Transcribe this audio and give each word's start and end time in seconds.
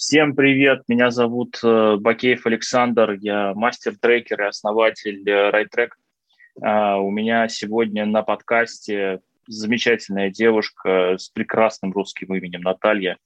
Всем 0.00 0.34
привет, 0.34 0.84
меня 0.88 1.10
зовут 1.10 1.60
э, 1.62 1.96
Бакеев 2.00 2.46
Александр, 2.46 3.18
я 3.20 3.52
мастер-трекер 3.52 4.40
и 4.40 4.46
основатель 4.46 5.22
RideTrack. 5.28 5.90
А, 6.62 6.96
у 6.96 7.10
меня 7.10 7.46
сегодня 7.48 8.06
на 8.06 8.22
подкасте 8.22 9.20
замечательная 9.46 10.30
девушка 10.30 11.18
с 11.18 11.28
прекрасным 11.28 11.92
русским 11.92 12.34
именем 12.34 12.62
Наталья, 12.62 13.18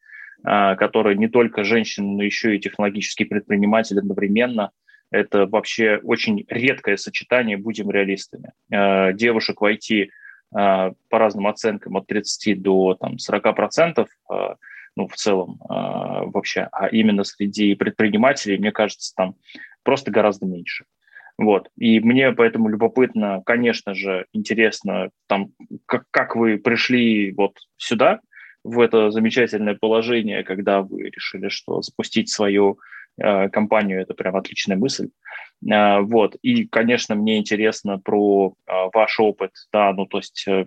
а, 0.42 0.74
которая 0.74 1.14
не 1.14 1.28
только 1.28 1.62
женщина, 1.62 2.08
но 2.08 2.24
еще 2.24 2.56
и 2.56 2.60
технологический 2.60 3.24
предприниматель 3.24 4.00
одновременно. 4.00 4.72
Это 5.12 5.46
вообще 5.46 6.00
очень 6.02 6.44
редкое 6.48 6.96
сочетание, 6.96 7.56
будем 7.56 7.88
реалистами. 7.88 8.50
А, 8.72 9.12
девушек 9.12 9.60
в 9.60 9.64
IT 9.64 10.08
по 10.50 10.94
разным 11.10 11.46
оценкам 11.46 11.96
от 11.96 12.06
30 12.08 12.60
до 12.60 12.94
там, 12.94 13.18
40 13.18 13.54
процентов– 13.54 14.08
ну, 14.96 15.08
в 15.08 15.14
целом 15.14 15.58
э, 15.62 15.66
вообще, 15.68 16.68
а 16.72 16.88
именно 16.88 17.24
среди 17.24 17.74
предпринимателей, 17.74 18.58
мне 18.58 18.72
кажется, 18.72 19.12
там 19.16 19.34
просто 19.82 20.10
гораздо 20.10 20.46
меньше. 20.46 20.84
Вот. 21.36 21.68
И 21.76 22.00
мне 22.00 22.32
поэтому 22.32 22.68
любопытно, 22.68 23.42
конечно 23.44 23.94
же, 23.94 24.26
интересно, 24.32 25.10
там, 25.26 25.50
как, 25.86 26.04
как 26.10 26.36
вы 26.36 26.58
пришли 26.58 27.32
вот 27.32 27.56
сюда, 27.76 28.20
в 28.62 28.80
это 28.80 29.10
замечательное 29.10 29.74
положение, 29.74 30.44
когда 30.44 30.80
вы 30.80 31.10
решили, 31.10 31.48
что 31.48 31.82
запустить 31.82 32.30
свою 32.30 32.78
э, 33.20 33.48
компанию– 33.50 34.00
это 34.02 34.14
прям 34.14 34.36
отличная 34.36 34.76
мысль. 34.76 35.08
Э, 35.70 36.00
вот. 36.00 36.36
И, 36.42 36.66
конечно, 36.66 37.14
мне 37.14 37.38
интересно 37.38 37.98
про 37.98 38.54
э, 38.66 38.72
ваш 38.92 39.18
опыт, 39.20 39.50
да, 39.72 39.92
ну, 39.92 40.06
то 40.06 40.18
есть 40.18 40.44
э, 40.46 40.66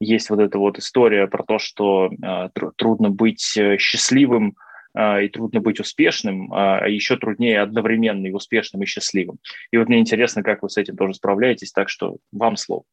есть 0.00 0.30
вот 0.30 0.40
эта 0.40 0.58
вот 0.58 0.78
история 0.78 1.26
про 1.26 1.42
то, 1.42 1.58
что 1.58 2.10
э, 2.10 2.48
трудно 2.76 3.10
быть 3.10 3.56
э, 3.56 3.78
счастливым 3.78 4.56
э, 4.94 5.24
и 5.24 5.28
трудно 5.28 5.60
быть 5.60 5.80
успешным, 5.80 6.52
а 6.52 6.86
еще 6.86 7.16
труднее 7.16 7.60
одновременно 7.60 8.26
и 8.26 8.32
успешным, 8.32 8.82
и 8.82 8.86
счастливым. 8.86 9.38
И 9.70 9.76
вот 9.76 9.88
мне 9.88 9.98
интересно, 9.98 10.42
как 10.42 10.62
вы 10.62 10.70
с 10.70 10.76
этим 10.76 10.96
тоже 10.96 11.14
справляетесь, 11.14 11.72
так 11.72 11.88
что 11.88 12.18
вам 12.32 12.56
слово. 12.56 12.84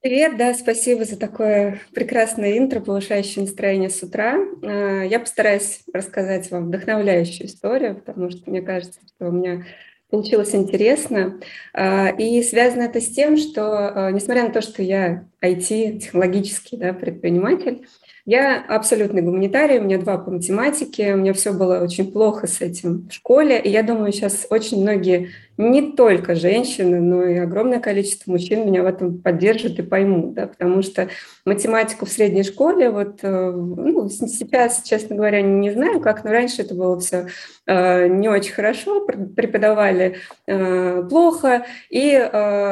Привет, 0.00 0.36
да, 0.36 0.52
спасибо 0.52 1.04
за 1.04 1.16
такое 1.16 1.80
прекрасное 1.94 2.58
интро, 2.58 2.80
повышающее 2.80 3.44
настроение 3.44 3.88
с 3.88 4.02
утра. 4.02 4.36
Я 4.60 5.20
постараюсь 5.20 5.84
рассказать 5.94 6.50
вам 6.50 6.66
вдохновляющую 6.66 7.46
историю, 7.46 7.94
потому 7.94 8.28
что 8.30 8.50
мне 8.50 8.62
кажется, 8.62 8.98
что 9.06 9.28
у 9.28 9.30
меня 9.30 9.64
получилось 10.12 10.54
интересно. 10.54 11.40
А, 11.72 12.10
и 12.10 12.42
связано 12.42 12.82
это 12.82 13.00
с 13.00 13.08
тем, 13.08 13.38
что, 13.38 13.62
а, 14.06 14.10
несмотря 14.12 14.44
на 14.44 14.50
то, 14.50 14.60
что 14.60 14.82
я 14.82 15.24
IT, 15.42 16.00
технологический 16.00 16.76
да, 16.76 16.92
предприниматель, 16.92 17.86
я 18.26 18.62
абсолютный 18.68 19.22
гуманитарий, 19.22 19.78
у 19.78 19.84
меня 19.84 19.98
два 19.98 20.18
по 20.18 20.30
математике, 20.30 21.14
у 21.14 21.16
меня 21.16 21.32
все 21.32 21.52
было 21.52 21.82
очень 21.82 22.12
плохо 22.12 22.46
с 22.46 22.60
этим 22.60 23.08
в 23.08 23.12
школе, 23.12 23.58
и 23.58 23.70
я 23.70 23.82
думаю, 23.82 24.12
сейчас 24.12 24.46
очень 24.50 24.82
многие 24.82 25.30
не 25.58 25.92
только 25.92 26.34
женщины, 26.34 27.00
но 27.00 27.24
и 27.24 27.36
огромное 27.36 27.78
количество 27.78 28.30
мужчин 28.30 28.66
меня 28.66 28.82
в 28.82 28.86
этом 28.86 29.18
поддержат 29.18 29.78
и 29.78 29.82
поймут, 29.82 30.34
да, 30.34 30.46
потому 30.46 30.82
что 30.82 31.08
математику 31.44 32.06
в 32.06 32.10
средней 32.10 32.42
школе, 32.42 32.90
вот, 32.90 33.18
э, 33.22 33.50
ну, 33.50 34.08
сейчас, 34.08 34.82
честно 34.82 35.16
говоря, 35.16 35.42
не 35.42 35.70
знаю 35.70 36.00
как, 36.00 36.24
но 36.24 36.30
раньше 36.30 36.62
это 36.62 36.74
было 36.74 36.98
все 37.00 37.26
э, 37.66 38.08
не 38.08 38.28
очень 38.28 38.52
хорошо, 38.52 39.04
преподавали 39.06 40.16
э, 40.46 41.02
плохо, 41.08 41.66
и 41.90 42.12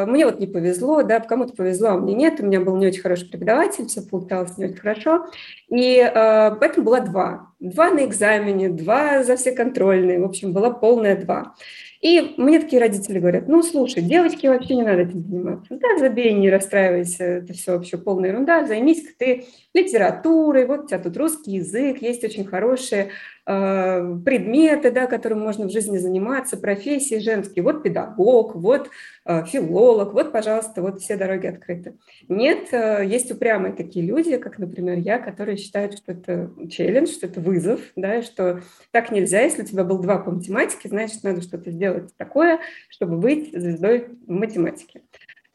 мне 0.08 0.24
вот 0.24 0.40
не 0.40 0.46
повезло, 0.46 1.02
да, 1.02 1.20
кому-то 1.20 1.54
повезло, 1.54 1.90
а 1.90 1.98
мне 1.98 2.14
нет, 2.14 2.40
у 2.40 2.46
меня 2.46 2.60
был 2.60 2.76
не 2.76 2.86
очень 2.86 3.02
хороший 3.02 3.28
преподаватель, 3.28 3.86
все 3.86 4.02
получалось 4.02 4.56
не 4.56 4.66
очень 4.66 4.76
хорошо, 4.76 5.26
и 5.68 6.10
поэтому 6.14 6.86
была 6.86 7.00
два. 7.00 7.50
Два 7.60 7.90
на 7.90 8.04
экзамене, 8.06 8.70
два 8.70 9.22
за 9.22 9.36
все 9.36 9.52
контрольные, 9.52 10.20
в 10.20 10.24
общем, 10.24 10.52
была 10.52 10.70
полная 10.70 11.16
два. 11.16 11.54
И 12.00 12.34
мне 12.38 12.58
такие 12.58 12.80
родители 12.80 13.18
говорят, 13.18 13.46
ну, 13.46 13.62
слушай, 13.62 14.02
девочке 14.02 14.48
вообще 14.48 14.74
не 14.74 14.82
надо 14.82 15.02
этим 15.02 15.22
заниматься. 15.22 15.76
Да, 15.76 15.98
забей, 15.98 16.32
не 16.32 16.48
расстраивайся, 16.48 17.24
это 17.24 17.52
все 17.52 17.72
вообще 17.72 17.98
полная 17.98 18.30
ерунда, 18.30 18.66
займись-ка 18.66 19.12
ты 19.18 19.44
литературой, 19.72 20.66
вот 20.66 20.84
у 20.84 20.86
тебя 20.88 20.98
тут 20.98 21.16
русский 21.16 21.52
язык, 21.52 22.02
есть 22.02 22.24
очень 22.24 22.44
хорошие 22.44 23.10
э, 23.46 24.16
предметы, 24.24 24.90
да, 24.90 25.06
которым 25.06 25.40
можно 25.40 25.66
в 25.66 25.70
жизни 25.70 25.98
заниматься, 25.98 26.56
профессии 26.56 27.20
женские, 27.20 27.62
вот 27.62 27.82
педагог, 27.82 28.56
вот 28.56 28.90
э, 29.24 29.44
филолог, 29.46 30.12
вот, 30.12 30.32
пожалуйста, 30.32 30.82
вот 30.82 31.00
все 31.00 31.16
дороги 31.16 31.46
открыты. 31.46 31.94
Нет, 32.28 32.72
э, 32.72 33.04
есть 33.06 33.30
упрямые 33.30 33.72
такие 33.72 34.04
люди, 34.04 34.36
как, 34.38 34.58
например, 34.58 34.98
я, 34.98 35.18
которые 35.18 35.56
считают, 35.56 35.96
что 35.96 36.12
это 36.12 36.50
челлендж, 36.68 37.08
что 37.08 37.26
это 37.26 37.40
вызов, 37.40 37.80
да, 37.94 38.22
что 38.22 38.62
так 38.90 39.12
нельзя, 39.12 39.40
если 39.42 39.62
у 39.62 39.66
тебя 39.66 39.84
был 39.84 39.98
два 39.98 40.18
по 40.18 40.32
математике, 40.32 40.88
значит, 40.88 41.22
надо 41.22 41.42
что-то 41.42 41.70
сделать 41.70 42.10
такое, 42.16 42.58
чтобы 42.88 43.18
быть 43.18 43.52
звездой 43.52 44.08
в 44.26 44.32
математике. 44.32 45.02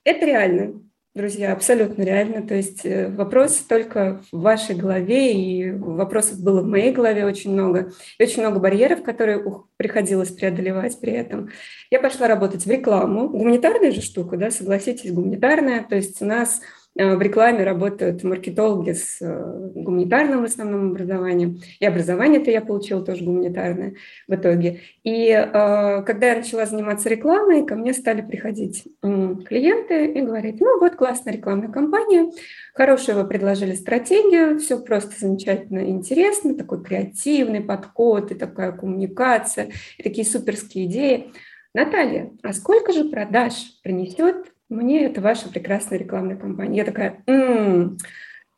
Это 0.06 0.25
реально 0.25 0.81
друзья, 1.16 1.53
абсолютно 1.53 2.03
реально. 2.03 2.46
То 2.46 2.53
есть 2.53 2.86
э, 2.86 3.09
вопрос 3.09 3.58
только 3.59 4.22
в 4.31 4.42
вашей 4.42 4.76
голове, 4.76 5.34
и 5.34 5.72
вопросов 5.72 6.42
было 6.42 6.62
в 6.62 6.68
моей 6.68 6.92
голове 6.92 7.26
очень 7.26 7.53
много. 7.53 7.94
И 8.20 8.24
очень 8.24 8.42
много 8.42 8.59
барьеров, 8.59 9.02
которые 9.02 9.44
приходилось 9.78 10.31
преодолевать 10.31 11.00
при 11.00 11.14
этом. 11.14 11.50
Я 11.90 12.02
пошла 12.02 12.28
работать 12.28 12.66
в 12.66 12.70
рекламу. 12.70 13.30
Гуманитарная 13.30 13.92
же 13.92 14.02
штука, 14.02 14.36
да, 14.36 14.52
согласитесь, 14.52 15.12
гуманитарная. 15.12 15.84
То 15.84 15.96
есть 15.96 16.22
у 16.22 16.25
нас 16.25 16.62
в 16.95 17.22
рекламе 17.22 17.66
работают 17.66 18.23
маркетологи 18.23 18.94
с 18.94 19.22
э, 19.22 19.69
гуманитарным 19.75 20.41
в 20.41 20.45
основном 20.45 20.91
образованием. 20.91 21.59
И 21.81 21.85
образование-то 21.85 22.50
я 22.50 22.61
получила 22.61 23.03
тоже 23.03 23.25
гуманитарное 23.25 23.95
в 24.29 24.35
итоге. 24.35 24.79
И 25.03 25.28
э, 25.29 26.03
когда 26.03 26.28
я 26.28 26.38
начала 26.38 26.66
заниматься 26.66 27.09
рекламой, 27.09 27.66
ко 27.66 27.75
мне 27.75 27.94
стали 27.94 28.22
приходить 28.22 28.88
клиенты 29.01 30.06
и 30.06 30.22
говорить, 30.22 30.61
ну 30.61 30.79
вот 30.79 30.95
классная 30.95 31.33
рекламная 31.33 31.67
кампания, 31.67 32.31
хорошую 32.73 33.17
вы 33.17 33.27
предложили 33.27 33.73
стратегию, 33.73 34.57
все 34.59 34.79
просто 34.79 35.19
замечательно 35.19 35.89
интересно, 35.89 36.56
такой 36.56 36.81
креативный 36.81 37.59
подход 37.59 38.31
и 38.31 38.35
такая 38.35 38.72
коммуникация, 38.72 39.69
и 39.97 40.03
такие 40.03 40.25
суперские 40.25 40.85
идеи. 40.85 41.33
Наталья, 41.73 42.31
а 42.41 42.53
сколько 42.53 42.94
же 42.94 43.09
продаж 43.09 43.53
принесет 43.83 44.55
мне 44.70 45.06
это 45.06 45.22
ваша 45.22 45.50
прекрасная 45.50 46.00
рекламная 46.00 46.36
кампания. 46.36 46.78
Я 46.78 46.86
такая, 46.86 47.24
м-м, 47.28 47.98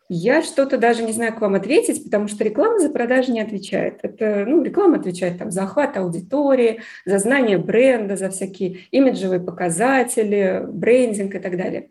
я 0.10 0.42
что-то 0.42 0.78
даже 0.78 1.04
не 1.04 1.12
знаю, 1.12 1.36
к 1.36 1.42
вам 1.42 1.56
ответить, 1.56 2.04
потому 2.06 2.28
что 2.30 2.44
реклама 2.44 2.80
за 2.80 2.90
продажи 2.90 3.32
не 3.32 3.42
отвечает. 3.42 4.00
Это, 4.04 4.46
ну, 4.48 4.64
реклама 4.64 4.98
отвечает 4.98 5.38
там, 5.38 5.52
за 5.52 5.64
охват 5.64 5.98
аудитории, 5.98 6.82
за 7.06 7.20
знание 7.20 7.58
бренда, 7.58 8.16
за 8.16 8.30
всякие 8.30 8.80
имиджевые 8.92 9.42
показатели, 9.42 10.64
брендинг 10.66 11.36
и 11.36 11.40
так 11.40 11.58
далее. 11.58 11.90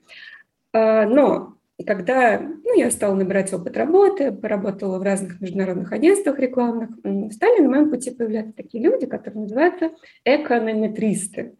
А, 0.72 1.04
но 1.04 1.56
когда 1.84 2.40
ну, 2.40 2.74
я 2.74 2.90
стала 2.90 3.14
набирать 3.14 3.52
опыт 3.52 3.76
работы, 3.76 4.32
поработала 4.32 4.98
в 4.98 5.02
разных 5.02 5.42
международных 5.42 5.92
агентствах 5.92 6.38
рекламных, 6.38 6.90
стали 7.32 7.60
на 7.60 7.68
моем 7.68 7.90
пути 7.90 8.12
появляться 8.12 8.54
такие 8.54 8.82
люди, 8.82 9.04
которые 9.04 9.42
называются 9.42 9.90
эконометристы. 10.24 11.56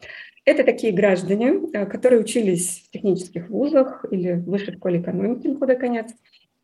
Это 0.47 0.63
такие 0.63 0.93
граждане, 0.93 1.61
э, 1.73 1.87
которые 1.87 2.21
учились 2.21 2.85
в 2.87 2.91
технических 2.93 3.51
вузах 3.51 4.05
или 4.13 4.35
в 4.35 4.45
высшей 4.45 4.75
школе 4.75 5.01
экономики, 5.01 5.53
куда 5.53 5.75
конец. 5.75 6.15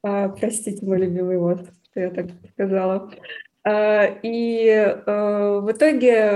А, 0.04 0.28
простите, 0.28 0.87
мой 0.87 0.98
любимый 0.98 1.37
вот, 1.37 1.69
что 1.91 2.00
я 2.00 2.10
так 2.10 2.26
сказала. 2.53 3.12
А, 3.64 4.06
и 4.22 4.66
э, 4.66 5.60
в 5.60 5.70
итоге 5.70 6.32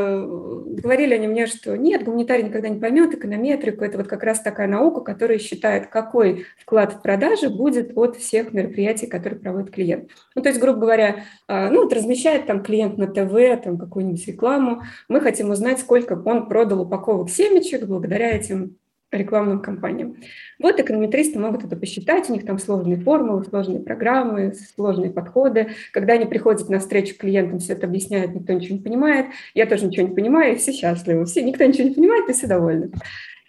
говорили 0.80 1.14
они 1.14 1.26
мне, 1.26 1.46
что 1.46 1.76
нет, 1.76 2.04
гуманитарий 2.04 2.44
никогда 2.44 2.68
не 2.68 2.78
поймет 2.78 3.14
эконометрику. 3.14 3.84
Это 3.84 3.98
вот 3.98 4.06
как 4.06 4.22
раз 4.22 4.40
такая 4.40 4.68
наука, 4.68 5.00
которая 5.00 5.38
считает, 5.38 5.88
какой 5.88 6.46
вклад 6.60 6.92
в 6.94 7.02
продажи 7.02 7.50
будет 7.50 7.96
от 7.96 8.16
всех 8.16 8.52
мероприятий, 8.52 9.08
которые 9.08 9.40
проводит 9.40 9.74
клиент. 9.74 10.10
Ну, 10.36 10.42
то 10.42 10.48
есть, 10.50 10.60
грубо 10.60 10.80
говоря, 10.80 11.24
ну, 11.48 11.82
вот 11.82 11.92
размещает 11.92 12.46
там 12.46 12.62
клиент 12.62 12.96
на 12.96 13.08
ТВ 13.08 13.62
там 13.64 13.78
какую-нибудь 13.78 14.26
рекламу, 14.28 14.82
мы 15.08 15.20
хотим 15.20 15.50
узнать, 15.50 15.80
сколько 15.80 16.20
он 16.24 16.48
продал 16.48 16.82
упаковок 16.82 17.28
семечек 17.28 17.86
благодаря 17.86 18.36
этим 18.36 18.76
рекламным 19.12 19.60
кампаниям. 19.60 20.16
Вот 20.58 20.80
эконометристы 20.80 21.38
могут 21.38 21.64
это 21.64 21.76
посчитать, 21.76 22.28
у 22.28 22.32
них 22.32 22.44
там 22.44 22.58
сложные 22.58 22.96
формулы, 22.96 23.44
сложные 23.44 23.80
программы, 23.80 24.54
сложные 24.74 25.10
подходы. 25.10 25.68
Когда 25.92 26.14
они 26.14 26.26
приходят 26.26 26.68
на 26.68 26.80
встречу 26.80 27.16
клиентам, 27.16 27.58
все 27.58 27.74
это 27.74 27.86
объясняют, 27.86 28.34
никто 28.34 28.52
ничего 28.52 28.76
не 28.76 28.82
понимает, 28.82 29.26
я 29.54 29.66
тоже 29.66 29.86
ничего 29.86 30.08
не 30.08 30.14
понимаю, 30.14 30.54
и 30.54 30.56
все 30.56 30.72
счастливы, 30.72 31.24
все, 31.24 31.42
никто 31.42 31.64
ничего 31.64 31.88
не 31.88 31.94
понимает, 31.94 32.28
и 32.28 32.32
все 32.32 32.46
довольны. 32.46 32.90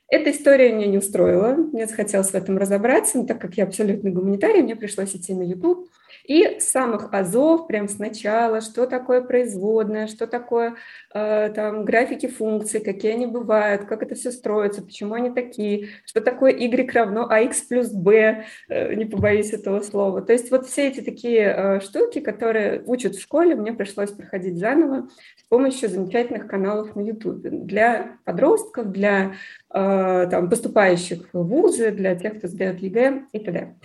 Эта 0.09 0.31
история 0.31 0.71
меня 0.71 0.87
не 0.87 0.99
устроила, 0.99 1.55
мне 1.55 1.85
захотелось 1.85 2.29
в 2.29 2.35
этом 2.35 2.57
разобраться, 2.57 3.17
но 3.17 3.25
так 3.25 3.41
как 3.41 3.55
я 3.55 3.65
абсолютно 3.65 4.09
гуманитарий, 4.09 4.61
мне 4.61 4.75
пришлось 4.75 5.13
идти 5.15 5.33
на 5.33 5.41
YouTube 5.41 5.89
И 6.27 6.59
с 6.59 6.65
самых 6.65 7.13
азов, 7.13 7.67
прям 7.67 7.87
сначала, 7.87 8.59
что 8.59 8.85
такое 8.85 9.21
производная, 9.21 10.07
что 10.07 10.27
такое 10.27 10.75
э, 11.13 11.49
там 11.55 11.85
графики 11.85 12.27
функций, 12.27 12.81
какие 12.81 13.13
они 13.13 13.25
бывают, 13.25 13.85
как 13.85 14.03
это 14.03 14.13
все 14.15 14.31
строится, 14.31 14.81
почему 14.81 15.13
они 15.13 15.29
такие, 15.29 15.87
что 16.05 16.19
такое 16.19 16.51
y 16.51 16.91
равно 16.93 17.29
ax 17.31 17.53
плюс 17.69 17.91
b, 17.91 18.43
э, 18.67 18.93
не 18.95 19.05
побоюсь 19.05 19.53
этого 19.53 19.79
слова. 19.79 20.21
То 20.21 20.33
есть 20.33 20.51
вот 20.51 20.67
все 20.67 20.89
эти 20.89 20.99
такие 20.99 21.53
э, 21.55 21.79
штуки, 21.79 22.19
которые 22.19 22.83
учат 22.85 23.15
в 23.15 23.21
школе, 23.21 23.55
мне 23.55 23.71
пришлось 23.71 24.11
проходить 24.11 24.57
заново 24.57 25.07
с 25.37 25.43
помощью 25.47 25.87
замечательных 25.87 26.47
каналов 26.47 26.93
на 26.97 27.01
YouTube 27.01 27.39
для 27.41 28.17
подростков, 28.25 28.91
для 28.91 29.35
э, 29.73 30.27
там, 30.29 30.49
поступающих 30.49 31.29
в 31.31 31.43
вузы, 31.43 31.91
для 31.91 32.15
тех, 32.15 32.37
кто 32.37 32.49
сдает 32.49 32.79
ЕГЭ 32.79 33.27
и 33.31 33.39
т.д. 33.39 33.75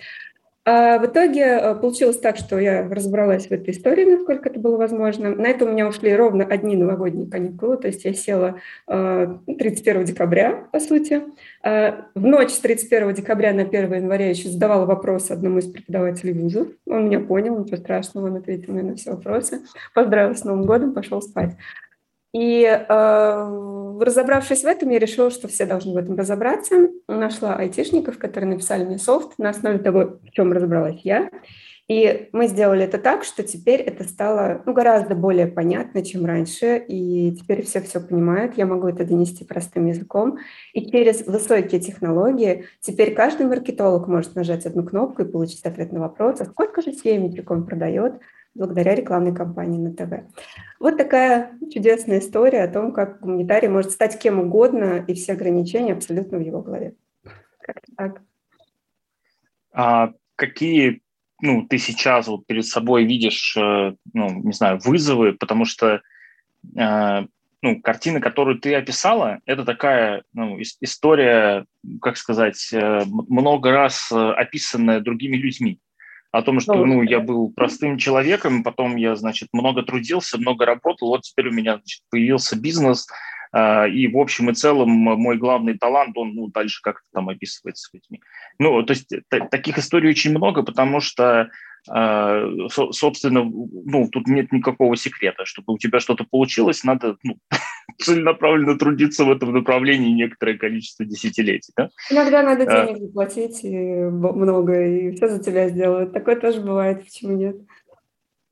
А 0.65 0.97
в 0.97 1.05
итоге 1.05 1.41
э, 1.41 1.75
получилось 1.75 2.19
так, 2.19 2.37
что 2.37 2.57
я 2.57 2.87
разобралась 2.87 3.47
в 3.47 3.51
этой 3.51 3.71
истории, 3.71 4.05
насколько 4.05 4.47
это 4.47 4.59
было 4.59 4.77
возможно. 4.77 5.35
На 5.35 5.47
это 5.47 5.65
у 5.65 5.69
меня 5.69 5.87
ушли 5.87 6.15
ровно 6.15 6.45
одни 6.45 6.77
новогодние 6.77 7.29
каникулы, 7.29 7.75
то 7.75 7.87
есть 7.87 8.05
я 8.05 8.13
села 8.13 8.61
31 8.87 10.01
э, 10.01 10.03
декабря, 10.05 10.67
по 10.71 10.79
сути. 10.79 11.21
А 11.63 12.05
в 12.15 12.25
ночь 12.25 12.51
с 12.51 12.59
31 12.59 13.13
декабря 13.13 13.51
на 13.51 13.63
1 13.63 13.93
января 13.93 14.25
я 14.25 14.31
еще 14.31 14.47
задавала 14.47 14.85
вопросы 14.85 15.33
одному 15.33 15.59
из 15.59 15.65
преподавателей 15.65 16.31
вузов. 16.31 16.69
Он 16.87 17.05
меня 17.05 17.19
понял, 17.19 17.59
ничего 17.59 17.75
страшного, 17.75 18.27
он 18.27 18.37
ответил 18.37 18.71
мне 18.71 18.83
на 18.83 18.95
все 18.95 19.11
вопросы. 19.11 19.63
Поздравил 19.93 20.33
с 20.33 20.45
Новым 20.45 20.65
годом, 20.65 20.93
пошел 20.93 21.21
спать. 21.21 21.57
И 22.33 22.63
э, 22.63 23.97
разобравшись 23.99 24.63
в 24.63 24.65
этом, 24.65 24.89
я 24.89 24.99
решила, 24.99 25.29
что 25.29 25.47
все 25.47 25.65
должны 25.65 25.93
в 25.93 25.97
этом 25.97 26.15
разобраться. 26.15 26.89
Нашла 27.07 27.55
айтишников, 27.55 28.17
которые 28.17 28.49
написали 28.49 28.83
мне 28.83 28.97
софт 28.97 29.37
на 29.37 29.49
основе 29.49 29.77
того, 29.77 30.17
в 30.23 30.31
чем 30.31 30.51
разобралась 30.51 31.01
я. 31.03 31.29
И 31.89 32.29
мы 32.31 32.47
сделали 32.47 32.85
это 32.85 32.97
так, 32.97 33.25
что 33.25 33.43
теперь 33.43 33.81
это 33.81 34.05
стало 34.05 34.63
ну, 34.65 34.73
гораздо 34.73 35.15
более 35.15 35.47
понятно, 35.47 36.03
чем 36.03 36.25
раньше, 36.25 36.77
и 36.87 37.35
теперь 37.35 37.61
все 37.63 37.81
все 37.81 37.99
понимают, 37.99 38.57
я 38.57 38.65
могу 38.65 38.87
это 38.87 39.05
донести 39.05 39.43
простым 39.43 39.87
языком. 39.87 40.37
И 40.73 40.89
через 40.89 41.27
высокие 41.27 41.81
технологии 41.81 42.65
теперь 42.79 43.13
каждый 43.13 43.47
маркетолог 43.47 44.07
может 44.07 44.33
нажать 44.33 44.65
одну 44.65 44.83
кнопку 44.83 45.23
и 45.23 45.31
получить 45.31 45.65
ответ 45.65 45.91
на 45.91 45.99
вопрос, 45.99 46.39
а 46.39 46.45
сколько 46.45 46.81
же 46.81 46.93
семечек 46.93 47.51
он 47.51 47.65
продает, 47.65 48.13
благодаря 48.55 48.95
рекламной 48.95 49.35
кампании 49.35 49.79
на 49.79 49.93
ТВ. 49.93 50.31
Вот 50.79 50.97
такая 50.97 51.57
чудесная 51.71 52.19
история 52.19 52.63
о 52.63 52.71
том, 52.71 52.91
как 52.91 53.19
гуманитарий 53.21 53.67
может 53.67 53.91
стать 53.91 54.19
кем 54.19 54.39
угодно, 54.39 55.03
и 55.07 55.13
все 55.13 55.33
ограничения 55.33 55.93
абсолютно 55.93 56.37
в 56.37 56.41
его 56.41 56.61
голове. 56.61 56.95
Как-то 57.59 57.91
так. 57.95 58.21
А 59.71 60.13
какие 60.35 61.01
ну, 61.43 61.67
ты 61.67 61.77
сейчас 61.77 62.27
вот 62.27 62.45
перед 62.45 62.65
собой 62.65 63.03
видишь, 63.03 63.57
э, 63.57 63.95
ну, 64.13 64.29
не 64.43 64.53
знаю, 64.53 64.79
вызовы, 64.81 65.33
потому 65.33 65.65
что 65.65 66.01
э, 66.77 67.25
ну, 67.61 67.81
картина, 67.81 68.21
которую 68.21 68.59
ты 68.59 68.73
описала, 68.75 69.39
это 69.45 69.65
такая 69.65 70.23
ну, 70.33 70.57
история, 70.79 71.65
как 72.01 72.15
сказать, 72.15 72.69
э, 72.71 73.03
много 73.05 73.71
раз 73.71 74.09
описанная 74.09 75.01
другими 75.01 75.35
людьми 75.35 75.81
о 76.33 76.41
том, 76.41 76.59
что 76.59 76.73
ну, 76.73 76.85
ну, 76.85 77.01
я 77.03 77.19
был 77.19 77.51
простым 77.51 77.99
человеком, 77.99 78.63
потом 78.63 78.95
я, 78.95 79.15
значит, 79.15 79.49
много 79.53 79.83
трудился, 79.83 80.39
много 80.39 80.65
работал, 80.65 81.09
вот 81.09 81.21
теперь 81.21 81.49
у 81.49 81.51
меня 81.51 81.75
значит, 81.75 82.01
появился 82.09 82.59
бизнес, 82.59 83.07
и 83.53 84.07
в 84.07 84.17
общем 84.17 84.49
и 84.49 84.53
целом 84.53 84.89
мой 84.89 85.37
главный 85.37 85.77
талант, 85.77 86.17
он 86.17 86.33
ну, 86.33 86.47
дальше 86.47 86.81
как-то 86.81 87.05
там 87.13 87.29
описывается 87.29 87.89
людьми. 87.93 88.21
Ну, 88.57 88.83
то 88.83 88.93
есть 88.93 89.09
таких 89.51 89.77
историй 89.77 90.09
очень 90.09 90.31
много, 90.31 90.63
потому 90.63 91.01
что 91.01 91.49
а, 91.89 92.45
собственно, 92.67 93.43
ну, 93.43 94.07
тут 94.09 94.27
нет 94.27 94.51
никакого 94.51 94.95
секрета. 94.95 95.45
Чтобы 95.45 95.73
у 95.73 95.77
тебя 95.77 95.99
что-то 95.99 96.23
получилось, 96.23 96.83
надо 96.83 97.17
ну, 97.23 97.37
целенаправленно 97.99 98.77
трудиться 98.77 99.25
в 99.25 99.31
этом 99.31 99.53
направлении 99.53 100.11
некоторое 100.11 100.57
количество 100.57 101.05
десятилетий. 101.05 101.73
Да? 101.75 101.89
Иногда 102.09 102.41
надо 102.41 102.63
а. 102.63 102.85
денег 102.85 102.99
заплатить 103.01 103.63
и 103.63 103.75
много, 103.75 104.81
и 104.85 105.15
все 105.15 105.27
за 105.27 105.43
тебя 105.43 105.69
сделают. 105.69 106.13
Такое 106.13 106.37
тоже 106.37 106.61
бывает, 106.61 107.03
почему 107.03 107.35
нет? 107.35 107.57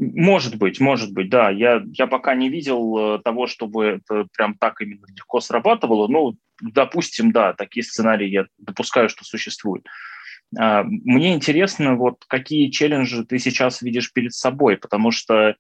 Может 0.01 0.57
быть, 0.57 0.79
может 0.79 1.13
быть, 1.13 1.29
да. 1.29 1.51
Я, 1.51 1.83
я 1.93 2.07
пока 2.07 2.33
не 2.33 2.49
видел 2.49 2.97
э, 2.97 3.19
того, 3.19 3.45
чтобы 3.45 3.85
это 3.85 4.25
прям 4.35 4.55
так 4.55 4.81
именно 4.81 5.05
легко 5.15 5.39
срабатывало. 5.39 6.07
Ну, 6.07 6.37
допустим, 6.59 7.31
да, 7.31 7.53
такие 7.53 7.83
сценарии 7.83 8.27
я 8.27 8.45
допускаю, 8.57 9.09
что 9.09 9.23
существуют. 9.23 9.85
А, 10.57 10.83
мне 10.83 11.35
интересно, 11.35 11.95
вот 11.95 12.25
какие 12.27 12.71
челленджи 12.71 13.23
ты 13.25 13.37
сейчас 13.37 13.83
видишь 13.83 14.11
перед 14.11 14.33
собой, 14.33 14.77
потому 14.77 15.11
что, 15.11 15.49
а, 15.49 15.55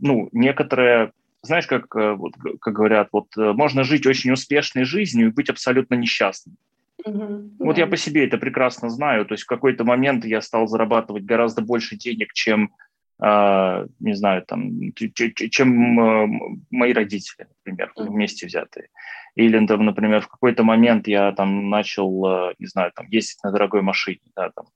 ну, 0.00 0.28
некоторые, 0.30 1.10
знаешь, 1.42 1.66
как, 1.66 1.96
э, 1.96 2.12
вот, 2.12 2.34
как 2.60 2.72
говорят, 2.72 3.08
вот 3.10 3.36
э, 3.36 3.52
можно 3.52 3.82
жить 3.82 4.06
очень 4.06 4.30
успешной 4.30 4.84
жизнью 4.84 5.26
и 5.26 5.32
быть 5.32 5.50
абсолютно 5.50 5.96
несчастным. 5.96 6.56
Mm-hmm. 7.04 7.56
Вот 7.58 7.78
я 7.78 7.88
по 7.88 7.96
себе 7.96 8.24
это 8.24 8.38
прекрасно 8.38 8.90
знаю. 8.90 9.26
То 9.26 9.34
есть 9.34 9.42
в 9.42 9.48
какой-то 9.48 9.82
момент 9.82 10.24
я 10.24 10.40
стал 10.40 10.68
зарабатывать 10.68 11.24
гораздо 11.24 11.62
больше 11.62 11.96
денег, 11.96 12.32
чем, 12.32 12.66
э, 12.66 12.91
не 13.24 14.14
знаю, 14.14 14.42
там, 14.44 14.92
чем 14.94 16.00
э, 16.00 16.26
мои 16.72 16.92
родители, 16.92 17.46
например, 17.64 17.92
вместе 17.96 18.46
взятые. 18.46 18.88
Или, 19.36 19.64
там, 19.66 19.84
например, 19.84 20.20
в 20.20 20.28
какой-то 20.28 20.64
момент 20.64 21.06
я 21.06 21.32
там 21.32 21.70
начал, 21.70 22.26
э, 22.26 22.54
не 22.58 22.66
знаю, 22.66 22.92
там, 22.94 23.06
ездить 23.08 23.42
на 23.44 23.52
дорогой 23.52 23.82
машине, 23.82 24.20
да, 24.36 24.50
там, 24.50 24.66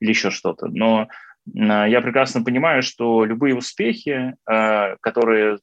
или 0.00 0.10
еще 0.10 0.30
что-то. 0.30 0.66
Но 0.66 1.08
э, 1.46 1.88
я 1.88 2.00
прекрасно 2.00 2.44
понимаю, 2.44 2.82
что 2.82 3.24
любые 3.24 3.56
успехи, 3.56 4.34
э, 4.48 4.96
которые 5.00 5.58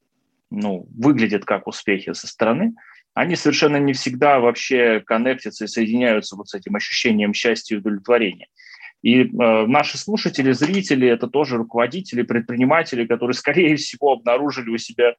ну, 0.50 0.88
выглядят 0.98 1.46
как 1.46 1.68
успехи 1.68 2.12
со 2.14 2.28
стороны, 2.28 2.74
они 3.14 3.36
совершенно 3.36 3.78
не 3.78 3.94
всегда 3.94 4.40
вообще 4.40 5.02
коннектятся 5.02 5.66
и 5.66 5.68
соединяются 5.68 6.36
вот 6.36 6.50
с 6.50 6.56
этим 6.56 6.76
ощущением 6.76 7.34
счастья 7.34 7.76
и 7.76 7.78
удовлетворения. 7.78 8.48
И 9.02 9.24
э, 9.24 9.28
наши 9.66 9.98
слушатели, 9.98 10.52
зрители– 10.52 11.08
это 11.10 11.28
тоже 11.28 11.58
руководители, 11.58 12.22
предприниматели, 12.22 13.06
которые, 13.06 13.34
скорее 13.34 13.76
всего, 13.76 14.14
обнаружили 14.14 14.70
у 14.70 14.78
себя 14.78 15.16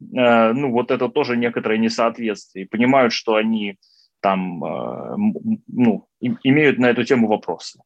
Э, 0.00 0.52
ну, 0.52 0.70
вот 0.70 0.90
это 0.90 1.08
тоже 1.08 1.36
некоторое 1.36 1.78
несоответствие. 1.78 2.66
Понимают, 2.66 3.12
что 3.12 3.34
они 3.34 3.76
там, 4.20 4.64
э, 4.64 5.16
ну, 5.68 6.06
имеют 6.20 6.78
на 6.78 6.86
эту 6.86 7.04
тему 7.04 7.28
вопросы. 7.28 7.78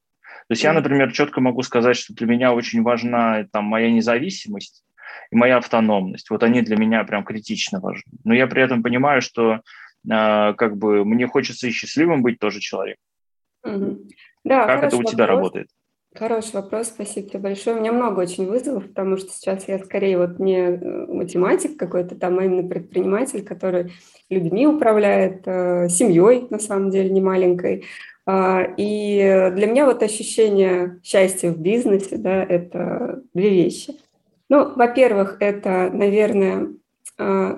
То 0.48 0.52
есть 0.52 0.62
я, 0.62 0.72
например, 0.72 1.12
четко 1.12 1.40
могу 1.40 1.62
сказать, 1.62 1.96
что 1.96 2.14
для 2.14 2.26
меня 2.26 2.52
очень 2.52 2.82
важна 2.82 3.46
там 3.52 3.64
моя 3.64 3.90
независимость 3.90 4.84
и 5.30 5.36
моя 5.36 5.56
автономность. 5.56 6.28
Вот 6.30 6.42
они 6.42 6.60
для 6.60 6.76
меня 6.76 7.04
прям 7.04 7.24
критично 7.24 7.80
важны. 7.80 8.12
Но 8.24 8.34
я 8.34 8.46
при 8.46 8.62
этом 8.62 8.82
понимаю, 8.82 9.22
что 9.22 9.54
э, 9.54 9.60
как 10.04 10.76
бы 10.76 11.04
мне 11.04 11.26
хочется 11.26 11.66
и 11.66 11.70
счастливым 11.70 12.22
быть 12.22 12.38
тоже 12.38 12.60
человеком. 12.60 13.02
Угу. 13.64 14.08
Да, 14.44 14.66
как 14.66 14.84
это 14.84 14.96
у 14.96 15.02
тебя 15.02 15.26
вопрос. 15.26 15.36
работает? 15.36 15.68
Хороший 16.14 16.54
вопрос, 16.54 16.88
спасибо 16.88 17.28
тебе 17.28 17.40
большое. 17.40 17.76
У 17.76 17.80
меня 17.80 17.92
много 17.92 18.20
очень 18.20 18.46
вызовов, 18.46 18.86
потому 18.86 19.16
что 19.16 19.30
сейчас 19.32 19.66
я 19.66 19.80
скорее 19.80 20.16
вот 20.16 20.38
не 20.38 20.58
э, 20.60 21.06
математик 21.08 21.76
какой-то 21.76 22.14
там, 22.14 22.38
а 22.38 22.44
именно 22.44 22.68
предприниматель, 22.68 23.44
который 23.44 23.92
людьми 24.30 24.64
управляет, 24.64 25.42
э, 25.46 25.88
семьей, 25.88 26.46
на 26.50 26.60
самом 26.60 26.90
деле, 26.90 27.10
не 27.10 27.20
маленькой. 27.20 27.84
Э, 28.28 28.74
и 28.76 29.50
для 29.56 29.66
меня 29.66 29.86
вот 29.86 30.04
ощущение 30.04 31.00
счастья 31.02 31.50
в 31.50 31.58
бизнесе, 31.58 32.16
да, 32.16 32.44
это 32.44 33.22
две 33.34 33.50
вещи. 33.50 33.94
Ну, 34.48 34.72
во-первых, 34.76 35.38
это, 35.40 35.90
наверное, 35.92 36.68
э, 37.18 37.56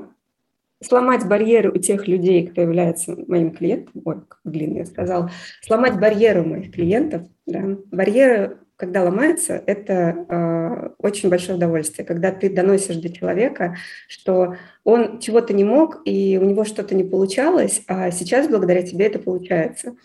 сломать 0.83 1.27
барьеры 1.27 1.71
у 1.71 1.79
тех 1.79 2.07
людей, 2.07 2.47
кто 2.47 2.63
является 2.63 3.17
моим 3.27 3.53
клиентом, 3.53 4.03
ой, 4.05 4.17
как 4.29 4.41
длинно 4.45 4.79
я 4.79 4.87
сказал, 4.87 5.31
сломать 5.63 5.99
барьеры 5.99 6.43
у 6.43 6.49
моих 6.49 6.73
клиентов, 6.73 7.23
да. 7.47 7.77
барьеры, 7.91 8.59
когда 8.77 9.03
ломаются, 9.03 9.63
это 9.67 10.27
э, 10.29 10.89
очень 10.99 11.31
большое 11.31 11.57
удовольствие, 11.57 12.07
когда 12.07 12.31
ты 12.31 12.51
доносишь 12.51 12.97
до 12.97 13.09
человека, 13.09 13.77
что 14.07 14.57
он 14.85 15.19
чего-то 15.19 15.55
не 15.55 15.65
мог, 15.65 16.03
и 16.05 16.39
у 16.41 16.45
него 16.45 16.65
что-то 16.65 16.95
не 16.95 17.05
получалось, 17.05 17.83
а 17.87 18.11
сейчас 18.11 18.49
благодаря 18.49 18.83
тебе 18.83 19.07
это 19.07 19.19
получается. 19.19 19.97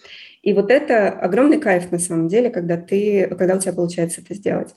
И 0.41 0.53
вот 0.53 0.71
это 0.71 1.09
огромный 1.09 1.59
кайф 1.59 1.91
на 1.91 1.99
самом 1.99 2.29
деле, 2.29 2.49
когда, 2.49 2.77
ты, 2.77 3.27
когда 3.27 3.55
у 3.55 3.59
тебя 3.59 3.73
получается 3.73 4.21
это 4.21 4.33
сделать. 4.33 4.73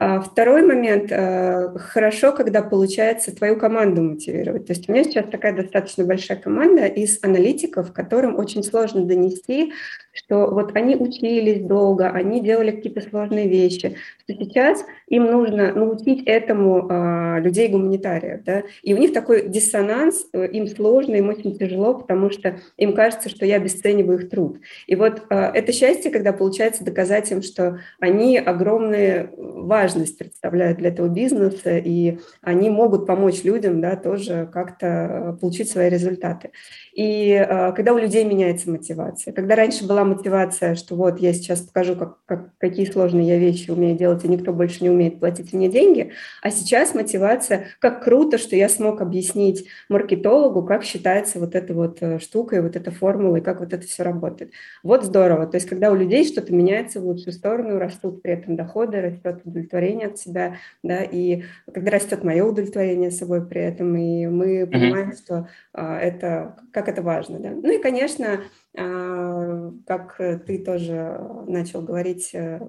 А 0.00 0.20
второй 0.20 0.62
момент. 0.62 1.10
Э, 1.10 1.76
хорошо, 1.76 2.32
когда 2.32 2.62
получается 2.62 3.34
твою 3.34 3.56
команду 3.56 4.02
мотивировать. 4.02 4.66
То 4.66 4.72
есть 4.72 4.88
у 4.88 4.92
меня 4.92 5.02
сейчас 5.02 5.26
такая 5.28 5.56
достаточно 5.56 6.04
большая 6.04 6.38
команда 6.38 6.86
из 6.86 7.18
аналитиков, 7.22 7.92
которым 7.92 8.38
очень 8.38 8.62
сложно 8.62 9.04
донести, 9.04 9.72
что 10.18 10.48
вот 10.48 10.76
они 10.76 10.96
учились 10.96 11.62
долго, 11.62 12.10
они 12.10 12.40
делали 12.40 12.72
какие-то 12.72 13.00
сложные 13.00 13.48
вещи, 13.48 13.96
что 14.24 14.34
сейчас 14.34 14.84
им 15.06 15.24
нужно 15.24 15.72
научить 15.72 16.24
этому 16.26 16.86
а, 16.90 17.38
людей 17.38 17.68
гуманитариев, 17.68 18.42
да, 18.44 18.62
и 18.82 18.94
у 18.94 18.98
них 18.98 19.12
такой 19.12 19.48
диссонанс, 19.48 20.26
э, 20.32 20.48
им 20.48 20.66
сложно, 20.66 21.14
им 21.14 21.28
очень 21.28 21.56
тяжело, 21.56 21.94
потому 21.94 22.30
что 22.30 22.58
им 22.76 22.94
кажется, 22.94 23.28
что 23.28 23.46
я 23.46 23.56
обесцениваю 23.56 24.18
их 24.18 24.30
труд. 24.30 24.58
И 24.86 24.96
вот 24.96 25.22
а, 25.30 25.50
это 25.54 25.72
счастье, 25.72 26.10
когда 26.10 26.32
получается 26.32 26.84
доказать 26.84 27.30
им, 27.30 27.42
что 27.42 27.80
они 28.00 28.38
огромную 28.38 29.30
важность 29.36 30.18
представляют 30.18 30.78
для 30.78 30.88
этого 30.88 31.08
бизнеса, 31.08 31.78
и 31.78 32.18
они 32.42 32.70
могут 32.70 33.06
помочь 33.06 33.44
людям, 33.44 33.80
да, 33.80 33.96
тоже 33.96 34.48
как-то 34.52 35.38
получить 35.40 35.70
свои 35.70 35.88
результаты. 35.88 36.50
И 36.92 37.30
э, 37.30 37.72
когда 37.72 37.94
у 37.94 37.98
людей 37.98 38.24
меняется 38.24 38.70
мотивация, 38.70 39.32
когда 39.32 39.54
раньше 39.54 39.86
была 39.86 40.04
мотивация, 40.08 40.74
что 40.74 40.94
вот 40.94 41.20
я 41.20 41.32
сейчас 41.32 41.60
покажу, 41.60 41.96
как, 41.96 42.18
как, 42.26 42.56
какие 42.58 42.86
сложные 42.86 43.28
я 43.28 43.38
вещи 43.38 43.70
умею 43.70 43.96
делать, 43.96 44.24
и 44.24 44.28
никто 44.28 44.52
больше 44.52 44.82
не 44.82 44.90
умеет 44.90 45.20
платить 45.20 45.52
мне 45.52 45.68
деньги, 45.68 46.12
а 46.42 46.50
сейчас 46.50 46.94
мотивация, 46.94 47.66
как 47.78 48.02
круто, 48.02 48.38
что 48.38 48.56
я 48.56 48.68
смог 48.68 49.00
объяснить 49.00 49.66
маркетологу, 49.88 50.62
как 50.62 50.84
считается 50.84 51.38
вот 51.38 51.54
эта 51.54 51.74
вот 51.74 51.98
э, 52.00 52.18
штука 52.18 52.56
и 52.56 52.60
вот 52.60 52.76
эта 52.76 52.90
формула, 52.90 53.36
и 53.36 53.40
как 53.40 53.60
вот 53.60 53.72
это 53.72 53.86
все 53.86 54.02
работает. 54.02 54.52
Вот 54.82 55.04
здорово. 55.04 55.46
То 55.46 55.56
есть 55.56 55.68
когда 55.68 55.90
у 55.92 55.94
людей 55.94 56.26
что-то 56.26 56.52
меняется 56.52 57.00
в 57.00 57.06
лучшую 57.06 57.32
сторону, 57.32 57.78
растут 57.78 58.22
при 58.22 58.32
этом 58.32 58.56
доходы, 58.56 59.00
растет 59.00 59.42
удовлетворение 59.44 60.08
от 60.08 60.18
себя, 60.18 60.56
да, 60.82 61.02
и 61.02 61.44
когда 61.72 61.92
растет 61.92 62.24
мое 62.24 62.44
удовлетворение 62.44 63.10
собой 63.10 63.46
при 63.46 63.62
этом, 63.62 63.96
и 63.96 64.26
мы 64.26 64.66
понимаем, 64.66 65.10
mm-hmm. 65.10 65.16
что 65.16 65.48
а, 65.72 65.98
это 65.98 66.56
как 66.72 66.88
это 66.88 67.02
важно. 67.02 67.38
Да? 67.38 67.50
Ну 67.50 67.72
и, 67.72 67.82
конечно, 67.82 68.40
как 68.74 70.16
ты 70.18 70.64
тоже 70.64 71.18
начал 71.46 71.82
говорить 71.82 72.30
э, 72.34 72.60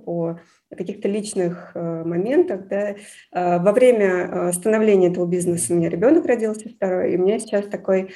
каких-то 0.76 1.08
личных 1.08 1.72
э, 1.74 2.04
моментах, 2.04 2.68
да, 2.68 2.96
а, 3.32 3.60
во 3.60 3.72
время 3.72 4.52
становления 4.54 5.08
этого 5.08 5.26
бизнеса 5.26 5.74
у 5.74 5.78
меня 5.78 5.90
ребенок 5.90 6.26
родился 6.26 6.70
второй, 6.70 7.14
и 7.14 7.18
у 7.18 7.22
меня 7.22 7.40
сейчас 7.40 7.66
такой 7.66 8.10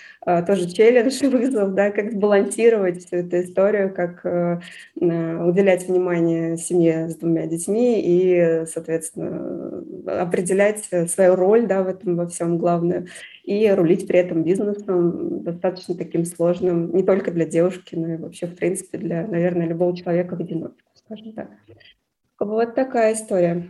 тоже 0.48 0.70
челлендж 0.70 1.26
вызов, 1.28 1.74
да, 1.74 1.92
как 1.92 2.12
сбалансировать 2.12 3.06
всю 3.06 3.18
эту 3.18 3.42
историю, 3.42 3.94
как 3.94 4.26
э, 4.26 4.60
уделять 4.96 5.88
внимание 5.88 6.58
семье 6.58 7.10
с 7.10 7.16
двумя 7.16 7.48
детьми 7.48 8.02
и, 8.04 8.66
соответственно, 8.68 9.84
определять 10.22 10.90
свою 11.10 11.36
роль, 11.36 11.68
да, 11.68 11.84
в 11.84 11.88
этом 11.88 12.16
во 12.16 12.28
всем 12.28 12.58
главное 12.58 13.08
и 13.44 13.70
рулить 13.70 14.08
при 14.08 14.20
этом 14.20 14.44
бизнесом 14.44 15.44
достаточно 15.44 15.96
таким 15.96 16.26
сложным, 16.26 16.96
не 16.96 17.04
только 17.04 17.32
для 17.32 17.46
девушки, 17.46 17.96
но 17.96 18.14
и 18.14 18.18
вообще, 18.18 18.48
в 18.48 18.56
принципе, 18.56 18.98
для, 18.98 19.28
наверное, 19.28 19.68
любого 19.68 19.96
человека 19.96 20.36
в 20.36 20.40
одиночку, 20.40 20.90
скажем 20.96 21.34
так. 21.34 21.50
Вот 22.40 22.76
такая 22.76 23.14
история. 23.14 23.70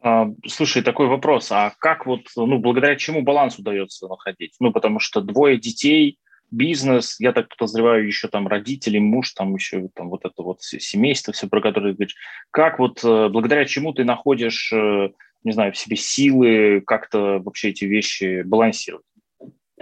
А, 0.00 0.28
слушай, 0.46 0.82
такой 0.82 1.06
вопрос. 1.06 1.52
А 1.52 1.72
как 1.78 2.06
вот, 2.06 2.22
ну, 2.36 2.58
благодаря 2.58 2.96
чему 2.96 3.22
баланс 3.22 3.58
удается 3.58 4.08
находить? 4.08 4.56
Ну, 4.58 4.72
потому 4.72 4.98
что 4.98 5.20
двое 5.20 5.58
детей, 5.58 6.18
бизнес, 6.50 7.16
я 7.20 7.32
так 7.32 7.48
подозреваю, 7.48 8.06
еще 8.06 8.28
там 8.28 8.48
родители, 8.48 8.98
муж, 8.98 9.32
там 9.32 9.54
еще 9.54 9.88
там 9.94 10.10
вот 10.10 10.24
это 10.24 10.42
вот 10.42 10.62
семейство, 10.62 11.32
все 11.32 11.48
про 11.48 11.60
которое 11.60 11.92
ты 11.92 11.96
говоришь. 11.96 12.16
Как 12.50 12.78
вот, 12.78 13.02
э, 13.04 13.28
благодаря 13.28 13.64
чему 13.64 13.92
ты 13.92 14.04
находишь 14.04 14.72
э, 14.72 15.10
не 15.44 15.52
знаю, 15.52 15.72
в 15.72 15.76
себе 15.76 15.96
силы 15.96 16.82
как-то 16.86 17.40
вообще 17.42 17.70
эти 17.70 17.84
вещи 17.84 18.42
балансировать? 18.42 19.04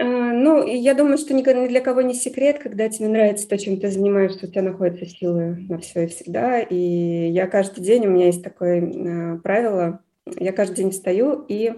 А, 0.01 0.03
ну, 0.03 0.65
я 0.65 0.95
думаю, 0.95 1.17
что 1.19 1.33
ни 1.33 1.43
для 1.67 1.79
кого 1.79 2.01
не 2.01 2.15
секрет, 2.15 2.57
когда 2.57 2.89
тебе 2.89 3.07
нравится 3.07 3.47
то, 3.47 3.57
чем 3.57 3.79
ты 3.79 3.91
занимаешься, 3.91 4.47
у 4.47 4.49
тебя 4.49 4.63
находятся 4.63 5.05
силы 5.05 5.57
на 5.69 5.77
все 5.77 6.05
и 6.05 6.07
всегда. 6.07 6.59
И 6.59 7.29
я 7.29 7.45
каждый 7.47 7.83
день, 7.83 8.07
у 8.07 8.09
меня 8.09 8.25
есть 8.25 8.43
такое 8.43 8.81
а, 8.81 9.37
правило, 9.39 9.99
я 10.39 10.53
каждый 10.53 10.77
день 10.77 10.91
встаю 10.91 11.45
и 11.47 11.73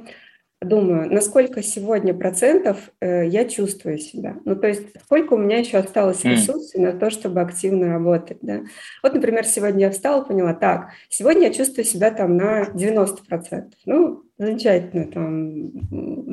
думаю, 0.63 1.11
насколько 1.11 1.61
сегодня 1.61 2.13
процентов 2.13 2.77
э, 2.99 3.27
я 3.27 3.45
чувствую 3.45 3.97
себя. 3.97 4.35
Ну, 4.45 4.55
то 4.55 4.67
есть, 4.67 4.81
сколько 5.05 5.33
у 5.33 5.37
меня 5.37 5.57
еще 5.57 5.77
осталось 5.77 6.23
ресурсов 6.23 6.79
mm. 6.79 6.81
на 6.81 6.91
то, 6.93 7.09
чтобы 7.09 7.41
активно 7.41 7.87
работать, 7.87 8.37
да. 8.41 8.61
Вот, 9.01 9.13
например, 9.13 9.45
сегодня 9.45 9.85
я 9.85 9.91
встала, 9.91 10.23
поняла, 10.23 10.53
так, 10.53 10.89
сегодня 11.09 11.47
я 11.47 11.53
чувствую 11.53 11.85
себя 11.85 12.11
там 12.11 12.37
на 12.37 12.69
90%. 12.73 13.71
Ну, 13.85 14.23
замечательно, 14.37 15.05
там, 15.05 15.71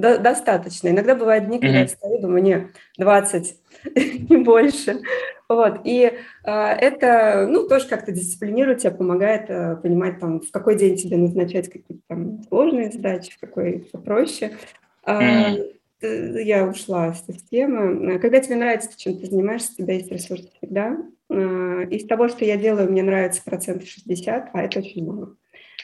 до, 0.01 0.19
достаточно. 0.19 0.89
Иногда 0.89 1.15
бывают 1.15 1.47
дни, 1.47 1.59
когда 1.59 1.79
mm-hmm. 1.79 1.81
я 1.81 1.87
встаю, 1.87 2.21
думаю, 2.21 2.43
не, 2.43 2.69
20, 2.99 3.57
не 4.29 4.37
больше. 4.39 5.01
Вот. 5.51 5.81
И 5.83 6.05
э, 6.05 6.13
это, 6.45 7.49
ну, 7.51 7.67
тоже 7.67 7.89
как-то 7.89 8.13
дисциплинирует 8.13 8.79
тебя, 8.79 8.93
помогает 8.93 9.51
э, 9.51 9.75
понимать, 9.83 10.21
там, 10.21 10.41
в 10.41 10.51
какой 10.53 10.77
день 10.77 10.97
тебе 10.97 11.17
назначать 11.17 11.69
какие-то 11.69 12.05
там 12.07 12.45
сложные 12.45 12.93
задачи, 12.93 13.33
в 13.33 13.41
какой 13.41 13.89
попроще. 13.93 14.53
Э, 15.05 15.57
mm. 16.03 16.41
Я 16.43 16.69
ушла 16.69 17.13
с 17.13 17.25
этой 17.29 17.41
темы. 17.51 18.21
Когда 18.21 18.39
тебе 18.39 18.55
нравится, 18.55 18.91
чем 18.97 19.19
ты 19.19 19.27
занимаешься, 19.27 19.73
у 19.73 19.83
тебя 19.83 19.95
есть 19.95 20.13
ресурсы 20.13 20.49
всегда. 20.57 20.99
Э, 21.29 21.85
из 21.91 22.07
того, 22.07 22.29
что 22.29 22.45
я 22.45 22.57
делаю, 22.57 22.89
мне 22.89 23.03
нравится 23.03 23.43
процентов 23.45 23.89
60, 23.89 24.51
а 24.53 24.63
это 24.63 24.79
очень 24.79 25.03
много. 25.03 25.35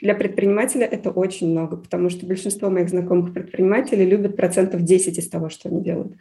Для 0.01 0.15
предпринимателя 0.15 0.87
это 0.87 1.11
очень 1.11 1.51
много, 1.51 1.77
потому 1.77 2.09
что 2.11 2.25
большинство 2.25 2.71
моих 2.71 2.89
знакомых 2.89 3.35
предпринимателей 3.35 4.07
любят 4.07 4.37
процентов 4.37 4.83
10 4.83 5.19
из 5.19 5.29
того, 5.29 5.49
что 5.49 5.71
они 5.71 5.83
делают. 5.83 6.13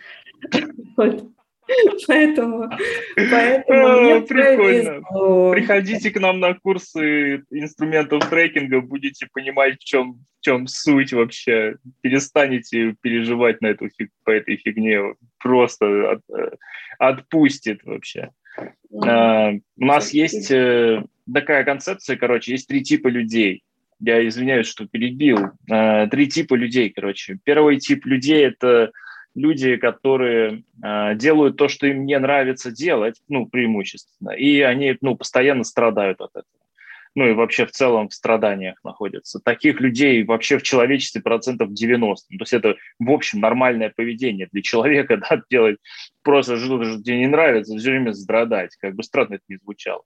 Поэтому, 2.07 2.69
поэтому 3.15 4.01
мне 4.01 4.21
Прикольно. 4.21 5.01
Повезло. 5.01 5.51
Приходите 5.51 6.11
к 6.11 6.19
нам 6.19 6.39
на 6.39 6.53
курсы 6.53 7.43
инструментов 7.49 8.29
трекинга, 8.29 8.81
будете 8.81 9.27
понимать, 9.33 9.81
в 9.81 9.83
чем, 9.83 10.19
в 10.39 10.41
чем 10.41 10.67
суть 10.67 11.13
вообще. 11.13 11.77
Перестанете 12.01 12.95
переживать 13.01 13.61
на 13.61 13.67
эту 13.67 13.89
фиг, 13.89 14.11
по 14.23 14.31
этой 14.31 14.57
фигне. 14.57 15.15
Просто 15.39 16.11
от, 16.11 16.21
э, 16.29 16.51
отпустит 16.99 17.83
вообще. 17.83 18.29
А, 19.03 19.51
у 19.51 19.85
нас 19.85 20.11
есть 20.11 20.51
э, 20.51 21.03
такая 21.31 21.63
концепция, 21.63 22.15
короче, 22.15 22.51
есть 22.51 22.67
три 22.67 22.83
типа 22.83 23.07
людей. 23.07 23.63
Я 23.99 24.25
извиняюсь, 24.27 24.67
что 24.67 24.87
перебил. 24.87 25.39
А, 25.69 26.07
три 26.07 26.27
типа 26.27 26.55
людей, 26.55 26.89
короче. 26.89 27.37
Первый 27.43 27.77
тип 27.77 28.05
людей– 28.05 28.45
это 28.47 28.91
люди, 29.35 29.75
которые 29.75 30.63
э, 30.83 31.15
делают 31.15 31.57
то, 31.57 31.67
что 31.67 31.87
им 31.87 32.05
не 32.05 32.17
нравится 32.17 32.71
делать, 32.71 33.21
ну, 33.27 33.45
преимущественно, 33.45 34.31
и 34.31 34.61
они, 34.61 34.97
ну, 35.01 35.15
постоянно 35.15 35.63
страдают 35.63 36.21
от 36.21 36.31
этого 36.31 36.64
ну 37.15 37.27
и 37.27 37.33
вообще 37.33 37.65
в 37.65 37.71
целом 37.71 38.09
в 38.09 38.13
страданиях 38.13 38.75
находятся. 38.83 39.39
Таких 39.39 39.79
людей 39.79 40.23
вообще 40.23 40.57
в 40.57 40.63
человечестве 40.63 41.21
процентов 41.21 41.73
90. 41.73 42.27
То 42.27 42.41
есть 42.41 42.53
это, 42.53 42.75
в 42.99 43.09
общем, 43.09 43.39
нормальное 43.39 43.91
поведение 43.95 44.49
для 44.51 44.61
человека, 44.61 45.17
да, 45.29 45.41
делать 45.49 45.77
просто 46.23 46.57
что-то, 46.57 46.85
что 46.85 47.01
тебе 47.01 47.19
не 47.19 47.27
нравится, 47.27 47.77
все 47.77 47.91
время 47.91 48.13
страдать, 48.13 48.75
как 48.77 48.95
бы 48.95 49.03
странно 49.03 49.35
это 49.35 49.43
не 49.47 49.57
звучало. 49.57 50.03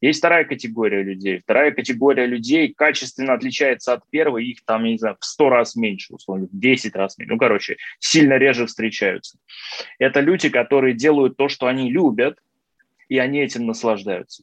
Есть 0.00 0.20
вторая 0.20 0.44
категория 0.44 1.02
людей. 1.02 1.40
Вторая 1.40 1.72
категория 1.72 2.24
людей 2.24 2.72
качественно 2.72 3.34
отличается 3.34 3.92
от 3.92 4.08
первой, 4.08 4.46
их 4.46 4.64
там, 4.64 4.84
я 4.84 4.92
не 4.92 4.98
знаю, 4.98 5.16
в 5.20 5.24
100 5.24 5.50
раз 5.50 5.76
меньше, 5.76 6.14
условно, 6.14 6.46
в 6.50 6.58
10 6.58 6.94
раз 6.96 7.18
меньше. 7.18 7.32
Ну, 7.32 7.38
короче, 7.38 7.76
сильно 7.98 8.34
реже 8.34 8.66
встречаются. 8.66 9.38
Это 9.98 10.20
люди, 10.20 10.48
которые 10.48 10.94
делают 10.94 11.36
то, 11.36 11.48
что 11.48 11.66
они 11.66 11.90
любят, 11.90 12.38
и 13.08 13.18
они 13.18 13.40
этим 13.40 13.66
наслаждаются. 13.66 14.42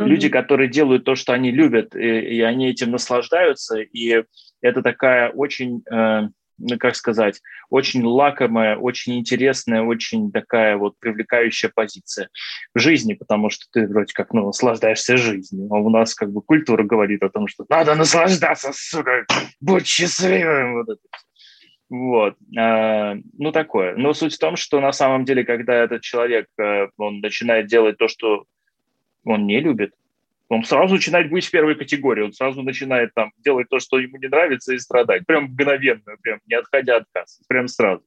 Mm-hmm. 0.00 0.06
Люди, 0.06 0.28
которые 0.28 0.68
делают 0.68 1.04
то, 1.04 1.14
что 1.14 1.32
они 1.32 1.50
любят, 1.50 1.94
и, 1.94 2.20
и 2.36 2.40
они 2.40 2.70
этим 2.70 2.90
наслаждаются, 2.90 3.80
и 3.80 4.24
это 4.60 4.82
такая 4.82 5.30
очень, 5.30 5.82
э, 5.90 6.28
ну, 6.58 6.78
как 6.78 6.96
сказать, 6.96 7.40
очень 7.70 8.02
лакомая, 8.02 8.76
очень 8.76 9.18
интересная, 9.18 9.82
очень 9.82 10.32
такая 10.32 10.76
вот 10.76 10.94
привлекающая 10.98 11.70
позиция 11.74 12.28
в 12.74 12.78
жизни, 12.78 13.14
потому 13.14 13.50
что 13.50 13.66
ты 13.72 13.86
вроде 13.86 14.12
как 14.14 14.32
ну, 14.32 14.46
наслаждаешься 14.46 15.16
жизнью, 15.16 15.68
а 15.70 15.78
у 15.78 15.90
нас 15.90 16.14
как 16.14 16.32
бы 16.32 16.42
культура 16.42 16.82
говорит 16.82 17.22
о 17.22 17.30
том, 17.30 17.46
что 17.46 17.64
надо 17.68 17.94
наслаждаться, 17.94 18.72
сука, 18.72 19.26
будь 19.60 19.86
счастливым. 19.86 20.74
Вот 20.74 20.88
это. 20.88 21.00
Вот, 21.90 22.34
э, 22.58 23.14
ну 23.38 23.52
такое. 23.52 23.94
Но 23.96 24.14
суть 24.14 24.34
в 24.34 24.38
том, 24.38 24.56
что 24.56 24.80
на 24.80 24.92
самом 24.92 25.24
деле, 25.24 25.44
когда 25.44 25.74
этот 25.74 26.02
человек, 26.02 26.46
э, 26.58 26.88
он 26.96 27.20
начинает 27.20 27.66
делать 27.66 27.98
то, 27.98 28.08
что 28.08 28.46
он 29.24 29.46
не 29.46 29.60
любит, 29.60 29.92
он 30.48 30.64
сразу 30.64 30.94
начинает 30.94 31.30
быть 31.30 31.46
в 31.46 31.50
первой 31.50 31.74
категории, 31.74 32.22
он 32.22 32.32
сразу 32.32 32.62
начинает 32.62 33.14
там 33.14 33.32
делать 33.38 33.68
то, 33.68 33.78
что 33.78 33.98
ему 33.98 34.18
не 34.18 34.28
нравится, 34.28 34.74
и 34.74 34.78
страдать. 34.78 35.26
Прям 35.26 35.44
мгновенно, 35.44 36.16
прям 36.22 36.40
не 36.46 36.54
отходя 36.54 36.96
от 36.96 37.04
кассы, 37.12 37.42
прям 37.48 37.68
сразу. 37.68 38.04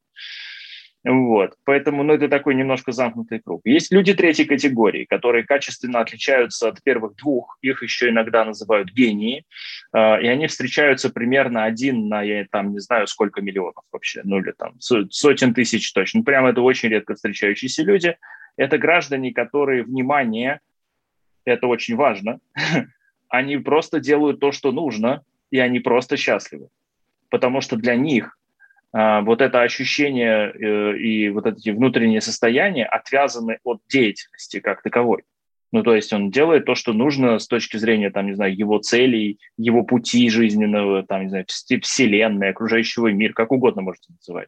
Вот. 1.04 1.54
Поэтому 1.64 2.04
ну, 2.04 2.14
это 2.14 2.28
такой 2.28 2.56
немножко 2.56 2.92
замкнутый 2.92 3.40
круг. 3.40 3.62
Есть 3.64 3.94
люди 3.94 4.14
третьей 4.14 4.46
категории, 4.46 5.06
которые 5.06 5.46
качественно 5.46 6.00
отличаются 6.00 6.68
от 6.68 6.84
первых 6.84 7.16
двух. 7.16 7.58
Их 7.62 7.82
еще 7.82 8.10
иногда 8.10 8.44
называют 8.44 8.92
гении. 8.92 9.46
А, 9.94 10.20
и 10.20 10.28
они 10.28 10.48
встречаются 10.48 11.10
примерно 11.10 11.64
один 11.64 12.10
на, 12.10 12.24
я 12.24 12.46
там 12.52 12.74
не 12.74 12.80
знаю, 12.80 13.08
сколько 13.08 13.42
миллионов 13.42 13.86
вообще. 13.92 14.22
Ну 14.26 14.40
или 14.40 14.52
там 14.52 14.74
сотен 14.82 15.54
тысяч 15.54 15.94
точно. 15.94 16.24
Прямо 16.24 16.50
это 16.50 16.62
очень 16.62 16.90
редко 16.90 17.16
встречающиеся 17.16 17.84
люди. 17.84 18.18
Это 18.58 18.78
граждане, 18.78 19.32
которые, 19.34 19.84
внимание, 19.84 20.60
это 21.48 21.68
очень 21.68 21.96
важно, 21.96 22.40
они 23.30 23.58
просто 23.58 24.00
делают 24.00 24.40
то, 24.40 24.52
что 24.52 24.72
нужно, 24.72 25.24
и 25.52 25.60
они 25.60 25.80
просто 25.80 26.18
счастливы. 26.18 26.68
Потому 27.30 27.62
что 27.62 27.76
для 27.76 27.96
них 27.96 28.38
а, 28.94 29.22
вот 29.22 29.42
это 29.42 29.62
ощущение 29.62 30.52
э, 30.52 30.98
и 30.98 31.30
вот 31.30 31.46
эти 31.46 31.70
внутренние 31.70 32.22
состояния 32.22 32.86
отвязаны 32.86 33.60
от 33.64 33.82
деятельности 33.90 34.60
как 34.60 34.82
таковой. 34.82 35.24
Ну, 35.74 35.84
то 35.84 35.94
есть 35.94 36.14
он 36.14 36.32
делает 36.32 36.66
то, 36.66 36.76
что 36.76 36.94
нужно 36.94 37.40
с 37.40 37.48
точки 37.48 37.76
зрения, 37.76 38.10
там, 38.10 38.28
не 38.28 38.34
знаю, 38.34 38.56
его 38.56 38.78
целей, 38.80 39.40
его 39.58 39.84
пути 39.84 40.30
жизненного, 40.30 41.04
там, 41.04 41.24
не 41.24 41.30
знаю, 41.30 41.46
вселенной, 41.48 42.50
окружающего 42.50 43.08
мира, 43.08 43.34
как 43.34 43.52
угодно 43.52 43.82
можете 43.82 44.14
называть. 44.14 44.48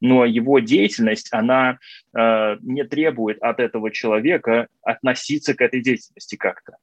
Но 0.00 0.24
его 0.24 0.58
деятельность, 0.58 1.28
она 1.32 1.78
э, 2.16 2.56
не 2.60 2.84
требует 2.84 3.42
от 3.42 3.60
этого 3.60 3.90
человека 3.90 4.68
относиться 4.82 5.54
к 5.54 5.60
этой 5.60 5.80
деятельности 5.80 6.36
как-то. 6.36 6.76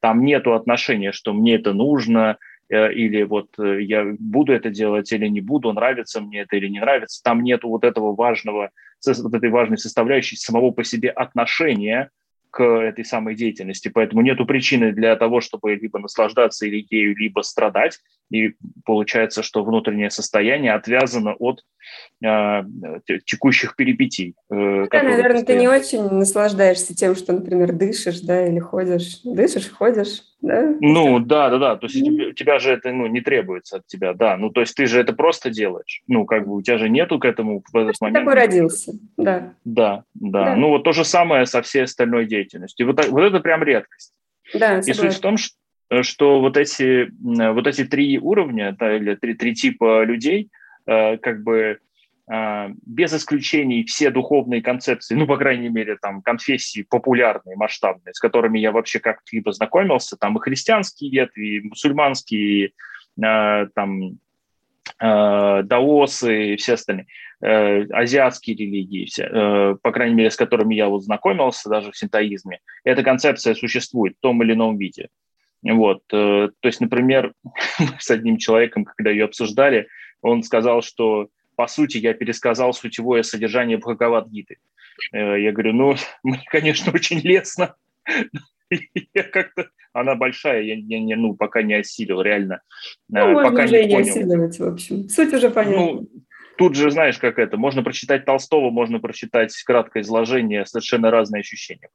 Там 0.00 0.24
нету 0.24 0.54
отношения, 0.54 1.12
что 1.12 1.32
мне 1.32 1.56
это 1.56 1.72
нужно, 1.72 2.38
э, 2.68 2.92
или 2.92 3.22
вот 3.22 3.58
э, 3.58 3.82
я 3.82 4.04
буду 4.18 4.52
это 4.52 4.70
делать 4.70 5.12
или 5.12 5.26
не 5.26 5.40
буду, 5.40 5.72
нравится 5.72 6.20
мне 6.20 6.40
это 6.40 6.56
или 6.56 6.68
не 6.68 6.80
нравится. 6.80 7.22
Там 7.22 7.42
нету 7.42 7.68
вот 7.68 7.84
этого 7.84 8.14
важного, 8.14 8.70
вот 9.04 9.34
этой 9.34 9.50
важной 9.50 9.78
составляющей 9.78 10.36
самого 10.36 10.70
по 10.70 10.84
себе 10.84 11.10
отношения 11.10 12.10
к 12.56 12.62
этой 12.62 13.04
самой 13.04 13.34
деятельности. 13.34 13.90
Поэтому 13.92 14.22
нету 14.22 14.46
причины 14.46 14.90
для 14.92 15.14
того, 15.16 15.42
чтобы 15.42 15.74
либо 15.74 15.98
наслаждаться 15.98 16.64
или 16.64 16.86
ею, 16.88 17.14
либо 17.14 17.42
страдать. 17.42 17.98
И 18.30 18.54
получается, 18.86 19.42
что 19.42 19.62
внутреннее 19.62 20.08
состояние 20.08 20.72
отвязано 20.72 21.34
от 21.34 21.60
э, 22.24 22.62
текущих 23.26 23.76
перипетий. 23.76 24.36
Э, 24.50 24.86
да, 24.90 25.02
наверное, 25.02 25.44
ты 25.44 25.54
не 25.56 25.68
очень 25.68 26.08
наслаждаешься 26.08 26.96
тем, 26.96 27.14
что, 27.14 27.34
например, 27.34 27.72
дышишь, 27.72 28.20
да, 28.20 28.46
или 28.46 28.58
ходишь. 28.58 29.20
Дышишь, 29.22 29.70
ходишь, 29.70 30.22
да? 30.40 30.74
Ну, 30.80 31.18
да, 31.18 31.50
да, 31.50 31.58
да. 31.58 31.76
То 31.76 31.86
есть 31.86 31.96
mm-hmm. 31.96 32.30
у 32.30 32.32
тебя 32.32 32.58
же 32.58 32.72
это 32.72 32.92
ну, 32.92 33.06
не 33.06 33.20
требуется 33.20 33.78
от 33.78 33.86
тебя, 33.86 34.12
да. 34.12 34.36
Ну, 34.36 34.50
то 34.50 34.60
есть 34.60 34.74
ты 34.74 34.86
же 34.86 35.00
это 35.00 35.12
просто 35.12 35.50
делаешь. 35.50 36.02
Ну, 36.06 36.24
как 36.24 36.46
бы 36.46 36.56
у 36.56 36.62
тебя 36.62 36.78
же 36.78 36.88
нету 36.88 37.18
к 37.18 37.24
этому 37.24 37.62
в 37.72 37.76
этот 37.76 38.00
момент. 38.00 38.24
такой 38.24 38.34
родился, 38.34 38.92
да. 39.16 39.54
Да, 39.64 40.04
да. 40.14 40.44
Да. 40.44 40.56
Ну, 40.56 40.68
вот 40.68 40.84
то 40.84 40.92
же 40.92 41.04
самое 41.04 41.46
со 41.46 41.62
всей 41.62 41.84
остальной 41.84 42.26
деятельностью. 42.26 42.86
Вот, 42.86 43.04
вот 43.08 43.22
это 43.22 43.40
прям 43.40 43.62
редкость. 43.62 44.12
Да, 44.54 44.78
И 44.78 44.92
суть 44.92 45.14
в 45.14 45.20
том, 45.20 45.36
что 45.36 45.56
что 46.02 46.40
вот 46.40 46.56
эти, 46.56 47.08
вот 47.20 47.66
эти 47.66 47.84
три 47.84 48.18
уровня, 48.18 48.74
да, 48.78 48.96
или 48.96 49.14
три, 49.14 49.34
три 49.34 49.54
типа 49.54 50.02
людей, 50.02 50.50
э, 50.86 51.16
как 51.18 51.42
бы 51.42 51.56
э, 51.56 51.76
без 52.28 53.14
исключений 53.14 53.84
все 53.84 54.10
духовные 54.10 54.60
концепции, 54.60 55.14
ну, 55.14 55.26
по 55.26 55.36
крайней 55.36 55.68
мере, 55.68 55.96
там, 55.96 56.22
конфессии 56.22 56.82
популярные, 56.88 57.56
масштабные, 57.56 58.14
с 58.14 58.18
которыми 58.18 58.58
я 58.58 58.72
вообще 58.72 58.98
как-либо 58.98 59.52
знакомился, 59.52 60.16
там 60.16 60.36
и 60.36 60.40
христианские 60.40 61.10
ветви, 61.10 61.46
и 61.46 61.60
мусульманские, 61.60 62.72
э, 63.22 63.66
там, 63.74 64.18
даосы 65.00 66.54
и 66.54 66.56
все 66.56 66.74
остальные, 66.74 67.06
азиатские 67.40 68.56
религии, 68.56 69.06
все, 69.06 69.76
по 69.82 69.90
крайней 69.90 70.14
мере, 70.14 70.30
с 70.30 70.36
которыми 70.36 70.76
я 70.76 70.86
вот 70.86 71.02
знакомился, 71.02 71.68
даже 71.68 71.90
в 71.90 71.96
синтоизме, 71.96 72.60
эта 72.84 73.02
концепция 73.02 73.56
существует 73.56 74.14
в 74.16 74.20
том 74.20 74.42
или 74.44 74.52
ином 74.52 74.78
виде. 74.78 75.08
Вот. 75.62 76.02
Э, 76.12 76.48
то 76.60 76.66
есть, 76.66 76.80
например, 76.80 77.32
с 77.98 78.10
одним 78.10 78.38
человеком, 78.38 78.84
когда 78.84 79.10
ее 79.10 79.24
обсуждали, 79.24 79.88
он 80.22 80.42
сказал, 80.42 80.82
что, 80.82 81.28
по 81.56 81.66
сути, 81.66 81.98
я 81.98 82.14
пересказал 82.14 82.72
сутевое 82.72 83.22
содержание 83.22 83.78
Бхагавад-гиты. 83.78 84.58
Э, 85.12 85.40
я 85.40 85.52
говорю, 85.52 85.72
ну, 85.72 85.96
мне, 86.22 86.42
конечно, 86.46 86.92
очень 86.92 87.20
лестно. 87.20 87.74
Я 89.14 89.22
как-то... 89.22 89.68
Она 89.92 90.14
большая, 90.14 90.62
я, 90.62 90.74
я 90.74 91.00
не, 91.00 91.16
ну, 91.16 91.34
пока 91.34 91.62
не 91.62 91.74
осилил, 91.74 92.20
реально. 92.20 92.60
Ну, 93.08 93.30
э, 93.30 93.34
пока 93.34 93.62
можно 93.62 93.76
не, 93.76 93.86
не 93.86 94.00
осиливать, 94.00 94.58
в 94.58 94.64
общем. 94.64 95.08
Суть 95.08 95.32
уже 95.32 95.50
понятна. 95.50 95.76
Ну, 95.76 96.08
тут 96.58 96.74
же, 96.76 96.90
знаешь, 96.90 97.16
как 97.16 97.38
это, 97.38 97.56
можно 97.56 97.82
прочитать 97.82 98.26
Толстого, 98.26 98.70
можно 98.70 98.98
прочитать 98.98 99.56
краткое 99.64 100.02
изложение, 100.02 100.66
совершенно 100.66 101.10
разные 101.10 101.40
ощущения. 101.40 101.88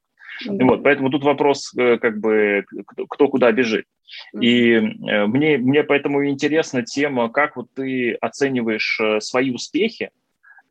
Mm-hmm. 0.45 0.63
Вот, 0.65 0.83
поэтому 0.83 1.09
тут 1.09 1.23
вопрос, 1.23 1.73
э, 1.77 1.97
как 1.97 2.19
бы, 2.19 2.65
кто, 3.09 3.27
куда 3.27 3.51
бежит. 3.51 3.85
И 4.39 4.73
э, 4.73 5.25
мне, 5.25 5.57
мне 5.57 5.83
поэтому 5.83 6.27
интересна 6.27 6.83
тема, 6.83 7.29
как 7.29 7.55
вот 7.55 7.67
ты 7.73 8.13
оцениваешь 8.13 8.99
э, 9.01 9.19
свои 9.19 9.51
успехи, 9.51 10.11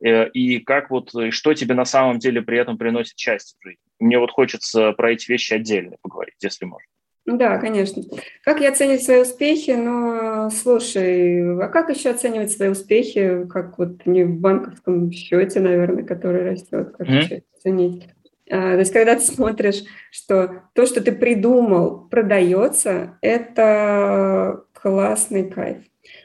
и 0.03 0.57
как 0.57 0.89
вот, 0.89 1.13
что 1.29 1.53
тебе 1.53 1.75
на 1.75 1.85
самом 1.85 2.17
деле 2.17 2.41
при 2.41 2.57
этом 2.57 2.75
приносит 2.75 3.19
счастье 3.19 3.55
в 3.59 3.63
жизни. 3.63 3.83
Мне 3.99 4.17
вот 4.17 4.31
хочется 4.31 4.93
про 4.93 5.11
эти 5.11 5.31
вещи 5.31 5.53
отдельно 5.53 5.95
поговорить, 6.01 6.37
если 6.41 6.65
можно. 6.65 6.87
Да, 7.25 7.57
конечно. 7.59 8.01
Как 8.43 8.61
я 8.61 8.69
оцениваю 8.69 8.99
свои 8.99 9.21
успехи? 9.21 9.71
Ну, 9.71 10.49
слушай, 10.49 11.63
а 11.63 11.67
как 11.67 11.89
еще 11.89 12.09
оценивать 12.09 12.51
свои 12.51 12.69
успехи? 12.69 13.45
Как 13.47 13.77
вот 13.77 14.05
не 14.05 14.23
в 14.23 14.39
банковском 14.39 15.11
счете, 15.11 15.59
наверное, 15.59 16.03
который 16.03 16.49
растет, 16.49 16.95
как 16.97 17.07
mm-hmm. 17.07 17.43
оценить? 17.57 18.07
А, 18.51 18.73
то 18.73 18.79
есть, 18.79 18.91
когда 18.91 19.15
ты 19.15 19.21
смотришь, 19.21 19.83
что 20.11 20.63
то, 20.73 20.85
что 20.85 21.01
ты 21.01 21.13
придумал, 21.13 22.07
продается, 22.09 23.17
это 23.21 24.65
классный 24.73 25.49
кайф. 25.49 25.77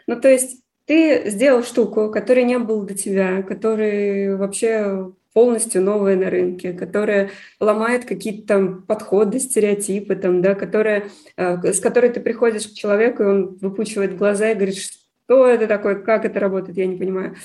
Ну, 0.09 0.21
то 0.21 0.29
есть, 0.29 0.63
ты 0.87 1.31
сделал 1.31 1.63
штуку, 1.63 2.11
которой 2.11 2.45
не 2.45 2.59
было 2.59 2.85
до 2.85 2.95
тебя, 2.95 3.43
который 3.43 4.37
вообще 4.37 5.13
полностью 5.33 5.83
новая 5.83 6.17
на 6.17 6.31
рынке, 6.31 6.73
которая 6.73 7.31
ломает 7.61 8.07
какие-то 8.07 8.47
там 8.47 8.83
подходы, 8.83 9.39
стереотипы, 9.39 10.17
там, 10.17 10.43
да, 10.43 10.55
которая, 10.55 11.11
а, 11.37 11.63
с 11.63 11.79
которой 11.79 12.11
ты 12.11 12.21
приходишь 12.21 12.67
к 12.67 12.73
человеку, 12.73 13.23
и 13.23 13.27
он 13.27 13.59
выпучивает 13.61 14.17
глаза 14.17 14.51
и 14.51 14.55
говорит, 14.55 14.79
что 14.79 15.47
это 15.47 15.67
такое, 15.67 15.97
как 15.97 16.25
это 16.25 16.41
работает, 16.41 16.79
я 16.79 16.87
не 16.87 16.97
понимаю. 16.97 17.37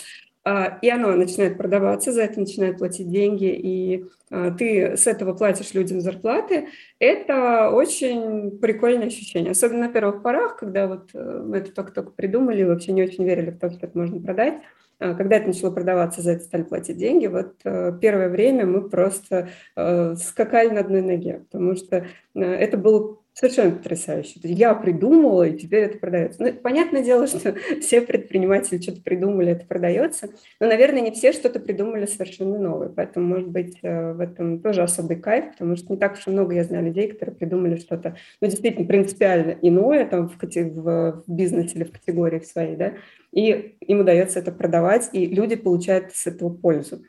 А, 0.44 0.80
и 0.82 0.90
оно 0.90 1.16
начинает 1.16 1.58
продаваться, 1.58 2.12
за 2.12 2.24
это 2.24 2.40
начинают 2.40 2.80
платить 2.80 3.10
деньги, 3.10 3.46
и 3.46 4.06
а, 4.32 4.50
ты 4.52 4.98
с 4.98 5.06
этого 5.06 5.34
платишь 5.34 5.74
людям 5.76 6.02
зарплаты, 6.02 6.70
это 6.98 7.70
очень 7.70 8.58
прикольное 8.60 9.08
ощущение. 9.08 9.52
Особенно 9.52 9.88
на 9.88 9.94
первых 9.94 10.24
порах, 10.24 10.58
когда 10.58 10.88
вот 10.88 11.12
э, 11.14 11.44
мы 11.46 11.58
это 11.58 11.72
только-только 11.72 12.12
придумали, 12.12 12.64
вообще 12.64 12.92
не 12.92 13.04
очень 13.04 13.24
верили 13.24 13.52
в 13.52 13.60
то, 13.60 13.70
что 13.70 13.86
это 13.86 13.96
можно 13.96 14.20
продать. 14.20 14.56
А, 14.98 15.14
когда 15.14 15.36
это 15.36 15.48
начало 15.48 15.70
продаваться, 15.70 16.24
за 16.24 16.32
это 16.32 16.44
стали 16.44 16.64
платить 16.64 16.98
деньги, 16.98 17.28
вот 17.28 17.54
э, 17.64 17.94
первое 18.02 18.30
время 18.30 18.66
мы 18.66 18.90
просто 18.90 19.50
э, 19.76 20.16
скакали 20.16 20.70
на 20.70 20.80
одной 20.80 21.04
ноге, 21.04 21.44
потому 21.52 21.76
что 21.76 22.08
это 22.34 22.78
был 22.78 23.21
Совершенно 23.34 23.72
потрясающе. 23.72 24.40
Я 24.44 24.76
придумала, 24.76 25.48
и 25.48 25.58
теперь 25.58 25.84
это 25.84 25.98
продается. 25.98 26.44
Ну, 26.44 26.54
понятное 26.54 27.02
дело, 27.02 27.28
что 27.28 27.56
все 27.82 28.02
предприниматели 28.02 28.82
что-то 28.82 29.02
придумали, 29.02 29.52
это 29.54 29.66
продается. 29.66 30.30
Но, 30.60 30.68
наверное, 30.68 31.00
не 31.00 31.12
все 31.12 31.32
что-то 31.32 31.62
придумали 31.62 32.06
совершенно 32.08 32.60
новое. 32.60 32.90
Поэтому, 32.90 33.28
может 33.28 33.48
быть, 33.48 33.80
э, 33.84 34.12
в 34.12 34.20
этом 34.20 34.60
тоже 34.60 34.82
особый 34.82 35.16
кайф, 35.16 35.54
потому 35.54 35.78
что 35.78 35.94
не 35.94 35.98
так 35.98 36.14
уж 36.14 36.28
и 36.28 36.30
много 36.30 36.54
я 36.54 36.66
знаю 36.66 36.84
людей, 36.86 37.10
которые 37.10 37.34
придумали 37.34 37.78
что-то, 37.78 38.18
ну, 38.42 38.48
действительно, 38.50 38.86
принципиально 38.86 39.56
иное 39.62 40.06
там 40.06 40.28
в, 40.28 40.38
в, 40.38 41.24
в 41.26 41.34
бизнесе 41.34 41.76
или 41.76 41.84
в 41.86 41.92
категории 41.94 42.40
своей, 42.42 42.76
да, 42.76 42.94
и 43.32 43.78
им 43.80 44.02
удается 44.02 44.40
это 44.40 44.52
продавать, 44.52 45.10
и 45.14 45.26
люди 45.26 45.56
получают 45.56 46.14
с 46.14 46.28
этого 46.28 46.50
пользу. 46.50 47.02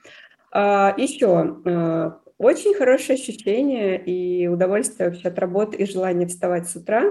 А, 0.53 0.95
еще 0.97 1.57
а, 1.65 2.19
очень 2.43 2.75
хорошее 2.75 3.17
ощущение 3.17 4.03
и 4.03 4.49
удовольствие 4.49 5.09
вообще 5.09 5.29
от 5.29 5.39
работы 5.39 5.77
и 5.77 5.87
желание 5.87 6.27
вставать 6.27 6.69
с 6.69 6.77
утра 6.77 7.05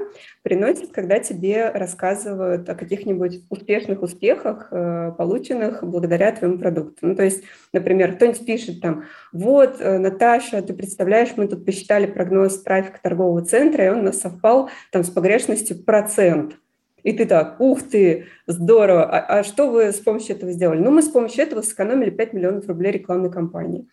приносит, 0.44 0.92
когда 0.92 1.20
тебе 1.20 1.70
рассказывают 1.70 2.68
о 2.70 2.76
каких-нибудь 2.76 3.42
успешных 3.50 4.02
успехах, 4.02 4.68
э, 4.72 5.14
полученных 5.18 5.84
благодаря 5.84 6.32
твоему 6.32 6.58
продукту. 6.58 7.08
Ну, 7.08 7.16
то 7.16 7.24
есть, 7.24 7.44
например, 7.72 8.16
кто-нибудь 8.16 8.46
пишет 8.46 8.82
там, 8.82 9.06
вот, 9.32 9.78
э, 9.80 9.98
Наташа, 9.98 10.62
ты 10.62 10.74
представляешь, 10.74 11.30
мы 11.38 11.48
тут 11.48 11.66
посчитали 11.66 12.06
прогноз 12.06 12.62
трафика 12.62 13.00
торгового 13.02 13.44
центра, 13.46 13.86
и 13.86 13.90
он 13.90 14.00
у 14.00 14.04
нас 14.04 14.20
совпал 14.20 14.70
там 14.92 15.04
с 15.04 15.10
погрешностью 15.10 15.82
процент. 15.84 16.58
И 17.04 17.14
ты 17.14 17.26
так, 17.26 17.60
ух 17.60 17.82
ты, 17.82 18.26
здорово, 18.48 19.06
а, 19.06 19.40
а 19.40 19.44
что 19.44 19.70
вы 19.70 19.92
с 19.92 20.00
помощью 20.00 20.36
этого 20.36 20.52
сделали? 20.52 20.80
Ну, 20.80 20.92
мы 20.92 21.02
с 21.02 21.10
помощью 21.10 21.44
этого 21.44 21.62
сэкономили 21.62 22.10
5 22.10 22.34
миллионов 22.34 22.68
рублей 22.68 22.92
рекламной 22.92 23.32
кампании. 23.32 23.88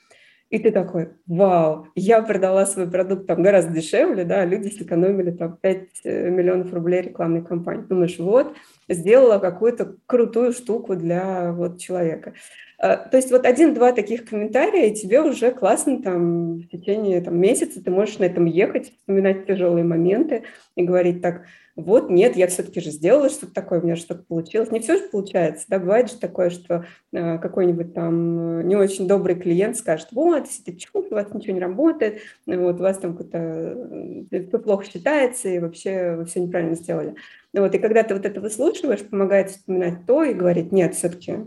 И 0.50 0.58
ты 0.58 0.70
такой, 0.70 1.10
вау, 1.26 1.88
я 1.94 2.22
продала 2.22 2.64
свой 2.64 2.90
продукт 2.90 3.26
там 3.26 3.42
гораздо 3.42 3.74
дешевле, 3.74 4.24
да, 4.24 4.46
люди 4.46 4.68
сэкономили 4.68 5.30
там 5.30 5.58
5 5.60 5.88
э, 6.04 6.30
миллионов 6.30 6.72
рублей 6.72 7.02
рекламной 7.02 7.44
кампании. 7.44 7.84
Думаешь, 7.84 8.18
вот, 8.18 8.54
сделала 8.88 9.38
какую-то 9.38 9.96
крутую 10.06 10.52
штуку 10.52 10.96
для 10.96 11.52
вот 11.52 11.78
человека. 11.78 12.32
А, 12.78 12.96
то 12.96 13.18
есть 13.18 13.30
вот 13.30 13.44
один-два 13.44 13.92
таких 13.92 14.24
комментария, 14.24 14.86
и 14.86 14.94
тебе 14.94 15.20
уже 15.20 15.50
классно 15.50 16.02
там 16.02 16.58
в 16.60 16.68
течение 16.68 17.20
там, 17.20 17.38
месяца 17.38 17.84
ты 17.84 17.90
можешь 17.90 18.18
на 18.18 18.24
этом 18.24 18.46
ехать, 18.46 18.92
вспоминать 19.00 19.46
тяжелые 19.46 19.84
моменты 19.84 20.44
и 20.76 20.82
говорить 20.82 21.20
так, 21.20 21.42
вот, 21.78 22.10
нет, 22.10 22.34
я 22.36 22.48
все-таки 22.48 22.80
же 22.80 22.90
сделала 22.90 23.30
что-то 23.30 23.54
такое, 23.54 23.80
у 23.80 23.84
меня 23.84 23.94
что-то 23.94 24.24
получилось. 24.24 24.72
Не 24.72 24.80
все 24.80 24.96
же 24.96 25.08
получается, 25.08 25.64
да, 25.68 25.78
бывает 25.78 26.10
же 26.10 26.16
такое, 26.16 26.50
что 26.50 26.84
э, 27.12 27.38
какой-нибудь 27.38 27.94
там 27.94 28.66
не 28.66 28.74
очень 28.74 29.06
добрый 29.06 29.36
клиент 29.36 29.76
скажет, 29.76 30.08
вот, 30.10 30.50
сидит 30.50 30.80
чук, 30.80 31.06
у 31.08 31.14
вас 31.14 31.32
ничего 31.32 31.54
не 31.54 31.60
работает, 31.60 32.20
вот, 32.46 32.80
у 32.80 32.82
вас 32.82 32.98
там 32.98 33.16
какое-то 33.16 34.26
все 34.28 34.58
плохо 34.58 34.86
считается, 34.86 35.48
и 35.48 35.60
вообще 35.60 36.16
вы 36.16 36.24
все 36.24 36.40
неправильно 36.40 36.74
сделали. 36.74 37.14
Вот, 37.52 37.72
и 37.72 37.78
когда 37.78 38.02
ты 38.02 38.12
вот 38.12 38.26
это 38.26 38.40
выслушиваешь, 38.40 39.04
помогает 39.08 39.50
вспоминать 39.50 40.04
то 40.04 40.24
и 40.24 40.34
говорить, 40.34 40.72
нет, 40.72 40.96
все-таки 40.96 41.44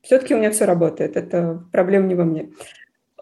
все-таки 0.00 0.34
у 0.34 0.38
меня 0.38 0.52
все 0.52 0.64
работает, 0.64 1.16
это 1.16 1.64
проблема 1.72 2.06
не 2.06 2.14
во 2.14 2.24
мне. 2.24 2.50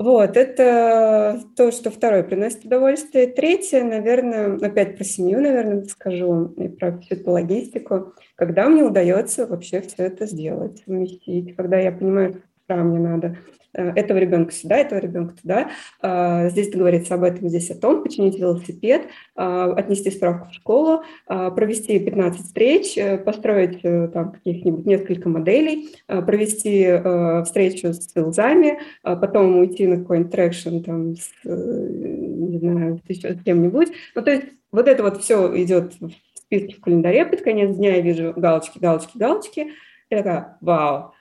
Вот, 0.01 0.39
это 0.39 1.43
то, 1.55 1.71
что 1.71 1.91
второе 1.91 2.23
приносит 2.23 2.65
удовольствие. 2.65 3.27
Третье, 3.27 3.85
наверное, 3.85 4.57
опять 4.57 4.97
про 4.97 5.05
семью, 5.05 5.43
наверное, 5.43 5.85
скажу, 5.85 6.47
и 6.57 6.69
про 6.69 6.97
всю 6.97 7.17
эту 7.17 7.31
логистику. 7.33 8.15
Когда 8.35 8.71
мне 8.71 8.83
удается 8.83 9.47
вообще 9.47 9.83
все 9.83 10.05
это 10.05 10.25
сделать, 10.25 10.83
совместить, 10.87 11.55
когда 11.55 11.79
я 11.79 11.93
понимаю, 11.93 12.43
что 12.65 12.77
мне 12.77 12.99
надо 12.99 13.37
этого 13.73 14.19
ребенка 14.19 14.53
сюда, 14.53 14.79
этого 14.79 14.99
ребенка 14.99 15.35
туда. 15.41 15.71
А, 16.01 16.49
здесь 16.49 16.71
договориться 16.71 17.15
об 17.15 17.23
этом, 17.23 17.49
здесь 17.49 17.71
о 17.71 17.79
том, 17.79 18.03
починить 18.03 18.39
велосипед, 18.39 19.03
а, 19.37 19.73
отнести 19.73 20.11
справку 20.11 20.49
в 20.51 20.55
школу, 20.55 21.03
а, 21.27 21.51
провести 21.51 21.99
15 21.99 22.43
встреч, 22.43 22.97
э, 22.97 23.19
построить 23.19 23.81
э, 23.83 24.09
там 24.09 24.33
каких-нибудь 24.33 24.87
несколько 24.87 25.29
моделей, 25.29 25.91
провести 26.07 27.01
встречу 27.45 27.93
с 27.93 28.11
sales 28.13 28.49
ами, 28.49 28.79
потом 29.03 29.59
уйти 29.59 29.87
на 29.87 29.99
какой-нибудь 29.99 30.33
traction 30.33 30.81
там 30.81 31.17
с, 31.17 31.31
не 31.45 32.59
знаю, 32.59 33.01
с 33.09 33.43
кем-нибудь. 33.45 33.89
Ну, 34.15 34.23
то 34.23 34.31
есть 34.31 34.47
вот 34.73 34.89
это 34.89 35.03
вот 35.03 35.21
все 35.23 35.63
идет 35.63 35.95
в 36.01 36.11
списке 36.35 36.75
в 36.77 36.81
календаре 36.81 37.25
под 37.27 37.43
конец 37.43 37.77
дня, 37.77 37.97
я 37.97 38.03
вижу 38.03 38.33
галочки, 38.37 38.79
галочки, 38.79 39.17
галочки, 39.17 39.69
такая, 40.09 40.59
вау, 40.61 41.13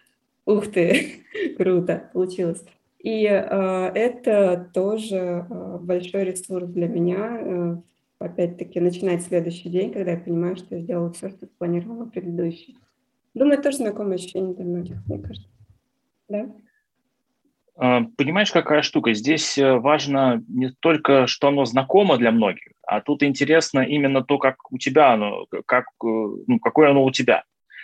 Ух 0.50 0.72
ты, 0.72 1.26
круто 1.58 2.10
получилось. 2.12 2.66
И 2.98 3.24
э, 3.26 3.92
это 3.94 4.68
тоже 4.74 5.46
э, 5.48 5.78
большой 5.80 6.24
ресурс 6.24 6.68
для 6.70 6.88
меня. 6.88 7.40
Э, 7.40 7.78
опять-таки, 8.18 8.80
начинать 8.80 9.22
следующий 9.22 9.70
день, 9.70 9.94
когда 9.94 10.12
я 10.12 10.18
понимаю, 10.18 10.56
что 10.56 10.76
я 10.76 10.82
сделала 10.82 11.14
все, 11.14 11.30
что 11.30 11.46
спланировала 11.46 12.06
предыдущий. 12.06 12.76
Думаю, 13.36 13.62
тоже 13.62 13.78
знакомое 13.78 14.16
ощущение 14.16 14.56
для 14.56 14.66
многих, 14.66 14.98
мне 15.06 15.20
кажется. 15.20 15.48
Да? 16.30 16.50
А, 17.76 18.02
понимаешь, 18.18 18.52
какая 18.52 18.82
штука? 18.82 19.14
Здесь 19.14 19.56
э, 19.60 19.78
важно 19.78 20.44
не 20.48 20.72
только, 20.80 21.28
что 21.28 21.50
оно 21.50 21.66
знакомо 21.66 22.18
для 22.18 22.32
многих, 22.32 22.74
а 22.88 23.02
тут 23.02 23.22
интересно 23.22 23.82
именно 23.82 24.24
то, 24.24 24.40
как 24.40 24.72
у 24.72 24.80
тебя 24.80 25.14
оно, 25.14 25.46
как, 25.68 25.86
э, 26.04 26.08
ну, 26.48 26.60
какое 26.60 26.90
оно 26.90 27.06
у 27.06 27.12
тебя. 27.12 27.44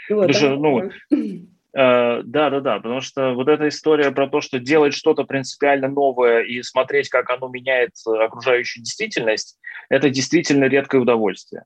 Вот, 0.10 0.28
Потому 0.28 0.34
что, 0.34 0.56
ну, 0.58 0.89
да, 1.76 2.22
да, 2.24 2.60
да, 2.62 2.78
потому 2.78 3.02
что 3.02 3.34
вот 3.34 3.50
эта 3.50 3.68
история 3.68 4.12
про 4.12 4.30
то, 4.30 4.40
что 4.40 4.60
делать 4.60 4.94
что-то 4.94 5.26
принципиально 5.26 5.90
новое 5.90 6.40
и 6.42 6.62
смотреть, 6.64 7.10
как 7.10 7.30
оно 7.30 7.50
меняет 7.50 7.92
окружающую 8.06 8.82
действительность, 8.82 9.60
это 9.90 10.10
действительно 10.10 10.66
редкое 10.66 11.02
удовольствие. 11.02 11.64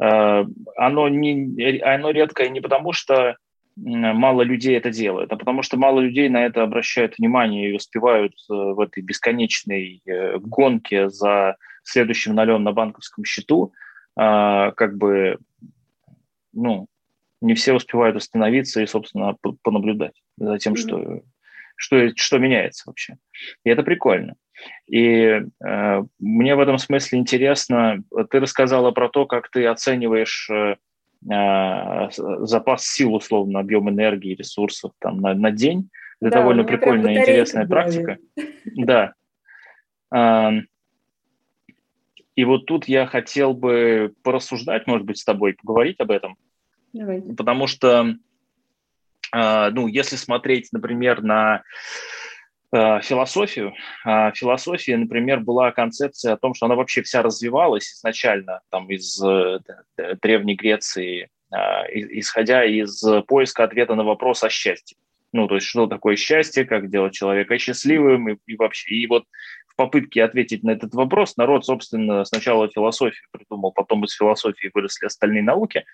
Э, 0.00 0.44
оно, 0.76 1.08
не, 1.08 1.80
оно 1.80 2.10
редкое 2.10 2.50
не 2.50 2.60
потому, 2.60 2.92
что 2.92 3.36
мало 3.74 4.42
людей 4.42 4.76
это 4.76 4.90
делают, 4.90 5.32
а 5.32 5.36
потому 5.36 5.62
что 5.62 5.76
мало 5.76 6.00
людей 6.00 6.28
на 6.28 6.46
это 6.46 6.62
обращают 6.62 7.18
внимание 7.18 7.70
и 7.70 7.76
успевают 7.76 8.34
э, 8.48 8.54
в 8.54 8.78
этой 8.78 9.02
бесконечной 9.02 10.02
гонке 10.40 11.08
за 11.08 11.56
следующим 11.82 12.34
нолем 12.34 12.62
на 12.62 12.72
банковском 12.72 13.24
счету 13.24 13.72
как 14.14 14.96
бы 14.98 15.38
ну, 16.52 16.88
не 17.40 17.54
все 17.54 17.74
успевают 17.74 18.16
остановиться 18.16 18.80
и, 18.80 18.86
собственно, 18.86 19.36
понаблюдать 19.62 20.20
за 20.36 20.58
тем, 20.58 20.76
что, 20.76 21.22
что, 21.76 22.10
что 22.16 22.38
меняется 22.38 22.84
вообще. 22.86 23.16
И 23.64 23.70
это 23.70 23.82
прикольно. 23.82 24.34
И 24.88 25.40
э, 25.64 26.02
мне 26.18 26.56
в 26.56 26.60
этом 26.60 26.78
смысле 26.78 27.18
интересно, 27.18 28.02
ты 28.30 28.40
рассказала 28.40 28.90
про 28.90 29.08
то, 29.08 29.26
как 29.26 29.50
ты 29.50 29.66
оцениваешь 29.66 30.50
э, 30.50 30.76
э 31.30 32.08
запас 32.10 32.86
сил, 32.86 33.14
условно, 33.14 33.60
объем 33.60 33.88
энергии, 33.88 34.34
ресурсов 34.34 34.92
там, 34.98 35.20
на, 35.20 35.34
на 35.34 35.50
день. 35.52 35.90
Это 36.20 36.32
да, 36.32 36.38
довольно 36.38 36.64
прикольная, 36.64 37.20
интересная 37.20 37.66
практика. 37.66 38.18
Да. 38.74 39.14
И 42.38 42.44
вот 42.44 42.66
тут 42.66 42.86
я 42.86 43.06
хотел 43.06 43.52
бы 43.52 44.14
порассуждать, 44.22 44.86
может 44.86 45.04
быть, 45.04 45.18
с 45.18 45.24
тобой, 45.24 45.54
поговорить 45.54 45.98
об 45.98 46.12
этом. 46.12 46.36
Давай. 46.92 47.22
Потому 47.36 47.66
что, 47.66 48.16
а, 49.32 49.70
ну, 49.70 49.86
если 49.86 50.16
смотреть, 50.16 50.68
например, 50.72 51.22
на 51.22 51.62
а, 52.70 53.00
философию. 53.00 53.74
А, 54.04 54.30
философия, 54.32 54.96
например, 54.98 55.40
была 55.40 55.72
концепция 55.72 56.34
о 56.34 56.36
том, 56.36 56.52
что 56.52 56.66
она 56.66 56.74
вообще 56.74 57.02
вся 57.02 57.22
развивалась 57.22 57.92
изначально 57.94 58.60
там, 58.70 58.90
из 58.90 59.22
э, 59.22 59.60
Древней 60.20 60.54
Греции, 60.54 61.30
исходя 61.90 62.62
из 62.62 63.02
поиска 63.26 63.64
ответа 63.64 63.94
на 63.94 64.04
вопрос 64.04 64.44
о 64.44 64.50
счастье. 64.50 64.98
Ну, 65.32 65.48
то 65.48 65.54
есть, 65.54 65.66
что 65.66 65.86
такое 65.86 66.16
счастье, 66.16 66.66
как 66.66 66.90
делать 66.90 67.14
человека 67.14 67.58
счастливым 67.58 68.28
и, 68.28 68.36
и 68.46 68.56
вообще. 68.56 68.96
И 68.96 69.06
вот 69.06 69.24
в 69.66 69.76
попытке 69.76 70.22
ответить 70.22 70.62
на 70.62 70.72
этот 70.72 70.92
вопрос 70.92 71.38
народ, 71.38 71.64
собственно, 71.64 72.24
сначала 72.26 72.68
философию 72.68 73.26
придумал, 73.30 73.72
потом 73.72 74.04
из 74.04 74.14
философии 74.14 74.70
выросли 74.74 75.06
остальные 75.06 75.42
науки 75.42 75.84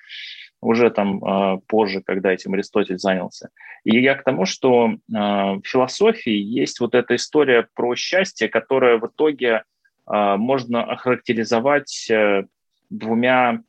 уже 0.64 0.90
там 0.90 1.22
а, 1.24 1.58
позже, 1.66 2.02
когда 2.02 2.32
этим 2.32 2.54
Аристотель 2.54 2.98
занялся. 2.98 3.50
И 3.84 4.00
я 4.00 4.14
к 4.14 4.24
тому, 4.24 4.46
что 4.46 4.94
а, 5.14 5.54
в 5.54 5.62
философии 5.64 6.32
есть 6.32 6.80
вот 6.80 6.94
эта 6.94 7.16
история 7.16 7.68
про 7.74 7.94
счастье, 7.94 8.48
которая 8.48 8.98
в 8.98 9.06
итоге 9.06 9.64
а, 10.06 10.36
можно 10.36 10.82
охарактеризовать 10.84 12.08
э, 12.10 12.44
двумя 12.90 13.60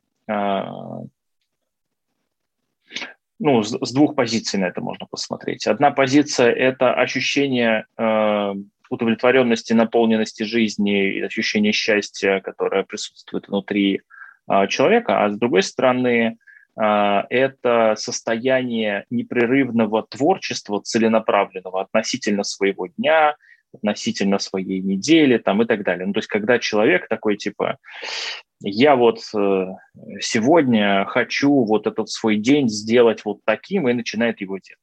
ну, 3.38 3.62
с, 3.62 3.94
двух 3.94 4.16
позиций 4.16 4.60
на 4.60 4.66
это 4.66 4.82
можно 4.82 5.06
посмотреть. 5.06 5.68
Одна 5.68 5.92
позиция– 5.92 6.52
это 6.52 6.96
ощущение 6.96 7.86
удовлетворенности, 8.90 9.74
наполненности 9.74 10.42
жизни 10.44 11.14
и 11.14 11.22
ощущение 11.22 11.74
счастья, 11.74 12.40
которое 12.40 12.84
присутствует 12.84 13.48
внутри 13.48 14.02
человека, 14.70 15.24
а 15.24 15.30
с 15.30 15.38
другой 15.38 15.62
стороны 15.62 16.40
это 16.78 17.96
состояние 17.98 19.06
непрерывного 19.10 20.04
творчества 20.04 20.82
целенаправленного 20.82 21.82
относительно 21.82 22.44
своего 22.44 22.88
дня, 22.88 23.36
относительно 23.74 24.40
своей 24.40 24.82
недели 24.82 25.38
там, 25.38 25.62
и 25.62 25.66
так 25.66 25.84
далее. 25.84 26.06
Ну, 26.06 26.14
то 26.14 26.20
есть 26.20 26.28
когда 26.28 26.60
человек 26.60 27.08
такой 27.08 27.38
типа, 27.38 27.78
я 28.62 28.96
вот 28.96 29.20
э, 29.36 29.66
сегодня 30.20 31.06
хочу 31.06 31.52
вот 31.66 31.88
этот 31.88 32.10
свой 32.10 32.38
день 32.38 32.70
сделать 32.70 33.24
вот 33.26 33.40
таким, 33.46 33.88
и 33.88 33.94
начинает 33.94 34.42
его 34.42 34.58
делать. 34.58 34.80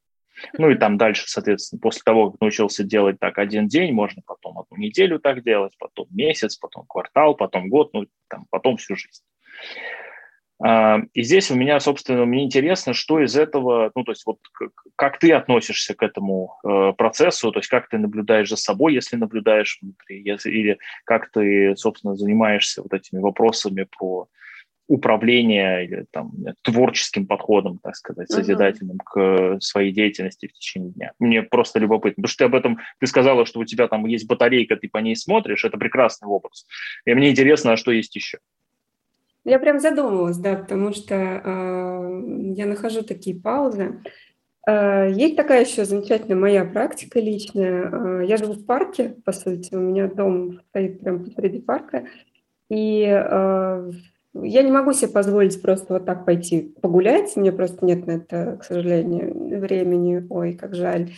Ну 0.59 0.71
и 0.71 0.75
там 0.77 0.99
дальше, 0.99 1.25
соответственно, 1.27 1.81
после 1.81 2.03
того, 2.05 2.31
как 2.31 2.41
научился 2.41 2.85
делать 2.85 3.19
так 3.21 3.39
один 3.39 3.69
день, 3.69 3.93
можно 3.93 4.23
потом 4.27 4.59
одну 4.59 4.77
неделю 4.77 5.19
так 5.19 5.43
делать, 5.43 5.73
потом 5.79 6.07
месяц, 6.11 6.57
потом 6.57 6.85
квартал, 6.87 7.35
потом 7.35 7.69
год, 7.69 7.93
ну 7.93 8.07
там, 8.29 8.47
потом 8.51 8.77
всю 8.77 8.97
жизнь. 8.97 9.23
А, 10.65 11.01
и 11.13 11.23
здесь 11.23 11.51
у 11.51 11.57
меня, 11.57 11.81
собственно, 11.81 12.25
мне 12.25 12.45
интересно, 12.45 12.95
что 12.95 13.21
из 13.21 13.37
этого, 13.37 13.91
ну, 13.95 14.05
то 14.05 14.13
есть 14.13 14.25
вот 14.25 14.39
как 14.95 15.19
ты 15.19 15.33
относишься 15.33 15.95
к 15.95 16.03
этому 16.03 16.57
э, 16.65 16.93
процессу, 16.97 17.51
то 17.51 17.59
есть 17.59 17.69
как 17.69 17.89
ты 17.89 17.99
наблюдаешь 17.99 18.49
за 18.49 18.57
собой, 18.57 18.95
если 18.95 19.17
наблюдаешь 19.17 19.79
внутри, 19.83 20.23
если, 20.23 20.51
или 20.51 20.79
как 21.05 21.31
ты, 21.33 21.75
собственно, 21.77 22.15
занимаешься 22.15 22.83
вот 22.83 22.93
этими 22.93 23.19
вопросами 23.19 23.87
про 23.99 24.29
управление 24.87 25.87
или 25.87 26.07
там 26.11 26.33
творческим 26.63 27.27
подходом, 27.27 27.79
так 27.83 27.97
сказать, 27.97 28.31
созидательным 28.31 28.99
uh-huh. 28.99 29.57
к 29.57 29.61
своей 29.61 29.93
деятельности 29.93 30.49
в 30.49 30.53
течение 30.53 30.93
дня. 30.93 31.13
Мне 31.19 31.43
просто 31.43 31.79
любопытно, 31.79 32.23
потому 32.23 32.31
что 32.31 32.39
ты 32.39 32.45
об 32.45 32.55
этом, 32.55 32.79
ты 33.01 33.07
сказала, 33.07 33.47
что 33.47 33.61
у 33.61 33.65
тебя 33.65 33.89
там 33.89 34.05
есть 34.07 34.27
батарейка, 34.27 34.77
ты 34.77 34.89
по 34.89 34.99
ней 34.99 35.17
смотришь, 35.17 35.65
это 35.65 35.79
прекрасный 35.79 36.29
образ. 36.29 36.67
И 37.07 37.15
мне 37.15 37.31
интересно, 37.31 37.73
а 37.73 37.77
что 37.77 37.91
есть 37.91 38.15
еще? 38.15 38.39
Я 39.45 39.59
прям 39.59 39.81
задумалась, 39.81 40.39
да, 40.39 40.55
потому 40.57 40.93
что 40.93 41.15
э, 41.15 42.53
я 42.55 42.67
нахожу 42.67 43.03
такие 43.03 43.39
паузы. 43.39 44.01
Э, 44.69 45.11
есть 45.11 45.37
такая 45.37 45.65
еще 45.65 45.85
замечательная 45.85 46.37
моя 46.37 46.65
практика 46.65 47.19
личная. 47.19 47.91
Э, 47.91 48.25
я 48.25 48.37
живу 48.37 48.53
в 48.53 48.65
парке, 48.65 49.17
по 49.25 49.33
сути, 49.33 49.75
у 49.75 49.81
меня 49.81 50.07
дом 50.07 50.61
стоит 50.69 51.01
прямо 51.01 51.25
посреди 51.25 51.59
парка, 51.59 52.07
и 52.69 53.05
э, 53.05 53.91
я 54.35 54.63
не 54.63 54.71
могу 54.71 54.93
себе 54.93 55.11
позволить 55.11 55.61
просто 55.61 55.95
вот 55.95 56.07
так 56.07 56.25
пойти 56.25 56.75
погулять, 56.81 57.35
мне 57.37 57.51
просто 57.51 57.85
нет 57.85 58.07
на 58.07 58.13
это, 58.13 58.59
к 58.61 58.65
сожалению, 58.65 59.61
времени. 59.61 60.25
Ой, 60.31 60.55
как 60.55 60.75
жаль. 60.75 61.11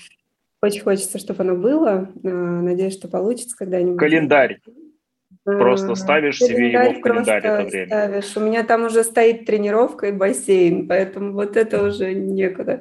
Очень 0.62 0.80
хочется, 0.80 1.18
чтобы 1.18 1.42
оно 1.42 1.56
было. 1.56 2.08
Надеюсь, 2.22 2.94
что 2.94 3.06
получится 3.06 3.54
когда-нибудь. 3.56 3.98
Календарь. 3.98 4.60
Просто 5.44 5.94
ставишь 5.94 6.38
себе 6.38 6.72
его 6.72 6.92
в 6.92 7.00
календарь 7.00 7.44
это 7.44 7.68
время. 7.68 7.86
Ставишь. 7.86 8.36
У 8.36 8.40
меня 8.40 8.64
там 8.64 8.84
уже 8.84 9.04
стоит 9.04 9.44
тренировка 9.44 10.06
и 10.06 10.12
бассейн, 10.12 10.88
поэтому 10.88 11.32
вот 11.34 11.56
это 11.56 11.84
уже 11.84 12.14
некуда. 12.14 12.80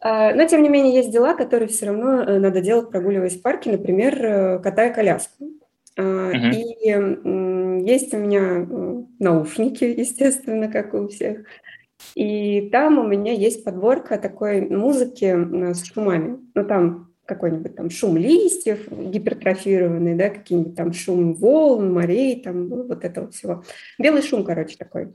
А, 0.00 0.32
но, 0.32 0.46
тем 0.46 0.62
не 0.62 0.68
менее, 0.68 0.94
есть 0.94 1.10
дела, 1.10 1.34
которые 1.34 1.68
все 1.68 1.86
равно 1.86 2.22
э, 2.22 2.38
надо 2.38 2.60
делать, 2.60 2.90
прогуливаясь 2.90 3.36
в 3.36 3.42
парке, 3.42 3.72
например, 3.72 4.24
э, 4.24 4.58
катая 4.60 4.94
коляску. 4.94 5.50
Uh-huh. 5.98 6.52
И 6.54 7.86
есть 7.86 8.14
у 8.14 8.18
меня 8.18 8.66
э, 8.66 9.02
наушники, 9.18 9.84
естественно, 9.84 10.68
как 10.68 10.94
у 10.94 11.08
всех. 11.08 11.44
И 12.14 12.70
там 12.72 12.98
у 12.98 13.06
меня 13.06 13.32
есть 13.32 13.64
подборка 13.64 14.16
такой 14.16 14.62
музыки 14.62 15.36
с 15.74 15.84
шумами. 15.84 16.38
Ну, 16.54 16.64
там 16.64 17.09
какой-нибудь 17.30 17.76
там 17.76 17.88
шум 17.90 18.16
листьев 18.16 18.90
гипертрофированный, 18.90 20.14
да, 20.14 20.30
какие-нибудь 20.30 20.74
там 20.74 20.92
шум 20.92 21.34
волн, 21.34 21.92
морей, 21.92 22.42
там 22.42 22.68
вот 22.68 23.04
этого 23.04 23.30
всего. 23.30 23.62
Белый 23.98 24.22
шум, 24.22 24.44
короче, 24.44 24.76
такой. 24.76 25.08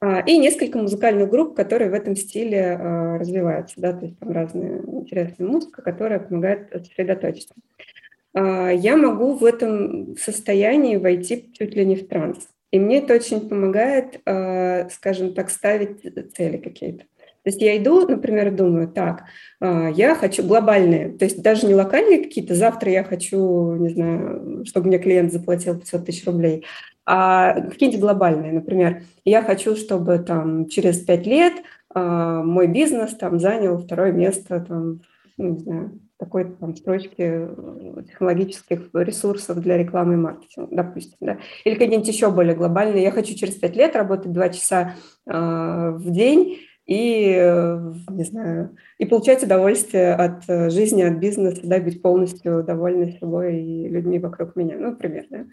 А, 0.00 0.20
и 0.20 0.36
несколько 0.38 0.78
музыкальных 0.78 1.30
групп, 1.30 1.56
которые 1.56 1.90
в 1.90 1.94
этом 1.94 2.16
стиле 2.16 2.78
а, 2.78 3.18
развиваются, 3.18 3.80
да, 3.80 3.92
то 3.92 4.04
есть 4.04 4.18
там 4.18 4.30
разная 4.30 4.82
интересная 4.82 5.46
музыка, 5.46 5.82
которая 5.82 6.20
помогает 6.20 6.70
сосредоточиться. 6.70 7.54
А, 8.34 8.70
я 8.70 8.96
могу 8.96 9.34
в 9.34 9.44
этом 9.44 10.16
состоянии 10.16 10.96
войти 10.96 11.50
чуть 11.52 11.74
ли 11.74 11.84
не 11.86 11.96
в 11.96 12.06
транс. 12.08 12.48
И 12.72 12.78
мне 12.78 12.98
это 12.98 13.14
очень 13.14 13.48
помогает, 13.48 14.20
скажем 14.92 15.34
так, 15.34 15.50
ставить 15.50 16.02
цели 16.34 16.56
какие-то. 16.56 17.04
То 17.46 17.50
есть 17.50 17.62
я 17.62 17.76
иду, 17.76 18.08
например, 18.08 18.50
думаю, 18.50 18.88
так, 18.88 19.22
а, 19.60 19.88
я 19.90 20.16
хочу 20.16 20.42
глобальные, 20.42 21.10
то 21.10 21.24
есть 21.24 21.42
даже 21.42 21.68
не 21.68 21.76
локальные 21.76 22.24
какие-то, 22.24 22.56
завтра 22.56 22.90
я 22.90 23.04
хочу, 23.04 23.76
не 23.76 23.90
знаю, 23.90 24.64
чтобы 24.64 24.88
мне 24.88 24.98
клиент 24.98 25.32
заплатил 25.32 25.78
500 25.78 26.06
тысяч 26.06 26.26
рублей, 26.26 26.64
а 27.04 27.52
какие-нибудь 27.70 28.00
глобальные, 28.00 28.50
например, 28.50 29.02
я 29.24 29.42
хочу, 29.42 29.76
чтобы 29.76 30.18
там 30.18 30.66
через 30.66 30.98
пять 30.98 31.24
лет 31.24 31.52
а, 31.94 32.42
мой 32.42 32.66
бизнес 32.66 33.14
там 33.14 33.38
занял 33.38 33.78
второе 33.78 34.10
место 34.10 34.66
там, 34.66 35.02
ну, 35.36 35.50
не 35.50 35.58
знаю, 35.60 36.00
такой 36.18 36.46
там 36.46 36.74
строчки 36.74 37.46
технологических 38.08 38.88
ресурсов 38.92 39.60
для 39.60 39.78
рекламы 39.78 40.14
и 40.14 40.16
маркетинга, 40.16 40.74
допустим, 40.74 41.18
да, 41.20 41.38
или 41.64 41.74
какие-нибудь 41.74 42.08
еще 42.08 42.28
более 42.32 42.56
глобальные. 42.56 43.04
Я 43.04 43.12
хочу 43.12 43.36
через 43.36 43.54
пять 43.54 43.76
лет 43.76 43.94
работать 43.94 44.32
два 44.32 44.48
часа 44.48 44.94
э, 45.26 45.30
в 45.30 46.10
день 46.10 46.65
и, 46.86 47.34
э, 47.36 47.92
не 48.10 48.24
знаю, 48.24 48.76
и 48.98 49.06
получать 49.06 49.42
удовольствие 49.42 50.14
от 50.14 50.48
э, 50.48 50.70
жизни, 50.70 51.02
от 51.02 51.18
бизнеса, 51.18 51.60
да, 51.64 51.80
быть 51.80 52.00
полностью 52.00 52.62
довольной 52.62 53.18
собой 53.18 53.60
и 53.60 53.88
людьми 53.88 54.18
вокруг 54.18 54.54
меня, 54.54 54.76
ну, 54.78 54.90
например, 54.90 55.26
да. 55.28 55.46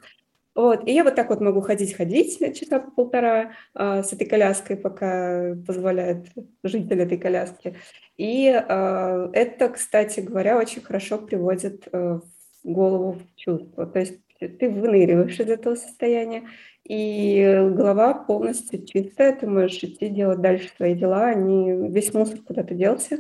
Вот, 0.56 0.88
и 0.88 0.94
я 0.94 1.04
вот 1.04 1.16
так 1.16 1.30
вот 1.30 1.42
могу 1.42 1.62
ходить-ходить 1.62 2.38
часа 2.56 2.80
по 2.80 2.92
полтора 2.92 3.54
а, 3.74 4.04
с 4.04 4.14
этой 4.14 4.28
коляской, 4.28 4.78
пока 4.78 5.56
позволяет 5.66 6.28
житель 6.64 7.02
этой 7.02 7.18
коляски. 7.18 7.76
И 8.18 8.50
а, 8.50 9.32
это, 9.34 9.70
кстати 9.70 10.20
говоря, 10.20 10.60
очень 10.60 10.84
хорошо 10.84 11.18
приводит 11.18 11.88
в 11.92 12.22
голову 12.64 13.14
в 13.14 13.36
чувство. 13.36 13.88
То 13.88 13.98
есть 13.98 14.20
ты 14.38 14.70
выныриваешь 14.70 15.40
из 15.40 15.50
этого 15.50 15.74
состояния, 15.74 16.44
и 16.88 17.70
голова 17.72 18.14
полностью 18.14 18.86
чистая, 18.86 19.34
ты 19.34 19.48
можешь 19.48 19.84
идти 19.84 20.10
делать 20.10 20.42
дальше 20.42 20.70
свои 20.76 20.96
дела, 20.96 21.34
не 21.34 21.90
весь 21.90 22.14
мусор 22.14 22.40
куда-то 22.46 22.74
делся. 22.74 23.20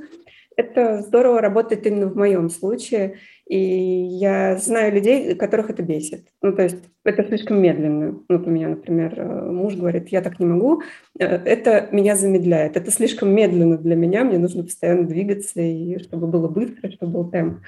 Это 0.55 1.01
здорово 1.01 1.41
работает 1.41 1.85
именно 1.87 2.07
в 2.07 2.15
моем 2.15 2.49
случае, 2.49 3.15
и 3.47 3.57
я 3.57 4.57
знаю 4.57 4.93
людей, 4.93 5.33
которых 5.35 5.69
это 5.69 5.81
бесит. 5.81 6.27
Ну, 6.41 6.53
то 6.53 6.61
есть 6.61 6.77
это 7.03 7.23
слишком 7.23 7.61
медленно. 7.61 8.19
Вот 8.29 8.45
у 8.45 8.49
меня, 8.49 8.69
например, 8.69 9.13
э, 9.17 9.51
муж 9.51 9.75
говорит, 9.75 10.09
я 10.09 10.21
так 10.21 10.39
не 10.39 10.45
могу, 10.45 10.83
э, 11.17 11.25
это 11.25 11.87
меня 11.91 12.15
замедляет, 12.15 12.77
это 12.77 12.91
слишком 12.91 13.33
медленно 13.33 13.77
для 13.77 13.95
меня, 13.95 14.23
мне 14.23 14.37
нужно 14.37 14.63
постоянно 14.63 15.05
двигаться, 15.05 15.59
и 15.59 15.97
чтобы 15.99 16.27
было 16.27 16.47
быстро, 16.47 16.91
чтобы 16.91 17.13
был 17.13 17.31
темп. 17.31 17.59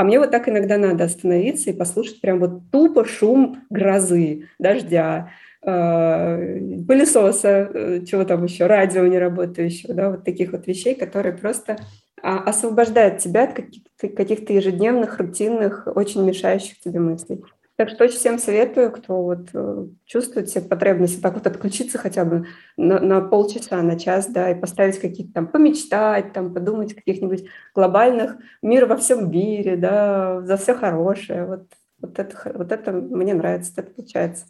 А 0.00 0.02
мне 0.02 0.18
вот 0.18 0.30
так 0.30 0.48
иногда 0.48 0.78
надо 0.78 1.04
остановиться 1.04 1.68
и 1.68 1.74
послушать 1.74 2.22
прям 2.22 2.40
вот 2.40 2.70
тупо 2.72 3.04
шум 3.04 3.58
грозы, 3.68 4.48
дождя, 4.58 5.28
э, 5.62 6.80
пылесоса, 6.88 7.70
э, 7.70 8.04
чего 8.06 8.24
там 8.24 8.42
еще, 8.44 8.64
радио 8.64 9.06
не 9.06 9.18
работающего, 9.18 9.92
да, 9.92 10.08
вот 10.08 10.24
таких 10.24 10.52
вот 10.52 10.66
вещей, 10.66 10.94
которые 10.94 11.36
просто 11.36 11.76
а, 12.22 12.38
освобождают 12.38 13.18
тебя 13.18 13.44
от 13.44 13.52
каких-то, 13.52 14.08
каких-то 14.08 14.54
ежедневных, 14.54 15.18
рутинных, 15.18 15.86
очень 15.94 16.24
мешающих 16.24 16.80
тебе 16.80 16.98
мыслей. 16.98 17.42
Так 17.80 17.88
что 17.88 18.04
очень 18.04 18.18
всем 18.18 18.38
советую, 18.38 18.92
кто 18.92 19.22
вот 19.22 19.48
э, 19.54 19.86
чувствует 20.04 20.50
себе 20.50 20.68
потребность 20.68 21.22
так 21.22 21.32
вот 21.32 21.46
отключиться 21.46 21.96
хотя 21.96 22.26
бы 22.26 22.46
на, 22.76 23.00
на 23.00 23.22
полчаса, 23.22 23.80
на 23.80 23.98
час, 23.98 24.26
да, 24.26 24.50
и 24.50 24.54
поставить 24.54 24.98
какие-то 24.98 25.32
там, 25.32 25.46
помечтать, 25.46 26.34
там, 26.34 26.52
подумать 26.52 26.92
о 26.92 26.96
каких-нибудь 26.96 27.46
глобальных 27.74 28.36
мир 28.60 28.84
во 28.84 28.98
всем 28.98 29.30
мире, 29.30 29.78
да, 29.78 30.42
за 30.42 30.58
все 30.58 30.74
хорошее. 30.74 31.46
Вот, 31.46 31.68
вот, 32.02 32.18
это, 32.18 32.52
вот 32.54 32.70
это 32.70 32.92
мне 32.92 33.32
нравится, 33.32 33.72
это 33.74 33.90
получается. 33.90 34.44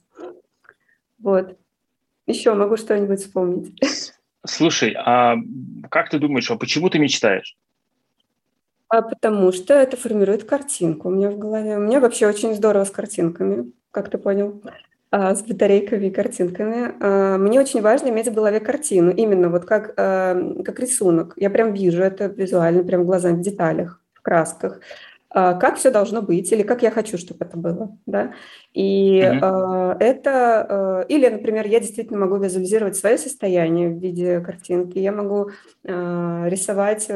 Вот. 1.20 1.56
Еще 2.26 2.52
могу 2.54 2.76
что-нибудь 2.76 3.20
вспомнить. 3.20 3.80
Слушай, 4.44 4.96
а 4.98 5.36
как 5.88 6.10
ты 6.10 6.18
думаешь, 6.18 6.50
а 6.50 6.56
почему 6.56 6.90
ты 6.90 6.98
мечтаешь? 6.98 7.56
А 8.90 9.02
потому 9.02 9.52
что 9.52 9.72
это 9.72 9.96
формирует 9.96 10.44
картинку 10.44 11.08
у 11.08 11.12
меня 11.12 11.30
в 11.30 11.38
голове. 11.38 11.76
У 11.76 11.80
меня 11.80 12.00
вообще 12.00 12.26
очень 12.26 12.54
здорово 12.54 12.84
с 12.84 12.90
картинками, 12.90 13.72
как 13.92 14.10
ты 14.10 14.18
понял, 14.18 14.62
а, 15.12 15.34
с 15.36 15.42
батарейками 15.42 16.06
и 16.06 16.10
картинками. 16.10 16.92
А, 17.00 17.38
мне 17.38 17.60
очень 17.60 17.82
важно 17.82 18.08
иметь 18.08 18.26
в 18.26 18.34
голове 18.34 18.58
картину, 18.58 19.12
именно 19.12 19.48
вот 19.48 19.64
как, 19.64 19.94
а, 19.96 20.36
как 20.64 20.80
рисунок. 20.80 21.34
Я 21.36 21.50
прям 21.50 21.72
вижу 21.72 22.02
это 22.02 22.26
визуально, 22.26 22.82
прям 22.82 23.02
в 23.02 23.06
глазах, 23.06 23.34
в 23.34 23.40
деталях, 23.40 24.02
в 24.12 24.22
красках 24.22 24.80
как 25.32 25.76
все 25.76 25.92
должно 25.92 26.22
быть 26.22 26.50
или 26.50 26.64
как 26.64 26.82
я 26.82 26.90
хочу, 26.90 27.16
чтобы 27.16 27.44
это 27.44 27.56
было, 27.56 27.96
да. 28.04 28.32
И 28.74 29.20
mm-hmm. 29.20 29.96
э, 30.00 30.04
это 30.04 31.04
э, 31.08 31.12
или, 31.12 31.28
например, 31.28 31.68
я 31.68 31.78
действительно 31.78 32.18
могу 32.18 32.36
визуализировать 32.36 32.96
свое 32.96 33.16
состояние 33.16 33.90
в 33.90 33.98
виде 34.00 34.40
картинки, 34.40 34.98
я 34.98 35.12
могу 35.12 35.50
э, 35.84 36.44
рисовать, 36.48 37.08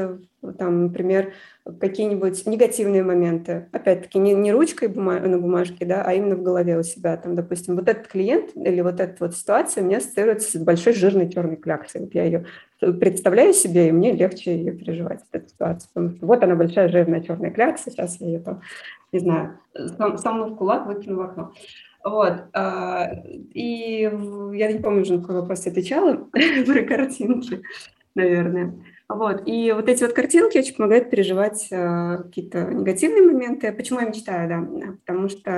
там, 0.53 0.85
например, 0.85 1.33
какие-нибудь 1.81 2.47
негативные 2.47 3.03
моменты. 3.03 3.69
Опять-таки, 3.73 4.19
не, 4.19 4.35
не 4.35 4.53
ручкой 4.53 4.89
бума- 4.89 5.21
на 5.21 5.39
бумажке, 5.39 5.85
да, 5.85 6.03
а 6.05 6.13
именно 6.13 6.37
в 6.37 6.43
голове 6.43 6.79
у 6.79 6.83
себя. 6.83 7.17
Там, 7.17 7.35
допустим, 7.35 7.77
вот 7.77 7.89
этот 7.89 8.09
клиент 8.09 8.51
или 8.55 8.81
вот 8.83 9.01
эта 9.01 9.17
вот 9.25 9.35
ситуация 9.35 9.83
у 9.83 9.87
меня 9.87 9.99
ассоциируется 9.99 10.59
с 10.59 10.61
большой 10.63 10.93
жирной 10.93 11.31
черной 11.31 11.57
кляксой. 11.57 12.03
Вот 12.03 12.15
я 12.15 12.25
ее 12.25 12.45
представляю 12.81 13.55
себе, 13.55 13.89
и 13.89 13.93
мне 13.93 14.13
легче 14.13 14.57
ее 14.57 14.73
переживать, 14.73 15.21
эту 15.33 15.49
ситуацию. 15.49 15.89
Потому 15.95 16.17
что 16.17 16.27
вот 16.27 16.43
она 16.43 16.55
большая 16.55 16.89
жирная 16.89 17.23
черная 17.23 17.51
клякса, 17.51 17.91
сейчас 17.91 18.21
я 18.21 18.27
ее 18.27 18.39
там, 18.41 18.61
не 19.13 19.21
знаю, 19.21 19.59
сомну 20.19 20.49
в 20.49 20.57
кулак, 20.57 20.87
выкину 20.87 21.17
в 21.17 21.21
окно. 21.23 21.53
Вот. 22.05 22.35
А, 22.53 23.11
и 23.55 24.03
я 24.53 24.73
не 24.73 24.79
помню 24.79 25.03
уже, 25.03 25.15
на 25.15 25.21
какой 25.21 25.41
вопрос 25.41 25.65
я 25.65 25.73
отвечала 25.73 26.17
про 26.33 26.83
картинки, 26.83 27.63
наверное. 28.15 28.75
Вот. 29.09 29.43
И 29.47 29.71
вот 29.73 29.89
эти 29.89 30.03
вот 30.03 30.15
картинки 30.15 30.59
очень 30.59 30.75
помогают 30.75 31.11
переживать 31.11 31.69
э, 31.71 32.23
какие-то 32.25 32.65
негативные 32.73 33.23
моменты. 33.23 33.71
Почему 33.73 34.01
я 34.01 34.09
мечтаю, 34.09 34.49
да? 34.49 34.93
Потому 35.05 35.29
что, 35.29 35.49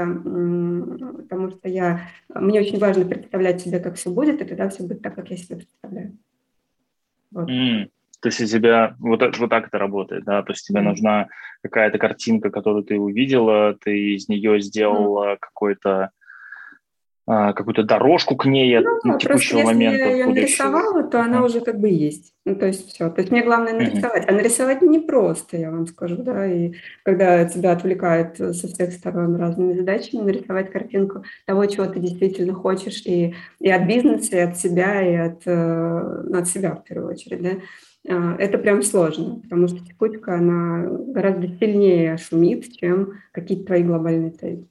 потому 1.22 1.50
что 1.50 1.68
я, 1.68 2.08
мне 2.28 2.60
очень 2.60 2.78
важно 2.78 3.06
представлять 3.06 3.60
себе, 3.60 3.78
как 3.78 3.94
все 3.94 4.10
будет, 4.10 4.42
и 4.42 4.44
тогда 4.44 4.68
все 4.68 4.82
будет 4.82 5.00
так, 5.00 5.14
как 5.14 5.30
я 5.30 5.36
себе 5.36 5.56
представляю. 5.56 6.18
Вот. 7.30 7.48
Mm. 7.48 7.88
То 8.20 8.28
есть 8.28 8.40
у 8.40 8.46
тебя 8.46 8.96
вот, 8.98 9.22
вот 9.38 9.50
так 9.50 9.68
это 9.68 9.78
работает, 9.78 10.24
да? 10.24 10.42
То 10.42 10.52
есть 10.52 10.66
тебе 10.66 10.80
mm. 10.80 10.84
нужна 10.84 11.28
какая-то 11.62 11.98
картинка, 11.98 12.50
которую 12.50 12.82
ты 12.82 12.98
увидела, 12.98 13.76
ты 13.80 14.14
из 14.14 14.28
нее 14.28 14.60
сделала 14.60 15.34
mm. 15.34 15.38
какой-то 15.38 16.10
какую-то 17.26 17.82
дорожку 17.82 18.36
к 18.36 18.46
ней 18.46 18.78
ну, 18.78 19.14
от 19.14 19.20
текущего 19.20 19.58
если 19.58 19.72
момента. 19.72 19.96
Если 19.96 20.08
я 20.08 20.16
ее 20.16 20.26
нарисовала, 20.26 21.02
то 21.02 21.20
она 21.20 21.44
уже 21.44 21.60
как 21.60 21.80
бы 21.80 21.88
есть. 21.88 22.32
Ну, 22.44 22.54
то 22.54 22.66
есть 22.66 22.88
все. 22.88 23.10
То 23.10 23.20
есть 23.20 23.32
мне 23.32 23.42
главное 23.42 23.72
нарисовать. 23.72 24.24
Mm-hmm. 24.24 24.30
А 24.30 24.32
нарисовать 24.32 24.82
не 24.82 25.00
просто, 25.00 25.56
я 25.56 25.72
вам 25.72 25.88
скажу, 25.88 26.22
да, 26.22 26.46
и 26.46 26.74
когда 27.02 27.44
тебя 27.44 27.72
отвлекают 27.72 28.36
со 28.36 28.68
всех 28.68 28.92
сторон 28.92 29.34
разными 29.34 29.72
задачами, 29.72 30.22
нарисовать 30.22 30.70
картинку 30.70 31.24
того, 31.46 31.66
чего 31.66 31.86
ты 31.86 31.98
действительно 31.98 32.54
хочешь, 32.54 33.02
и, 33.04 33.34
и 33.58 33.70
от 33.70 33.86
бизнеса, 33.88 34.36
и 34.36 34.40
от 34.40 34.56
себя, 34.56 35.02
и 35.02 35.14
от, 35.16 35.42
э, 35.46 36.24
от 36.32 36.46
себя 36.46 36.76
в 36.76 36.84
первую 36.84 37.12
очередь, 37.12 37.42
да, 37.42 37.50
а, 38.08 38.36
это 38.38 38.58
прям 38.58 38.82
сложно, 38.82 39.40
потому 39.40 39.68
что 39.68 39.84
текучка, 39.84 40.36
она 40.36 40.86
гораздо 40.88 41.48
сильнее 41.58 42.16
шумит, 42.18 42.72
чем 42.76 43.14
какие-то 43.32 43.66
твои 43.66 43.82
глобальные 43.82 44.30
цели. 44.30 44.68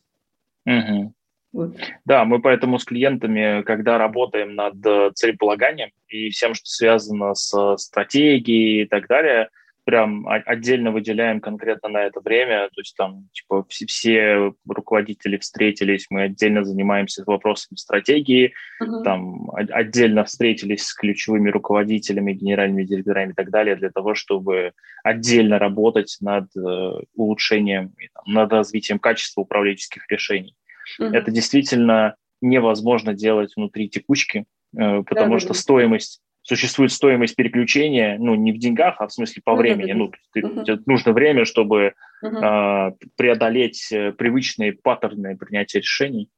Угу. 0.66 1.14
Вот. 1.56 1.74
Да, 2.04 2.26
мы 2.26 2.42
поэтому 2.42 2.80
с 2.80 2.84
клиентами, 2.84 3.62
когда 3.62 3.98
работаем 3.98 4.56
над 4.56 4.86
э, 4.86 5.12
целеполаганием 5.16 5.90
и 6.10 6.30
всем, 6.30 6.54
что 6.54 6.66
связано 6.66 7.34
с 7.34 7.78
стратегией 7.78 8.82
и 8.82 8.86
так 8.86 9.08
далее, 9.08 9.48
прям 9.86 10.28
отдельно 10.28 10.92
выделяем 10.92 11.40
конкретно 11.40 11.88
на 11.88 12.04
это 12.04 12.20
время, 12.20 12.68
то 12.74 12.82
есть 12.82 12.94
там 12.98 13.30
типа 13.32 13.66
все, 13.70 13.86
все 13.86 14.54
руководители 14.68 15.38
встретились, 15.38 16.08
мы 16.10 16.24
отдельно 16.24 16.66
занимаемся 16.66 17.24
вопросами 17.26 17.78
стратегии, 17.78 18.54
uh-huh. 18.84 19.04
там 19.04 19.50
отдельно 19.54 20.26
встретились 20.26 20.84
с 20.84 20.94
ключевыми 20.94 21.50
руководителями, 21.50 22.34
генеральными 22.34 22.84
директорами 22.84 23.32
и 23.32 23.36
так 23.36 23.50
далее 23.50 23.78
для 23.78 23.92
того, 23.92 24.14
чтобы 24.14 24.74
отдельно 25.06 25.58
работать 25.58 26.18
над 26.20 26.48
э, 26.58 26.92
улучшением, 27.14 27.94
над 28.26 28.52
развитием 28.52 29.00
качества 29.00 29.42
управленческих 29.42 30.06
решений. 30.10 30.54
Uh-huh. 31.00 31.12
Это 31.14 31.32
действительно 31.32 32.16
невозможно 32.42 33.14
делать 33.14 33.54
внутри 33.56 33.90
текучки, 33.90 34.46
э, 34.78 35.04
потому 35.04 35.36
да, 35.36 35.40
что 35.40 35.50
да. 35.50 35.60
стоимость 35.60 36.22
существует 36.42 36.92
стоимость 36.92 37.36
переключения, 37.36 38.18
ну, 38.20 38.36
не 38.36 38.52
в 38.52 38.60
деньгах, 38.60 38.98
а 39.00 39.08
в 39.08 39.14
смысле 39.14 39.42
по 39.44 39.56
времени. 39.56 39.94
Ну, 39.94 40.12
ты, 40.32 40.42
uh-huh. 40.42 40.84
нужно 40.86 41.12
время, 41.12 41.46
чтобы 41.46 41.94
uh-huh. 42.24 42.92
э, 42.92 43.06
преодолеть 43.16 43.88
привычные 44.18 44.74
паттерны 44.74 45.38
принятия 45.38 45.80
решений. 45.80 46.30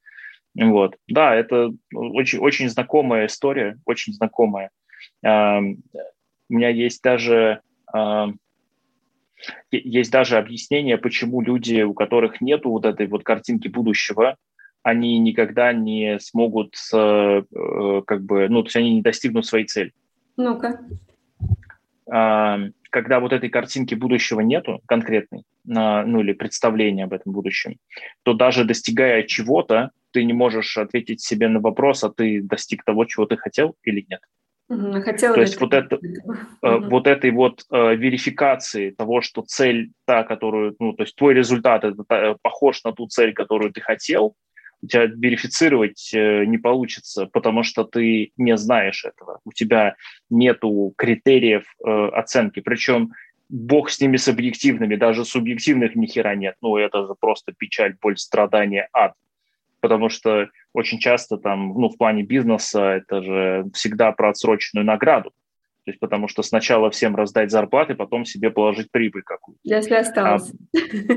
Вот. 0.56 0.96
Да, 1.08 1.36
это 1.36 1.72
очень, 1.94 2.40
очень 2.40 2.70
знакомая 2.70 3.28
история, 3.28 3.78
очень 3.86 4.14
знакомая. 4.14 4.72
Э, 5.24 5.60
у 5.60 6.54
меня 6.54 6.70
есть 6.70 7.04
даже, 7.04 7.62
э, 7.94 8.26
есть 9.72 10.12
даже 10.12 10.38
объяснение, 10.38 10.98
почему 10.98 11.42
люди, 11.42 11.82
у 11.82 11.94
которых 11.94 12.42
нет 12.42 12.66
вот 12.66 12.86
этой 12.86 13.08
вот 13.08 13.24
картинки 13.24 13.68
будущего, 13.68 14.38
они 14.84 15.20
никогда 15.20 15.74
не 15.74 16.20
смогут, 16.20 16.76
э, 16.94 17.42
как 18.08 18.24
бы, 18.24 18.48
ну, 18.50 18.64
то 18.64 18.68
есть 18.68 18.76
они 18.78 18.96
не 18.96 19.02
достигнут 19.02 19.46
своей 19.46 19.66
цели. 19.66 19.92
Ну-ка. 20.38 20.80
А, 22.10 22.60
когда 22.90 23.20
вот 23.20 23.34
этой 23.34 23.50
картинки 23.50 23.96
будущего 23.96 24.40
нету 24.40 24.82
конкретной, 24.88 25.44
ну 25.66 26.22
или 26.22 26.32
представления 26.32 27.04
об 27.04 27.14
этом 27.14 27.34
будущем, 27.34 27.76
то 28.24 28.34
даже 28.34 28.64
достигая 28.64 29.24
чего-то, 29.24 29.92
ты 30.12 30.24
не 30.24 30.34
можешь 30.34 30.78
ответить 30.78 31.22
себе 31.22 31.50
на 31.50 31.60
вопрос, 31.60 32.04
а 32.04 32.10
ты 32.10 32.42
достиг 32.42 32.86
того, 32.86 33.04
чего 33.06 33.26
ты 33.26 33.36
хотел 33.36 33.76
или 33.84 34.06
нет. 34.10 34.22
Хотела 34.70 35.36
То 35.36 35.42
есть 35.42 35.60
вот, 35.62 35.74
это, 35.74 35.96
угу. 35.96 36.90
вот 36.90 37.08
этой 37.08 37.32
вот 37.32 37.64
э, 37.72 37.96
верификации 37.96 38.90
того, 38.90 39.22
что 39.22 39.42
цель 39.42 39.92
та, 40.06 40.24
которую, 40.24 40.76
ну, 40.80 40.92
то 40.92 41.04
есть 41.04 41.16
твой 41.16 41.34
результат 41.34 41.86
это 41.86 42.36
похож 42.42 42.84
на 42.84 42.92
ту 42.92 43.08
цель, 43.08 43.34
которую 43.34 43.72
ты 43.72 43.80
хотел, 43.80 44.36
у 44.82 44.88
тебя 44.88 45.06
верифицировать 45.06 46.12
э, 46.14 46.46
не 46.46 46.58
получится, 46.58 47.28
потому 47.28 47.64
что 47.64 47.84
ты 47.84 48.32
не 48.38 48.58
знаешь 48.58 49.06
этого. 49.06 49.40
У 49.46 49.52
тебя 49.52 49.96
нету 50.30 50.94
критериев 50.98 51.64
э, 51.86 52.10
оценки. 52.14 52.60
Причем 52.60 53.12
бог 53.50 53.90
с 53.90 54.00
ними 54.00 54.18
с 54.18 54.28
объективными, 54.28 54.96
даже 54.96 55.26
субъективных 55.26 55.96
ни 55.96 56.06
хера 56.06 56.36
нет. 56.36 56.56
Ну, 56.62 56.78
это 56.78 57.08
же 57.08 57.16
просто 57.20 57.54
печаль, 57.58 57.96
боль, 58.02 58.18
страдания, 58.18 58.90
ад. 58.94 59.14
Потому 59.80 60.10
что 60.10 60.50
очень 60.74 61.00
часто 61.00 61.38
там, 61.38 61.70
ну, 61.70 61.90
в 61.90 61.98
плане 61.98 62.24
бизнеса 62.24 62.84
это 62.84 63.22
же 63.22 63.66
всегда 63.74 64.12
про 64.12 64.30
отсроченную 64.30 64.86
награду. 64.86 65.32
То 65.88 65.92
есть 65.92 66.02
потому 66.02 66.28
что 66.28 66.44
сначала 66.44 66.92
всем 66.92 67.16
раздать 67.16 67.50
зарплаты, 67.50 67.96
потом 67.96 68.26
себе 68.26 68.50
положить 68.50 68.92
прибыль 68.92 69.24
какую-то. 69.24 69.62
Если 69.64 69.94
осталось. 69.94 70.52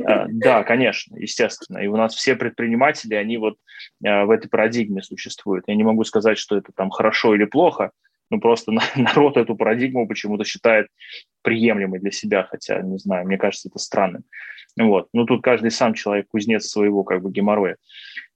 А, 0.07 0.13
а, 0.13 0.27
да, 0.29 0.63
конечно, 0.63 1.17
естественно. 1.17 1.79
И 1.79 1.89
у 1.89 1.97
нас 1.97 2.15
все 2.15 2.37
предприниматели, 2.37 3.15
они 3.17 3.37
вот 3.37 3.57
а, 4.05 4.27
в 4.27 4.31
этой 4.31 4.49
парадигме 4.49 5.03
существуют. 5.03 5.65
Я 5.67 5.75
не 5.75 5.83
могу 5.83 6.05
сказать, 6.05 6.39
что 6.39 6.57
это 6.57 6.71
там 6.73 6.91
хорошо 6.91 7.35
или 7.35 7.47
плохо, 7.47 7.91
но 8.31 8.39
просто 8.39 8.71
народ 8.95 9.37
эту 9.37 9.57
парадигму 9.57 10.07
почему-то 10.07 10.45
считает 10.45 10.87
приемлемой 11.43 11.99
для 11.99 12.13
себя, 12.13 12.47
хотя, 12.49 12.81
не 12.81 12.99
знаю, 12.99 13.27
мне 13.27 13.39
кажется, 13.39 13.69
это 13.69 13.81
странным. 13.81 14.23
Вот. 14.79 15.09
Ну, 15.13 15.25
тут 15.25 15.43
каждый 15.43 15.73
сам 15.73 15.95
человек 15.95 16.29
кузнец 16.29 16.67
своего 16.67 17.03
как 17.03 17.23
бы 17.23 17.33
геморроя. 17.33 17.77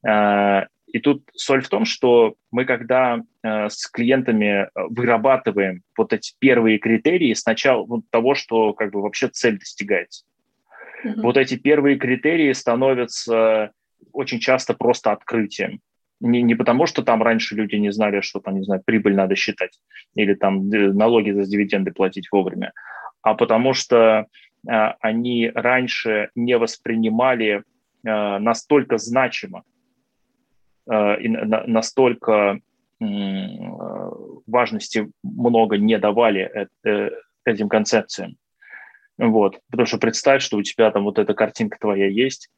А, 0.06 0.66
и 0.94 1.00
тут 1.00 1.28
соль 1.34 1.62
в 1.62 1.68
том, 1.68 1.84
что 1.84 2.34
мы, 2.52 2.64
когда 2.64 3.20
э, 3.42 3.68
с 3.68 3.88
клиентами 3.88 4.62
э, 4.62 4.68
вырабатываем 4.74 5.82
вот 5.98 6.12
эти 6.12 6.34
первые 6.38 6.78
критерии, 6.78 7.34
сначала 7.34 7.84
вот 7.84 8.02
того, 8.10 8.36
что 8.36 8.72
как 8.74 8.92
бы 8.92 9.02
вообще 9.02 9.28
цель 9.28 9.58
достигается. 9.58 10.24
Mm-hmm. 11.04 11.20
Вот 11.22 11.36
эти 11.36 11.56
первые 11.56 11.96
критерии 11.98 12.52
становятся 12.52 13.72
очень 14.12 14.38
часто 14.38 14.74
просто 14.74 15.10
открытием. 15.10 15.80
Не, 16.20 16.42
не 16.42 16.54
потому, 16.54 16.86
что 16.86 17.02
там 17.02 17.24
раньше 17.24 17.56
люди 17.56 17.74
не 17.74 17.90
знали, 17.90 18.20
что 18.20 18.38
там, 18.38 18.54
не 18.54 18.64
знаю, 18.64 18.80
прибыль 18.86 19.16
надо 19.16 19.34
считать 19.34 19.80
или 20.14 20.34
там 20.34 20.68
налоги 20.68 21.32
за 21.32 21.44
дивиденды 21.44 21.90
платить 21.90 22.28
вовремя, 22.30 22.72
а 23.20 23.34
потому 23.34 23.74
что 23.74 23.96
э, 23.96 24.70
они 25.00 25.50
раньше 25.52 26.30
не 26.36 26.56
воспринимали 26.56 27.64
э, 28.04 28.38
настолько 28.38 28.98
значимо 28.98 29.64
Э, 29.64 29.73
и 30.86 31.28
настолько 31.28 32.60
важности 34.46 35.10
много 35.22 35.76
не 35.78 35.98
давали 35.98 36.68
э, 36.84 37.10
этим 37.44 37.68
концепциям. 37.68 38.36
Вот. 39.18 39.60
Потому 39.70 39.86
что 39.86 39.98
представь, 39.98 40.42
что 40.42 40.56
у 40.56 40.62
тебя 40.62 40.90
там 40.90 41.04
вот 41.04 41.18
эта 41.18 41.34
картинка 41.34 41.78
твоя 41.78 42.08
есть, 42.08 42.50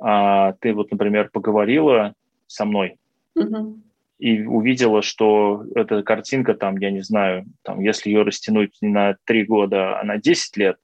а 0.00 0.52
ты 0.60 0.72
вот, 0.72 0.90
например, 0.90 1.30
поговорила 1.32 2.14
со 2.46 2.64
мной 2.64 2.98
угу. 3.34 3.80
и 4.18 4.42
увидела, 4.42 5.02
что 5.02 5.64
эта 5.74 6.02
картинка 6.02 6.54
там, 6.54 6.76
я 6.78 6.90
не 6.90 7.02
знаю, 7.02 7.46
там, 7.62 7.80
если 7.80 8.10
ее 8.10 8.22
растянуть 8.22 8.76
не 8.80 8.88
на 8.88 9.16
три 9.24 9.44
года, 9.44 10.00
а 10.00 10.04
на 10.04 10.18
10 10.18 10.56
лет, 10.56 10.78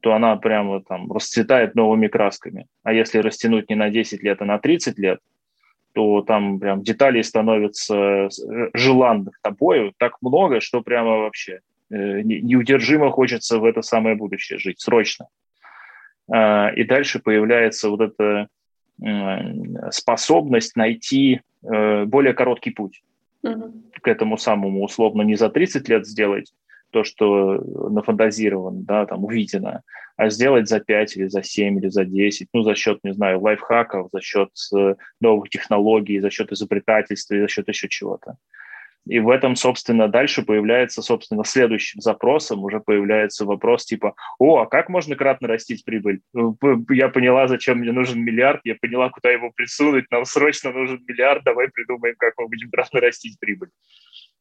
то 0.00 0.12
она 0.12 0.36
прямо 0.36 0.82
там 0.82 1.10
расцветает 1.10 1.74
новыми 1.74 2.08
красками. 2.08 2.66
А 2.82 2.92
если 2.92 3.18
растянуть 3.18 3.70
не 3.70 3.76
на 3.76 3.90
10 3.90 4.22
лет, 4.22 4.42
а 4.42 4.44
на 4.44 4.58
30 4.58 4.98
лет, 4.98 5.20
то 5.94 6.22
там 6.22 6.60
прям 6.60 6.82
деталей 6.82 7.24
становится 7.24 7.96
э, 7.96 8.28
желанных 8.74 9.38
тобою 9.42 9.92
так 9.98 10.16
много, 10.20 10.60
что 10.60 10.82
прямо 10.82 11.18
вообще 11.18 11.60
э, 11.90 12.20
неудержимо 12.22 13.10
хочется 13.10 13.58
в 13.58 13.64
это 13.64 13.82
самое 13.82 14.14
будущее 14.14 14.58
жить, 14.58 14.80
срочно. 14.80 15.26
А, 16.30 16.68
и 16.68 16.84
дальше 16.84 17.18
появляется 17.18 17.88
вот 17.90 18.00
эта 18.00 18.48
способность 19.92 20.74
найти 20.74 21.40
э, 21.62 22.04
более 22.04 22.34
короткий 22.34 22.70
путь 22.70 23.00
mm-hmm. 23.44 24.00
к 24.02 24.08
этому 24.08 24.36
самому 24.36 24.82
условно 24.82 25.22
не 25.22 25.36
за 25.36 25.50
30 25.50 25.88
лет 25.88 26.04
сделать, 26.04 26.52
то, 26.90 27.04
что 27.04 27.54
нафантазировано, 27.90 28.82
да, 28.82 29.06
там, 29.06 29.24
увидено, 29.24 29.82
а 30.16 30.30
сделать 30.30 30.68
за 30.68 30.80
5 30.80 31.16
или 31.16 31.28
за 31.28 31.42
7 31.42 31.78
или 31.78 31.88
за 31.88 32.04
10, 32.04 32.48
ну, 32.52 32.62
за 32.62 32.74
счет, 32.74 32.98
не 33.04 33.12
знаю, 33.12 33.40
лайфхаков, 33.40 34.08
за 34.12 34.20
счет 34.20 34.50
э, 34.76 34.94
новых 35.20 35.48
технологий, 35.48 36.20
за 36.20 36.30
счет 36.30 36.52
изобретательства 36.52 37.34
и 37.34 37.40
за 37.40 37.48
счет 37.48 37.68
еще 37.68 37.88
чего-то. 37.88 38.36
И 39.08 39.20
в 39.20 39.30
этом, 39.30 39.56
собственно, 39.56 40.06
дальше 40.06 40.42
появляется, 40.42 41.00
собственно, 41.00 41.42
следующим 41.42 42.00
запросом 42.00 42.62
уже 42.62 42.80
появляется 42.80 43.46
вопрос 43.46 43.86
типа, 43.86 44.14
о, 44.38 44.58
а 44.58 44.66
как 44.66 44.90
можно 44.90 45.16
кратно 45.16 45.48
растить 45.48 45.84
прибыль? 45.84 46.20
Я 46.90 47.08
поняла, 47.08 47.48
зачем 47.48 47.78
мне 47.78 47.90
нужен 47.90 48.22
миллиард, 48.22 48.60
я 48.64 48.74
поняла, 48.74 49.08
куда 49.08 49.30
его 49.30 49.50
присунуть, 49.50 50.10
нам 50.10 50.26
срочно 50.26 50.72
нужен 50.72 51.02
миллиард, 51.08 51.42
давай 51.42 51.68
придумаем, 51.68 52.16
как 52.18 52.34
мы 52.36 52.48
будем 52.48 52.70
кратно 52.70 53.00
растить 53.00 53.38
прибыль. 53.40 53.70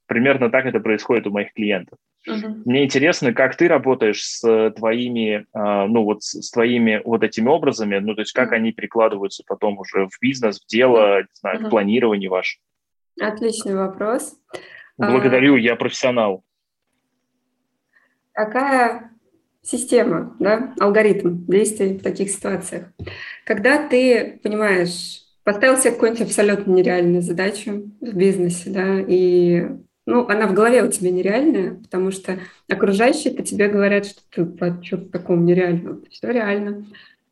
Примерно 0.05 0.49
так 0.49 0.65
это 0.65 0.81
происходит 0.81 1.27
у 1.27 1.31
моих 1.31 1.53
клиентов. 1.53 1.97
Uh-huh. 2.27 2.61
Мне 2.65 2.85
интересно, 2.85 3.33
как 3.33 3.55
ты 3.55 3.67
работаешь 3.67 4.23
с 4.23 4.71
твоими, 4.71 5.45
а, 5.53 5.87
ну 5.87 6.03
вот 6.03 6.23
с 6.23 6.51
твоими 6.51 7.01
вот 7.05 7.23
этими 7.23 7.47
образами, 7.47 7.99
ну 7.99 8.15
то 8.15 8.21
есть 8.21 8.33
как 8.33 8.51
uh-huh. 8.51 8.57
они 8.57 8.71
перекладываются 8.73 9.43
потом 9.47 9.79
уже 9.79 10.07
в 10.07 10.21
бизнес, 10.21 10.59
в 10.59 10.67
дело, 10.67 11.21
не 11.21 11.27
знаю, 11.33 11.61
uh-huh. 11.61 11.67
в 11.67 11.69
планирование 11.69 12.29
ваше. 12.29 12.59
Отличный 13.19 13.75
вопрос. 13.75 14.37
Благодарю, 14.97 15.55
а... 15.55 15.59
я 15.59 15.75
профессионал. 15.75 16.43
Какая 18.33 19.11
система, 19.61 20.35
да, 20.39 20.73
алгоритм 20.79 21.45
действий 21.47 21.97
в 21.97 22.03
таких 22.03 22.29
ситуациях? 22.29 22.91
Когда 23.45 23.87
ты 23.87 24.39
понимаешь, 24.43 25.23
поставил 25.43 25.77
себе 25.77 25.91
какую-нибудь 25.91 26.27
абсолютно 26.27 26.71
нереальную 26.71 27.21
задачу 27.21 27.91
в 28.01 28.13
бизнесе, 28.15 28.69
да, 28.69 28.99
и 28.99 29.67
ну, 30.07 30.25
она 30.29 30.47
в 30.47 30.53
голове 30.53 30.83
у 30.83 30.87
тебя 30.87 31.11
нереальная, 31.11 31.75
потому 31.75 32.11
что 32.11 32.39
окружающие 32.69 33.33
по 33.33 33.43
тебе 33.43 33.67
говорят, 33.67 34.05
что 34.05 34.21
ты 34.31 34.45
по 34.45 34.81
что-то 34.81 35.11
такому 35.11 35.43
нереальному. 35.43 35.99
Все 36.09 36.31
реально. 36.31 36.85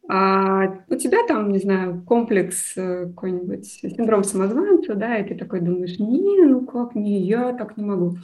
А 0.10 0.84
у 0.90 0.96
тебя 0.96 1.26
там, 1.26 1.54
не 1.54 1.60
знаю, 1.60 2.04
комплекс 2.06 2.74
э, 2.76 3.06
какой-нибудь, 3.08 3.66
синдром 3.66 4.26
самозванца, 4.26 4.94
да, 4.94 5.18
и 5.18 5.28
ты 5.28 5.36
такой 5.36 5.62
думаешь, 5.62 5.98
не, 6.00 6.44
ну 6.44 6.66
как, 6.66 6.96
не, 6.96 7.22
я 7.22 7.54
так 7.54 7.78
не 7.78 7.86
могу. 7.86 8.18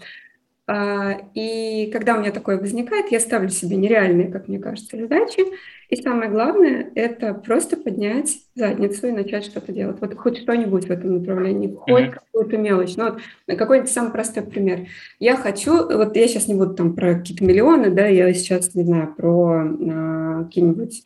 А, 0.74 1.18
и 1.34 1.90
когда 1.92 2.16
у 2.16 2.22
меня 2.22 2.32
такое 2.32 2.58
возникает, 2.58 3.12
я 3.12 3.20
ставлю 3.20 3.50
себе 3.50 3.76
нереальные, 3.76 4.32
как 4.32 4.48
мне 4.48 4.58
кажется, 4.58 4.96
задачи. 4.96 5.42
И 5.90 5.98
самое 5.98 6.32
главное– 6.32 6.90
это 6.96 7.34
просто 7.34 7.76
поднять 7.76 8.38
задницу 8.56 9.08
и 9.08 9.12
начать 9.12 9.44
что-то 9.44 9.74
делать. 9.74 9.98
Вот 10.00 10.16
хоть 10.16 10.38
что-нибудь 10.38 10.86
в 10.86 10.90
этом 10.90 11.18
направлении, 11.18 11.76
хоть 11.76 12.04
mm-hmm. 12.04 12.12
какую-то 12.12 12.58
мелочь. 12.58 12.96
Ну, 12.96 13.12
вот 13.12 13.58
какой-нибудь 13.58 13.92
самый 13.92 14.14
простой 14.14 14.44
пример. 14.44 14.88
Я 15.20 15.36
хочу, 15.36 15.74
вот 15.74 16.16
я 16.16 16.28
сейчас 16.30 16.48
не 16.48 16.54
буду 16.54 16.74
там 16.74 16.96
про 16.96 17.16
какие-то 17.16 17.44
миллионы, 17.44 17.90
да, 17.90 18.08
я 18.08 18.34
сейчас, 18.34 18.74
не 18.74 18.86
знаю, 18.86 19.14
про 19.14 19.66
а, 19.66 20.44
какие-нибудь 20.46 21.04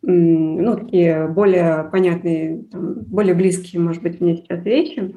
ну, 0.00 0.76
такие 0.76 1.26
более 1.26 1.88
понятные, 1.90 2.62
там, 2.70 3.00
более 3.00 3.34
близкие, 3.34 3.82
может 3.82 4.00
быть, 4.00 4.20
мне 4.20 4.36
сейчас 4.36 4.64
вещи. 4.64 5.16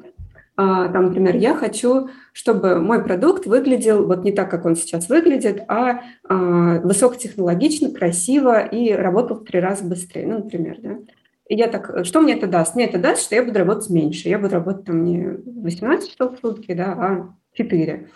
А, 0.54 0.88
там, 0.88 1.06
например, 1.06 1.36
я 1.36 1.54
хочу, 1.54 2.08
чтобы 2.32 2.78
мой 2.80 3.02
продукт 3.02 3.46
выглядел 3.46 4.06
вот 4.06 4.22
не 4.22 4.32
так, 4.32 4.50
как 4.50 4.66
он 4.66 4.76
сейчас 4.76 5.08
выглядит, 5.08 5.62
а, 5.68 6.02
а 6.28 6.80
высокотехнологично, 6.80 7.90
красиво 7.90 8.60
и 8.60 8.92
работал 8.92 9.38
в 9.38 9.44
три 9.44 9.60
раза 9.60 9.84
быстрее, 9.84 10.26
ну, 10.26 10.38
например, 10.38 10.76
да. 10.82 10.98
И 11.48 11.56
я 11.56 11.68
так, 11.68 12.04
что 12.04 12.20
мне 12.20 12.34
это 12.34 12.46
даст? 12.46 12.74
Мне 12.74 12.86
это 12.86 12.98
даст, 12.98 13.22
что 13.22 13.34
я 13.34 13.42
буду 13.42 13.58
работать 13.58 13.90
меньше. 13.90 14.28
Я 14.28 14.38
буду 14.38 14.54
работать 14.54 14.86
там 14.86 15.04
не 15.04 15.38
18 15.62 16.10
часов 16.10 16.36
в 16.36 16.40
сутки, 16.40 16.72
да, 16.72 16.92
а 16.92 17.34
4. 17.54 18.08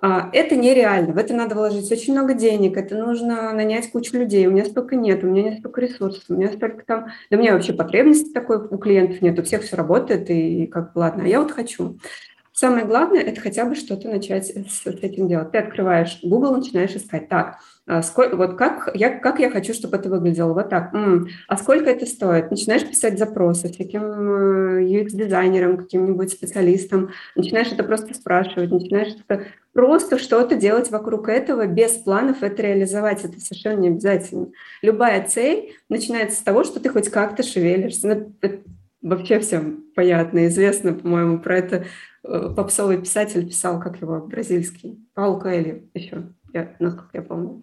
А, 0.00 0.30
это 0.32 0.54
нереально, 0.54 1.12
в 1.12 1.18
это 1.18 1.34
надо 1.34 1.56
вложить 1.56 1.90
очень 1.90 2.12
много 2.12 2.34
денег, 2.34 2.76
это 2.76 2.96
нужно 2.96 3.52
нанять 3.52 3.90
кучу 3.90 4.16
людей, 4.16 4.46
у 4.46 4.52
меня 4.52 4.64
столько 4.64 4.94
нет, 4.94 5.24
у 5.24 5.26
меня 5.26 5.50
нет 5.50 5.58
столько 5.58 5.80
ресурсов, 5.80 6.22
у 6.28 6.34
меня 6.34 6.52
столько 6.52 6.84
там, 6.86 7.06
да 7.30 7.36
у 7.36 7.40
меня 7.40 7.52
вообще 7.52 7.72
потребности 7.72 8.32
такой 8.32 8.58
у 8.58 8.78
клиентов 8.78 9.20
нет, 9.22 9.36
у 9.40 9.42
всех 9.42 9.62
все 9.62 9.74
работает, 9.74 10.30
и 10.30 10.66
как 10.68 10.92
бы 10.92 11.00
ладно, 11.00 11.24
а 11.24 11.26
я 11.26 11.40
вот 11.40 11.50
хочу. 11.50 11.98
Самое 12.52 12.84
главное– 12.84 13.20
это 13.22 13.40
хотя 13.40 13.64
бы 13.64 13.74
что-то 13.74 14.08
начать 14.08 14.46
с, 14.46 14.82
с 14.82 14.86
этим 14.86 15.28
делать. 15.28 15.52
Ты 15.52 15.58
открываешь 15.58 16.18
Google, 16.24 16.56
начинаешь 16.56 16.90
искать. 16.90 17.28
Так, 17.28 17.58
сколько, 18.02 18.36
вот 18.36 18.56
как 18.56 18.90
я, 18.94 19.10
как 19.18 19.38
я 19.38 19.50
хочу, 19.50 19.72
чтобы 19.74 19.96
это 19.96 20.08
выглядело? 20.08 20.52
Вот 20.52 20.68
так. 20.68 20.94
М-м, 20.94 21.28
а 21.46 21.56
сколько 21.56 21.90
это 21.90 22.06
стоит? 22.06 22.50
Начинаешь 22.50 22.86
писать 22.86 23.18
запросы 23.18 23.68
всяким 23.72 24.02
UX-дизайнерам, 24.84 25.74
э, 25.74 25.76
каким-нибудь 25.78 26.30
специалистам. 26.30 27.10
Начинаешь 27.34 27.72
это 27.72 27.84
просто 27.84 28.14
спрашивать, 28.14 28.70
начинаешь 28.70 29.16
это 29.26 29.44
просто 29.72 30.18
что-то 30.18 30.56
делать 30.56 30.90
вокруг 30.90 31.28
этого, 31.28 31.66
без 31.66 31.92
планов 31.92 32.42
это 32.42 32.62
реализовать. 32.62 33.24
Это 33.24 33.40
совершенно 33.40 33.80
не 33.80 33.88
обязательно. 33.88 34.48
Любая 34.82 35.26
цель 35.26 35.74
начинается 35.88 36.38
с 36.38 36.42
того, 36.42 36.64
что 36.64 36.80
ты 36.80 36.88
хоть 36.90 37.08
как-то 37.08 37.42
шевелишься. 37.42 38.08
Ну, 38.42 38.50
вообще 39.02 39.40
всем 39.40 39.84
понятно, 39.94 40.46
известно, 40.46 40.92
по-моему, 40.92 41.38
про 41.38 41.58
это 41.58 41.84
Э, 42.24 42.52
попсовый 42.54 43.00
писатель 43.00 43.46
писал, 43.46 43.80
как 43.80 44.00
его, 44.00 44.20
бразильский, 44.20 44.98
Паул 45.14 45.38
Коэльо 45.38 45.80
еще, 45.94 46.34
я, 46.52 46.76
насколько 46.78 47.10
я 47.14 47.22
помню. 47.22 47.62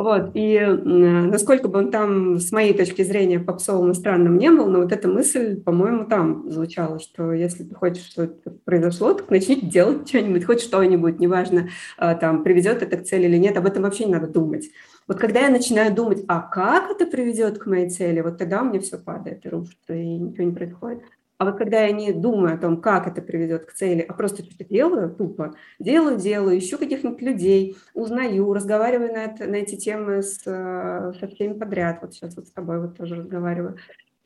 Вот, 0.00 0.30
и 0.32 0.58
насколько 0.58 1.68
бы 1.68 1.78
он 1.78 1.90
там, 1.90 2.38
с 2.38 2.52
моей 2.52 2.72
точки 2.72 3.02
зрения, 3.02 3.38
попсовым 3.38 3.90
и 3.90 3.94
странным 3.94 4.38
не 4.38 4.50
был, 4.50 4.66
но 4.66 4.80
вот 4.80 4.92
эта 4.92 5.08
мысль, 5.08 5.60
по-моему, 5.60 6.06
там 6.06 6.50
звучала, 6.50 6.98
что 6.98 7.34
если 7.34 7.64
ты 7.64 7.74
хочешь, 7.74 8.06
что 8.06 8.22
это 8.22 8.48
произошло, 8.64 9.12
так 9.12 9.28
начни 9.28 9.60
делать 9.60 10.08
что-нибудь, 10.08 10.46
хоть 10.46 10.62
что-нибудь, 10.62 11.20
неважно, 11.20 11.68
а, 11.98 12.14
там, 12.14 12.44
приведет 12.44 12.80
это 12.80 12.96
к 12.96 13.04
цели 13.04 13.26
или 13.26 13.36
нет, 13.36 13.58
об 13.58 13.66
этом 13.66 13.82
вообще 13.82 14.06
не 14.06 14.12
надо 14.12 14.26
думать. 14.26 14.70
Вот 15.06 15.18
когда 15.18 15.40
я 15.40 15.50
начинаю 15.50 15.94
думать, 15.94 16.24
а 16.28 16.40
как 16.40 16.90
это 16.90 17.04
приведет 17.04 17.58
к 17.58 17.66
моей 17.66 17.90
цели, 17.90 18.22
вот 18.22 18.38
тогда 18.38 18.62
у 18.62 18.64
меня 18.64 18.80
все 18.80 18.96
падает 18.96 19.44
и 19.44 19.50
рушится, 19.50 19.92
и 19.92 20.16
ничего 20.16 20.44
не 20.44 20.54
происходит. 20.54 21.02
А 21.40 21.46
вот 21.46 21.56
когда 21.56 21.86
я 21.86 21.92
не 21.92 22.12
думаю 22.12 22.54
о 22.54 22.58
том, 22.58 22.82
как 22.82 23.06
это 23.06 23.22
приведет 23.22 23.64
к 23.64 23.72
цели, 23.72 24.04
а 24.06 24.12
просто 24.12 24.44
что-то 24.44 24.62
делаю, 24.62 25.08
тупо, 25.08 25.54
делаю, 25.78 26.18
делаю, 26.18 26.58
ищу 26.58 26.76
каких-нибудь 26.76 27.22
людей, 27.22 27.78
узнаю, 27.94 28.52
разговариваю 28.52 29.10
на, 29.10 29.24
это, 29.24 29.46
на 29.46 29.54
эти 29.54 29.74
темы 29.74 30.22
с, 30.22 30.42
э, 30.44 31.14
со 31.18 31.28
всеми 31.28 31.54
подряд. 31.54 32.00
Вот 32.02 32.12
сейчас 32.12 32.36
вот 32.36 32.46
с 32.46 32.50
тобой 32.50 32.78
вот 32.78 32.98
тоже 32.98 33.14
разговариваю. 33.14 33.78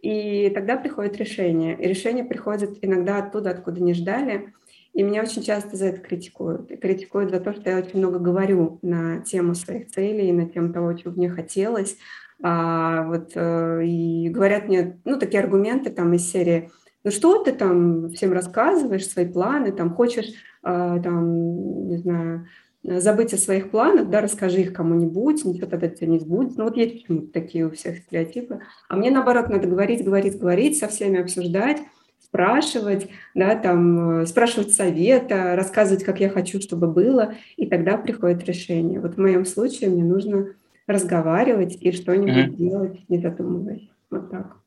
И 0.03 0.51
тогда 0.57 0.77
приходит 0.77 1.17
решение. 1.17 1.79
И 1.81 1.87
решение 1.87 2.25
приходит 2.25 2.79
иногда 2.83 3.19
оттуда, 3.19 3.51
откуда 3.51 3.81
не 3.81 3.95
ждали. 3.95 4.53
И 4.93 5.05
меня 5.05 5.23
очень 5.23 5.45
часто 5.45 5.77
за 5.77 5.87
это 5.87 6.01
критикуют. 6.01 6.69
И 6.73 6.77
критикуют 6.77 7.31
за 7.31 7.39
то, 7.39 7.53
что 7.53 7.71
я 7.71 7.79
очень 7.79 8.01
много 8.01 8.19
говорю 8.19 8.81
на 8.83 9.21
тему 9.21 9.55
своих 9.55 9.87
целей, 9.87 10.33
на 10.33 10.49
тему 10.49 10.73
того, 10.73 10.93
чего 10.95 11.13
мне 11.13 11.31
хотелось. 11.31 11.97
А, 12.43 13.05
вот, 13.05 13.31
э, 13.37 13.85
и 13.87 14.29
говорят 14.31 14.67
мне, 14.67 14.99
ну, 15.05 15.17
такие 15.17 15.41
аргументы 15.45 15.91
там 15.91 16.13
из 16.13 16.29
серии– 16.29 16.71
ну 17.05 17.11
что 17.11 17.45
ты 17.45 17.53
там 17.53 18.11
всем 18.11 18.33
рассказываешь, 18.33 19.07
свои 19.07 19.27
планы, 19.27 19.73
там 19.73 19.95
хочешь, 19.95 20.33
э, 20.63 21.01
там, 21.03 21.89
не 21.89 21.99
знаю, 21.99 22.47
забыть 22.83 23.35
о 23.35 23.39
своих 23.39 23.71
планах, 23.71 24.09
да, 24.09 24.23
расскажи 24.23 24.63
их 24.63 24.73
кому-нибудь, 24.73 25.45
ничего 25.45 25.67
тогда 25.67 25.89
тебя 25.89 26.09
не 26.09 26.19
сбудется. 26.19 26.59
Ну 26.59 26.65
вот 26.65 26.77
есть 26.77 27.03
почему-то 27.03 27.33
такие 27.33 27.67
у 27.67 27.71
всех 27.71 27.99
стереотипы. 27.99 28.61
А 28.89 28.97
мне 28.97 29.11
наоборот 29.11 29.51
надо 29.51 29.69
говорить, 29.69 30.05
говорить, 30.05 30.39
говорить, 30.39 30.79
со 30.79 30.89
всеми 30.89 31.21
обсуждать, 31.21 31.83
спрашивать, 32.21 33.09
да, 33.35 33.55
там, 33.55 34.21
э, 34.23 34.27
спрашивать 34.27 34.73
совета, 34.73 35.57
рассказывать, 35.57 36.05
как 36.05 36.21
я 36.21 36.31
хочу, 36.31 36.61
чтобы 36.61 36.89
было, 36.89 37.35
и 37.57 37.67
тогда 37.67 37.99
приходит 37.99 38.45
решение. 38.45 38.99
Вот 38.99 39.15
в 39.15 39.21
моем 39.21 39.45
случае 39.45 39.91
мне 39.91 40.05
нужно 40.05 40.55
разговаривать 40.87 41.77
и 41.81 41.93
что-нибудь 41.93 42.55
mm-hmm. 42.55 42.57
делать, 42.57 43.09
не 43.09 43.19
задумываясь. 43.19 43.91
Вот 44.11 44.31
так 44.31 44.64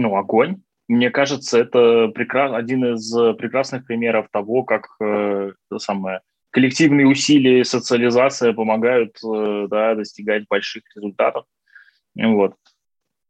ну, 0.00 0.16
огонь. 0.16 0.62
Мне 0.88 1.10
кажется, 1.10 1.58
это 1.58 2.08
прекрас... 2.08 2.52
один 2.52 2.94
из 2.94 3.12
прекрасных 3.36 3.86
примеров 3.86 4.26
того, 4.32 4.64
как 4.64 4.88
э, 5.00 5.52
самое, 5.78 6.20
коллективные 6.50 7.06
усилия 7.06 7.60
и 7.60 7.64
социализация 7.64 8.52
помогают 8.52 9.16
э, 9.24 9.66
да, 9.70 9.94
достигать 9.94 10.46
больших 10.48 10.82
результатов. 10.96 11.44
Вот. 12.16 12.54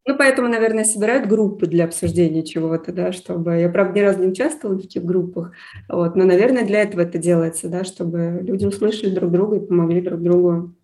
Ну, 0.06 0.16
поэтому, 0.16 0.48
наверное, 0.48 0.84
собирают 0.84 1.28
группы 1.28 1.66
для 1.66 1.84
обсуждения 1.84 2.42
чего-то, 2.42 2.92
да, 2.92 3.12
чтобы... 3.12 3.58
Я, 3.58 3.68
правда, 3.68 3.98
ни 3.98 4.02
разу 4.02 4.20
не 4.20 4.28
участвовала 4.28 4.78
в 4.78 4.82
таких 4.82 5.04
группах, 5.04 5.52
вот, 5.88 6.16
но, 6.16 6.24
наверное, 6.24 6.64
для 6.64 6.80
этого 6.80 7.02
это 7.02 7.18
делается, 7.18 7.68
да, 7.68 7.84
чтобы 7.84 8.40
люди 8.42 8.64
услышали 8.64 9.14
друг 9.14 9.30
друга 9.30 9.56
и 9.56 9.66
помогли 9.66 10.00
друг 10.00 10.22
другу 10.22 10.74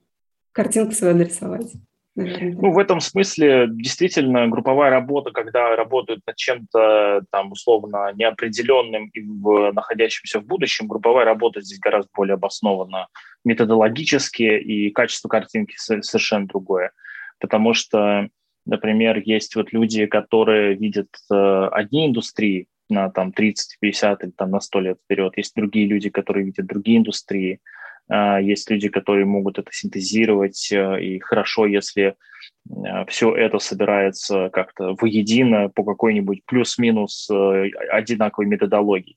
картинку 0.52 0.92
свою 0.92 1.16
нарисовать. 1.16 1.72
Ну, 2.16 2.72
в 2.72 2.78
этом 2.78 3.00
смысле 3.00 3.66
действительно 3.70 4.48
групповая 4.48 4.90
работа, 4.90 5.32
когда 5.32 5.76
работают 5.76 6.22
над 6.26 6.36
чем-то 6.36 7.22
там 7.30 7.52
условно 7.52 8.10
неопределенным 8.14 9.08
и 9.12 9.20
в, 9.20 9.72
находящимся 9.72 10.40
в 10.40 10.46
будущем, 10.46 10.88
групповая 10.88 11.26
работа 11.26 11.60
здесь 11.60 11.78
гораздо 11.78 12.10
более 12.14 12.34
обоснована 12.34 13.08
методологически, 13.44 14.42
и 14.42 14.90
качество 14.90 15.28
картинки 15.28 15.74
совершенно 15.76 16.46
другое. 16.46 16.92
Потому 17.38 17.74
что, 17.74 18.28
например, 18.64 19.20
есть 19.22 19.54
вот 19.54 19.74
люди, 19.74 20.06
которые 20.06 20.74
видят 20.74 21.10
э, 21.30 21.68
одни 21.70 22.06
индустрии 22.06 22.66
на 22.88 23.10
там 23.10 23.30
30, 23.30 23.76
50 23.78 24.24
или 24.24 24.30
там 24.30 24.52
на 24.52 24.60
100 24.60 24.80
лет 24.80 24.98
вперед, 25.04 25.34
есть 25.36 25.54
другие 25.54 25.86
люди, 25.86 26.08
которые 26.08 26.46
видят 26.46 26.66
другие 26.66 26.98
индустрии, 26.98 27.60
есть 28.08 28.70
люди, 28.70 28.88
которые 28.88 29.26
могут 29.26 29.58
это 29.58 29.70
синтезировать, 29.72 30.70
э, 30.70 31.02
и 31.02 31.18
хорошо, 31.18 31.66
если 31.66 32.14
э, 32.70 33.04
все 33.08 33.34
это 33.34 33.58
собирается 33.58 34.48
как-то 34.50 34.94
воедино 35.00 35.68
по 35.68 35.82
какой-нибудь 35.82 36.44
плюс-минус 36.46 37.28
э, 37.30 37.70
одинаковой 37.90 38.46
методологии. 38.46 39.16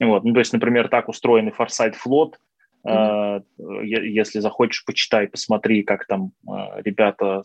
Вот. 0.00 0.24
Ну, 0.24 0.32
то 0.32 0.40
есть, 0.40 0.52
например, 0.52 0.88
так 0.88 1.08
устроенный 1.08 1.52
Foresight 1.56 1.94
флот, 1.94 2.38
Mm-hmm. 2.86 3.42
Если 3.86 4.40
захочешь, 4.40 4.84
почитай, 4.84 5.26
посмотри, 5.26 5.84
как 5.84 6.06
там 6.06 6.32
ребята 6.74 7.42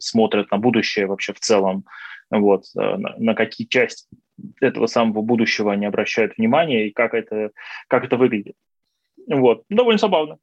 смотрят 0.00 0.50
на 0.50 0.58
будущее 0.58 1.06
вообще 1.06 1.32
в 1.32 1.38
целом, 1.38 1.84
вот, 2.28 2.64
на 2.74 3.36
какие 3.36 3.68
части 3.68 4.08
этого 4.60 4.86
самого 4.86 5.22
будущего 5.22 5.72
они 5.72 5.86
обращают 5.86 6.36
внимание 6.36 6.88
и 6.88 6.92
как 6.92 7.14
это, 7.14 7.52
как 7.86 8.04
это 8.04 8.16
выглядит. 8.16 8.56
Вот. 9.26 9.64
Довольно 9.68 9.98
забавно. 9.98 10.38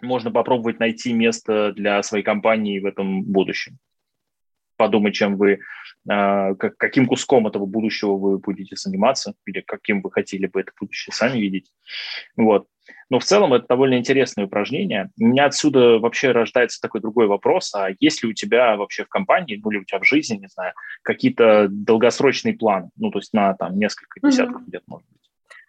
Можно 0.00 0.30
попробовать 0.30 0.78
найти 0.78 1.12
место 1.12 1.72
для 1.72 2.02
своей 2.02 2.24
компании 2.24 2.78
в 2.78 2.86
этом 2.86 3.22
будущем. 3.22 3.78
Подумать, 4.76 5.14
чем 5.14 5.36
вы, 5.36 5.58
а, 6.08 6.54
каким 6.54 7.06
куском 7.06 7.48
этого 7.48 7.66
будущего 7.66 8.12
вы 8.12 8.38
будете 8.38 8.76
заниматься, 8.76 9.34
или 9.44 9.60
каким 9.60 10.02
вы 10.02 10.12
хотели 10.12 10.46
бы 10.46 10.60
это 10.60 10.70
будущее 10.78 11.12
сами 11.12 11.38
видеть. 11.38 11.72
Вот. 12.36 12.68
Но 13.10 13.18
в 13.18 13.24
целом 13.24 13.54
это 13.54 13.66
довольно 13.68 13.98
интересное 13.98 14.44
упражнение. 14.44 15.10
У 15.18 15.26
меня 15.26 15.46
отсюда 15.46 15.98
вообще 15.98 16.30
рождается 16.30 16.80
такой 16.80 17.00
другой 17.00 17.26
вопрос, 17.26 17.74
а 17.74 17.88
есть 17.98 18.22
ли 18.22 18.28
у 18.28 18.34
тебя 18.34 18.76
вообще 18.76 19.04
в 19.04 19.08
компании, 19.08 19.60
ну 19.62 19.70
или 19.70 19.78
у 19.78 19.84
тебя 19.84 19.98
в 19.98 20.06
жизни, 20.06 20.36
не 20.36 20.48
знаю, 20.48 20.74
какие-то 21.02 21.68
долгосрочные 21.70 22.54
планы, 22.54 22.90
ну 22.96 23.10
то 23.10 23.18
есть 23.18 23.32
на 23.32 23.54
там 23.54 23.78
несколько 23.78 24.20
десятков 24.20 24.62
mm-hmm. 24.62 24.72
лет, 24.72 24.82
может 24.86 25.08
быть? 25.08 25.27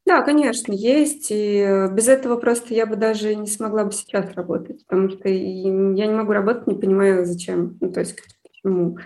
Да, 0.09 0.23
конечно, 0.23 0.73
есть. 0.73 1.27
И 1.29 1.87
без 1.91 2.07
этого 2.07 2.37
просто 2.37 2.73
я 2.73 2.87
бы 2.87 2.95
даже 2.95 3.35
не 3.35 3.45
смогла 3.45 3.85
бы 3.85 3.91
сейчас 3.91 4.33
работать, 4.33 4.83
потому 4.87 5.07
что 5.11 5.29
я 5.29 6.07
не 6.07 6.15
могу 6.15 6.31
работать, 6.31 6.65
не 6.65 6.73
понимаю, 6.73 7.27
зачем. 7.27 7.77
Ну, 7.79 7.91
то 7.91 7.99
есть 7.99 8.19
почему. 8.41 8.97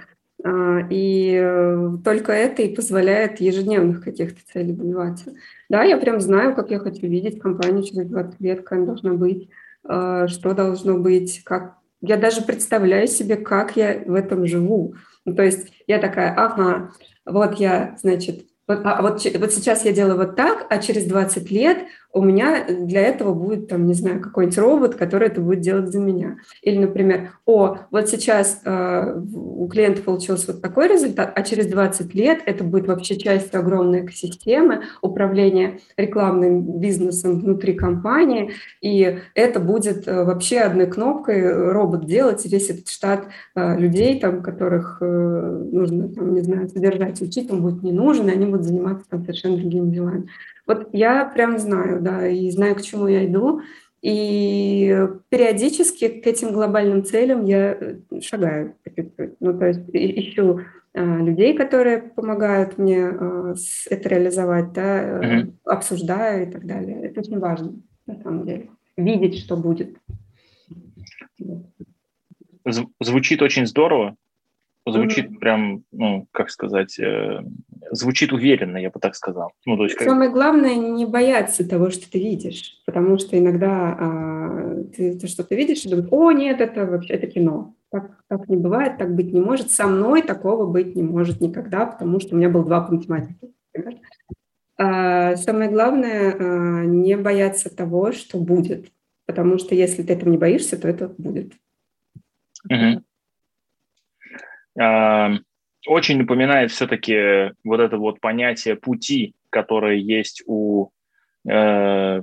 А, 0.45 0.79
и 0.89 1.35
э, 1.43 1.89
только 2.05 2.31
это 2.31 2.61
и 2.61 2.73
позволяет 2.73 3.41
ежедневных 3.41 4.01
каких-то 4.01 4.39
целей 4.53 4.71
добиваться. 4.71 5.33
Да, 5.69 5.83
я 5.83 5.97
прям 5.97 6.21
знаю, 6.21 6.55
как 6.55 6.71
я 6.71 6.79
хочу 6.79 7.05
видеть 7.05 7.41
компанию 7.41 7.83
через 7.83 8.07
20 8.07 8.39
лет, 8.39 8.61
какая 8.61 8.79
она 8.79 8.85
должна 8.85 9.11
быть, 9.11 9.49
а, 9.83 10.29
что 10.29 10.53
должно 10.53 10.97
быть, 10.99 11.43
как... 11.43 11.79
Я 11.99 12.15
даже 12.15 12.43
представляю 12.43 13.07
себе, 13.07 13.35
как 13.35 13.75
я 13.75 14.01
в 14.05 14.13
этом 14.13 14.47
живу. 14.47 14.95
Ну, 15.25 15.35
то 15.35 15.43
есть 15.43 15.67
я 15.85 15.99
такая, 15.99 16.33
ага, 16.33 16.93
вот 17.25 17.55
я, 17.55 17.97
значит, 17.99 18.45
а 18.67 19.01
вот, 19.01 19.23
вот 19.25 19.53
сейчас 19.53 19.83
я 19.85 19.91
делаю 19.91 20.17
вот 20.17 20.35
так, 20.35 20.65
а 20.69 20.77
через 20.77 21.05
20 21.05 21.51
лет 21.51 21.85
у 22.13 22.21
меня 22.21 22.65
для 22.67 23.01
этого 23.01 23.33
будет, 23.33 23.67
там, 23.67 23.87
не 23.87 23.95
знаю, 23.95 24.21
какой-нибудь 24.21 24.57
робот, 24.59 24.95
который 24.95 25.27
это 25.27 25.41
будет 25.41 25.61
делать 25.61 25.91
за 25.91 25.99
меня. 25.99 26.37
Или, 26.61 26.77
например, 26.77 27.31
о, 27.47 27.77
вот 27.89 28.07
сейчас 28.07 28.61
э, 28.63 29.19
у 29.33 29.67
клиента 29.67 30.03
получился 30.03 30.53
вот 30.53 30.61
такой 30.61 30.87
результат, 30.87 31.33
а 31.35 31.41
через 31.41 31.65
20 31.65 32.13
лет 32.13 32.41
это 32.45 32.63
будет 32.63 32.87
вообще 32.87 33.17
часть 33.17 33.55
огромной 33.55 34.05
экосистемы 34.05 34.83
управления 35.01 35.79
рекламным 35.97 36.79
бизнесом 36.79 37.39
внутри 37.39 37.73
компании, 37.73 38.51
и 38.81 39.17
это 39.33 39.59
будет 39.59 40.07
э, 40.07 40.23
вообще 40.23 40.59
одной 40.59 40.85
кнопкой 40.85 41.71
робот 41.71 42.05
делать, 42.05 42.45
весь 42.45 42.69
этот 42.69 42.89
штат 42.89 43.25
э, 43.55 43.77
людей, 43.79 44.19
там, 44.19 44.43
которых 44.43 44.99
э, 45.01 45.05
нужно, 45.71 46.09
там, 46.09 46.35
не 46.35 46.41
знаю, 46.41 46.69
содержать, 46.69 47.19
учить, 47.23 47.49
он 47.51 47.63
будет 47.63 47.81
не 47.81 47.91
нужен, 47.91 48.29
и 48.29 48.33
они 48.33 48.45
будут 48.45 48.65
заниматься 48.65 49.09
там 49.09 49.21
совершенно 49.21 49.57
другими 49.57 49.89
делами. 49.89 50.27
Вот 50.65 50.89
я 50.93 51.25
прям 51.25 51.59
знаю, 51.59 52.01
да, 52.01 52.27
и 52.27 52.49
знаю, 52.51 52.75
к 52.75 52.81
чему 52.81 53.07
я 53.07 53.25
иду. 53.25 53.61
И 54.01 54.97
периодически 55.29 56.09
к 56.09 56.27
этим 56.27 56.51
глобальным 56.51 57.05
целям 57.05 57.45
я 57.45 57.71
э, 57.71 57.99
шагаю. 58.21 58.75
Ну, 59.39 59.57
то 59.57 59.67
есть 59.67 59.79
ищу 59.93 60.59
а, 60.93 61.17
людей, 61.17 61.55
которые 61.55 61.99
помогают 61.99 62.77
мне 62.77 63.07
а, 63.07 63.55
это 63.89 64.09
реализовать, 64.09 64.73
да, 64.73 65.21
угу. 65.21 65.53
обсуждаю 65.63 66.47
и 66.47 66.51
так 66.51 66.65
далее. 66.67 67.01
Это 67.03 67.21
очень 67.21 67.39
важно, 67.39 67.75
на 68.05 68.21
самом 68.21 68.45
деле. 68.45 68.69
Видеть, 68.97 69.39
что 69.39 69.55
будет. 69.55 69.97
Звучит 72.99 73.41
очень 73.41 73.65
здорово. 73.65 74.17
Звучит 74.85 75.27
mm-hmm. 75.27 75.39
прям, 75.39 75.83
ну, 75.93 76.27
как 76.31 76.49
сказать, 76.49 76.99
э, 76.99 77.39
звучит 77.91 78.33
уверенно, 78.33 78.75
я 78.75 78.89
бы 78.89 78.99
так 78.99 79.15
сказал. 79.15 79.53
Ну, 79.65 79.77
то 79.77 79.83
есть, 79.83 79.95
как... 79.95 80.05
Самое 80.05 80.29
главное 80.29 80.75
не 80.75 81.05
бояться 81.05 81.67
того, 81.67 81.89
что 81.89 82.11
ты 82.11 82.19
видишь, 82.19 82.81
потому 82.85 83.17
что 83.17 83.39
иногда 83.39 83.97
а, 83.97 84.83
ты, 84.93 85.17
ты 85.17 85.27
что-то 85.27 85.55
видишь 85.55 85.85
и 85.85 85.89
думаешь, 85.89 86.09
о, 86.11 86.31
нет, 86.33 86.59
это 86.59 86.85
вообще 86.85 87.13
это 87.13 87.27
кино. 87.27 87.75
Так, 87.91 88.11
так 88.27 88.49
не 88.49 88.57
бывает, 88.57 88.97
так 88.97 89.15
быть 89.15 89.31
не 89.31 89.39
может. 89.39 89.71
Со 89.71 89.87
мной 89.87 90.21
такого 90.21 90.65
быть 90.65 90.95
не 90.97 91.03
может 91.03 91.39
никогда, 91.39 91.85
потому 91.85 92.19
что 92.19 92.35
у 92.35 92.37
меня 92.37 92.49
был 92.49 92.65
два 92.65 92.81
по 92.81 92.93
математике. 92.93 93.51
А, 94.77 95.37
самое 95.37 95.69
главное 95.69 96.35
а, 96.37 96.85
не 96.85 97.15
бояться 97.15 97.73
того, 97.73 98.11
что 98.11 98.37
будет, 98.37 98.91
потому 99.27 99.59
что 99.59 99.75
если 99.75 100.03
ты 100.03 100.11
этого 100.11 100.29
не 100.29 100.37
боишься, 100.37 100.77
то 100.77 100.89
это 100.89 101.07
будет. 101.07 101.53
Mm-hmm 102.69 103.01
очень 104.75 106.17
напоминает 106.17 106.71
все-таки 106.71 107.53
вот 107.63 107.79
это 107.79 107.97
вот 107.97 108.19
понятие 108.19 108.75
пути, 108.75 109.35
которое 109.49 109.97
есть 109.97 110.43
у 110.45 110.89
э, 111.47 111.51
э, 111.51 112.21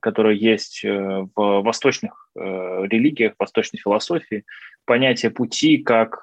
которое 0.00 0.34
есть 0.34 0.84
э, 0.84 1.26
в 1.34 1.62
восточных 1.62 2.28
религиях, 2.34 3.34
в 3.34 3.40
восточной 3.40 3.78
философии, 3.78 4.44
понятие 4.84 5.30
пути 5.30 5.78
как 5.78 6.22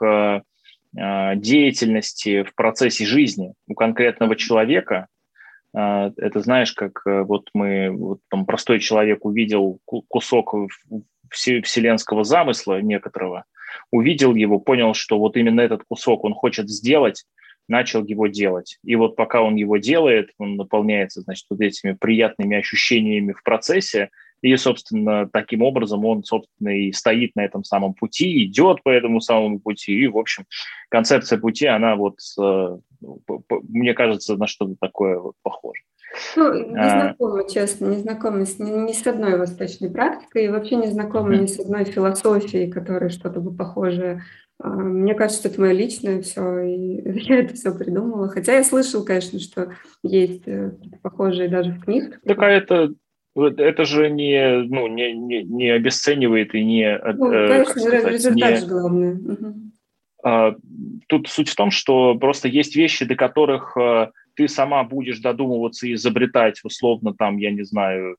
деятельности 0.94 2.44
в 2.44 2.54
процессе 2.54 3.04
жизни 3.04 3.54
у 3.68 3.74
конкретного 3.74 4.36
человека. 4.36 5.08
Это 5.74 6.40
знаешь, 6.40 6.72
как 6.74 7.02
вот 7.04 7.50
мы, 7.56 7.90
вот 7.90 8.20
там 8.30 8.46
простой 8.46 8.80
человек 8.80 9.26
увидел 9.26 9.80
кусок 9.86 10.54
вселенского 11.34 12.24
замысла 12.24 12.82
некоторого, 12.82 13.46
увидел 13.92 14.36
его, 14.36 14.60
понял, 14.60 14.94
что 14.94 15.20
вот 15.20 15.38
именно 15.38 15.62
этот 15.62 15.84
кусок 15.88 16.24
он 16.24 16.34
хочет 16.34 16.70
сделать, 16.70 17.26
начал 17.68 18.04
его 18.04 18.28
делать. 18.28 18.78
И 18.84 18.96
вот 18.96 19.16
пока 19.16 19.42
он 19.42 19.56
его 19.56 19.78
делает, 19.78 20.32
он 20.38 20.56
наполняется, 20.56 21.22
значит, 21.22 21.46
вот 21.50 21.62
этими 21.62 21.94
приятными 21.94 22.58
ощущениями 22.58 23.34
в 23.34 23.44
процессе, 23.44 24.10
и, 24.42 24.58
собственно, 24.58 25.30
таким 25.32 25.62
образом 25.62 26.04
он, 26.04 26.26
собственно, 26.26 26.78
и 26.78 26.92
стоит 26.92 27.32
на 27.36 27.46
этом 27.46 27.64
самом 27.64 27.94
пути, 27.94 28.44
идет 28.44 28.84
по 28.84 28.90
этому 28.90 29.22
самому 29.22 29.62
пути. 29.62 29.94
И, 29.94 30.08
в 30.08 30.18
общем, 30.18 30.46
концепция 30.90 31.40
пути, 31.40 31.66
она 31.66 31.96
вот, 31.96 32.18
э, 32.38 32.78
мне 33.70 33.94
кажется, 33.94 34.36
на 34.36 34.48
что-то 34.48 34.76
такое 34.78 35.18
вот 35.18 35.36
похоже. 35.44 35.84
Ну, 36.36 36.54
не 36.54 36.80
а. 36.80 36.90
знакома, 36.90 37.50
честно, 37.50 37.88
не 37.88 37.98
знакома 37.98 38.46
с, 38.46 38.60
ни, 38.60 38.70
ни 38.70 38.92
с 38.92 39.06
одной 39.08 39.38
восточной 39.38 39.90
практикой 39.90 40.46
и 40.46 40.50
вообще 40.50 40.76
не 40.76 40.88
знакома 40.88 41.36
ни 41.36 41.48
с 41.48 41.60
одной 41.60 41.86
философией, 41.86 42.72
которая 42.72 43.10
что-то 43.10 43.40
бы 43.40 43.56
похожее. 43.56 44.22
А, 44.60 44.70
мне 44.70 45.16
кажется, 45.16 45.48
это 45.48 45.60
мое 45.60 45.72
личное 45.72 46.22
все, 46.22 46.60
и 46.60 47.02
я 47.28 47.40
это 47.40 47.56
все 47.56 47.76
придумала. 47.76 48.30
Хотя 48.30 48.54
я 48.54 48.64
слышал, 48.64 49.04
конечно, 49.04 49.40
что 49.40 49.74
есть 50.04 50.48
э, 50.48 50.72
похожие 51.02 51.50
даже 51.50 51.72
в 51.72 51.84
книгах. 51.84 52.22
Так 52.22 52.40
а 52.40 52.50
это, 52.50 52.94
это 53.36 53.86
же 53.86 54.10
не, 54.10 54.64
ну, 54.68 54.88
не, 54.88 55.14
не, 55.14 55.44
не 55.44 55.70
обесценивает 55.72 56.54
и 56.54 56.64
не... 56.64 56.84
Э, 56.84 57.14
ну, 57.14 57.30
конечно, 57.30 57.82
сказать, 57.82 58.08
результат 58.08 58.52
не... 58.52 58.58
же 58.58 58.68
главное. 58.68 59.14
Угу. 59.16 59.72
Тут 61.08 61.28
суть 61.28 61.50
в 61.50 61.56
том, 61.56 61.70
что 61.70 62.16
просто 62.16 62.48
есть 62.48 62.78
вещи, 62.78 63.04
до 63.04 63.16
которых 63.16 63.76
э, 63.76 64.12
ты 64.36 64.48
сама 64.48 64.84
будешь 64.84 65.20
додумываться 65.20 65.88
и 65.88 65.94
изобретать, 65.94 66.60
условно, 66.64 67.14
там, 67.14 67.38
я 67.38 67.52
не 67.52 67.64
знаю, 67.64 68.18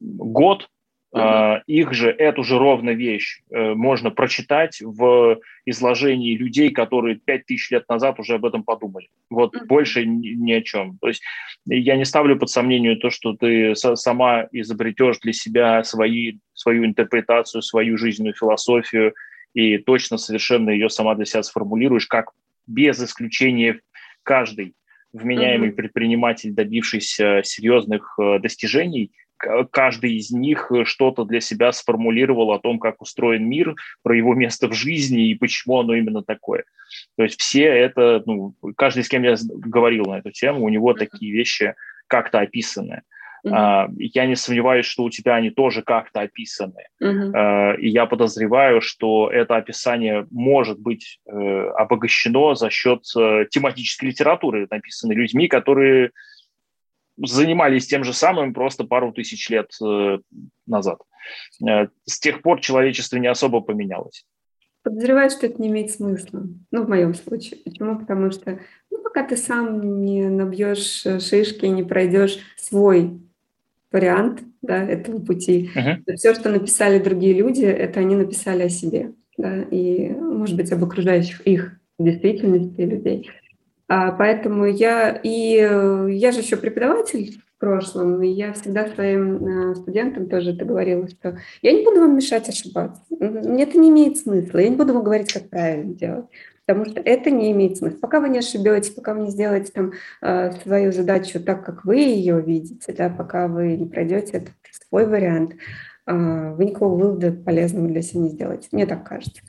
год, 0.00 0.68
Uh-huh. 1.14 1.62
Их 1.66 1.92
же, 1.94 2.10
эту 2.10 2.42
же 2.42 2.58
ровно 2.58 2.90
вещь 2.90 3.40
э, 3.50 3.74
можно 3.74 4.10
прочитать 4.10 4.82
в 4.82 5.38
изложении 5.64 6.36
людей, 6.36 6.70
которые 6.70 7.16
пять 7.16 7.46
тысяч 7.46 7.70
лет 7.70 7.88
назад 7.88 8.18
уже 8.18 8.34
об 8.34 8.44
этом 8.44 8.64
подумали. 8.64 9.08
Вот 9.30 9.56
uh-huh. 9.56 9.64
больше 9.66 10.04
ни, 10.04 10.30
ни 10.30 10.52
о 10.52 10.62
чем. 10.62 10.98
То 11.00 11.08
есть 11.08 11.22
я 11.64 11.96
не 11.96 12.04
ставлю 12.04 12.36
под 12.38 12.50
сомнение 12.50 12.96
то, 12.96 13.10
что 13.10 13.34
ты 13.34 13.74
сама 13.76 14.48
изобретешь 14.52 15.18
для 15.20 15.32
себя 15.32 15.82
свои, 15.84 16.38
свою 16.52 16.84
интерпретацию, 16.84 17.62
свою 17.62 17.96
жизненную 17.96 18.34
философию 18.34 19.14
и 19.54 19.78
точно 19.78 20.18
совершенно 20.18 20.70
ее 20.70 20.90
сама 20.90 21.14
для 21.14 21.24
себя 21.24 21.44
сформулируешь, 21.44 22.06
как 22.06 22.32
без 22.66 23.02
исключения 23.02 23.80
каждый 24.22 24.74
вменяемый 25.16 25.70
mm-hmm. 25.70 25.72
предприниматель, 25.72 26.52
добившийся 26.52 27.42
серьезных 27.44 28.14
э, 28.18 28.38
достижений, 28.38 29.12
каждый 29.70 30.16
из 30.16 30.30
них 30.30 30.70
что-то 30.84 31.24
для 31.24 31.40
себя 31.40 31.72
сформулировал 31.72 32.52
о 32.52 32.58
том, 32.58 32.78
как 32.78 33.02
устроен 33.02 33.48
мир, 33.48 33.74
про 34.02 34.16
его 34.16 34.34
место 34.34 34.68
в 34.68 34.72
жизни 34.72 35.28
и 35.28 35.34
почему 35.34 35.78
оно 35.78 35.94
именно 35.94 36.22
такое. 36.22 36.64
То 37.16 37.24
есть 37.24 37.40
все 37.40 37.64
это, 37.64 38.22
ну, 38.26 38.54
каждый, 38.76 39.04
с 39.04 39.08
кем 39.08 39.24
я 39.24 39.36
говорил 39.46 40.04
на 40.04 40.18
эту 40.18 40.30
тему, 40.30 40.64
у 40.64 40.68
него 40.68 40.94
такие 40.94 41.32
вещи 41.32 41.74
как-то 42.06 42.40
описаны. 42.40 43.02
Uh-huh. 43.46 43.94
Я 43.98 44.26
не 44.26 44.34
сомневаюсь, 44.34 44.86
что 44.86 45.04
у 45.04 45.10
тебя 45.10 45.36
они 45.36 45.50
тоже 45.50 45.82
как-то 45.82 46.20
описаны. 46.20 46.86
Uh-huh. 47.02 47.76
И 47.78 47.88
я 47.88 48.06
подозреваю, 48.06 48.80
что 48.80 49.30
это 49.30 49.56
описание 49.56 50.26
может 50.30 50.80
быть 50.80 51.20
э, 51.26 51.32
обогащено 51.32 52.54
за 52.54 52.70
счет 52.70 53.04
э, 53.16 53.46
тематической 53.50 54.08
литературы, 54.08 54.66
написанной 54.70 55.14
людьми, 55.14 55.48
которые 55.48 56.10
занимались 57.16 57.86
тем 57.86 58.04
же 58.04 58.12
самым 58.12 58.52
просто 58.52 58.84
пару 58.84 59.12
тысяч 59.12 59.48
лет 59.48 59.70
э, 59.82 60.18
назад. 60.66 60.98
С 62.04 62.20
тех 62.20 62.42
пор 62.42 62.60
человечество 62.60 63.16
не 63.16 63.28
особо 63.28 63.60
поменялось. 63.60 64.24
Подозреваю, 64.82 65.30
что 65.30 65.46
это 65.46 65.60
не 65.60 65.68
имеет 65.68 65.90
смысла. 65.90 66.44
Ну, 66.70 66.84
в 66.84 66.88
моем 66.88 67.14
случае. 67.14 67.58
Почему? 67.64 67.98
Потому 67.98 68.30
что 68.30 68.60
ну, 68.90 69.02
пока 69.02 69.24
ты 69.24 69.36
сам 69.36 70.04
не 70.04 70.28
набьешь 70.28 71.02
шишки, 71.02 71.66
не 71.66 71.82
пройдешь 71.82 72.38
свой 72.56 73.20
вариант 73.92 74.42
да, 74.62 74.82
этого 74.82 75.20
пути. 75.20 75.70
Uh-huh. 75.74 76.16
Все, 76.16 76.34
что 76.34 76.50
написали 76.50 76.98
другие 76.98 77.34
люди, 77.34 77.64
это 77.64 78.00
они 78.00 78.16
написали 78.16 78.64
о 78.64 78.68
себе. 78.68 79.12
Да, 79.38 79.62
и, 79.70 80.08
может 80.08 80.56
быть, 80.56 80.72
об 80.72 80.82
окружающих 80.82 81.42
их 81.42 81.78
действительности 81.98 82.80
людей. 82.80 83.30
А, 83.88 84.12
поэтому 84.12 84.66
я 84.66 85.10
и 85.22 85.56
я 86.10 86.32
же 86.32 86.40
еще 86.40 86.56
преподаватель 86.56 87.38
в 87.56 87.60
прошлом, 87.60 88.22
и 88.22 88.28
я 88.28 88.52
всегда 88.52 88.86
своим 88.88 89.46
э, 89.46 89.74
студентам 89.76 90.28
тоже 90.28 90.52
это 90.52 90.64
говорила, 90.64 91.08
что 91.08 91.38
я 91.62 91.72
не 91.72 91.84
буду 91.84 92.00
вам 92.00 92.16
мешать 92.16 92.48
ошибаться. 92.48 93.02
Мне 93.20 93.64
это 93.64 93.78
не 93.78 93.90
имеет 93.90 94.18
смысла. 94.18 94.58
Я 94.58 94.68
не 94.68 94.76
буду 94.76 94.94
вам 94.94 95.04
говорить, 95.04 95.32
как 95.32 95.48
правильно 95.48 95.94
делать 95.94 96.26
потому 96.66 96.84
что 96.84 97.00
это 97.00 97.30
не 97.30 97.52
имеет 97.52 97.78
смысла. 97.78 97.98
Пока 98.00 98.20
вы 98.20 98.28
не 98.28 98.38
ошибетесь, 98.38 98.90
пока 98.90 99.14
вы 99.14 99.22
не 99.22 99.30
сделаете 99.30 99.72
там 99.72 99.92
э, 100.20 100.52
свою 100.62 100.92
задачу 100.92 101.40
так, 101.40 101.64
как 101.64 101.84
вы 101.84 101.98
ее 101.98 102.40
видите, 102.40 102.92
да, 102.92 103.08
пока 103.08 103.46
вы 103.46 103.76
не 103.76 103.86
пройдете 103.86 104.38
этот 104.38 104.54
свой 104.88 105.06
вариант, 105.06 105.54
э, 106.06 106.54
вы 106.54 106.64
никакого 106.64 107.00
вывода 107.00 107.32
полезного 107.32 107.88
для 107.88 108.02
себя 108.02 108.22
не 108.22 108.30
сделаете. 108.30 108.68
Мне 108.72 108.86
так 108.86 109.06
кажется. 109.06 109.42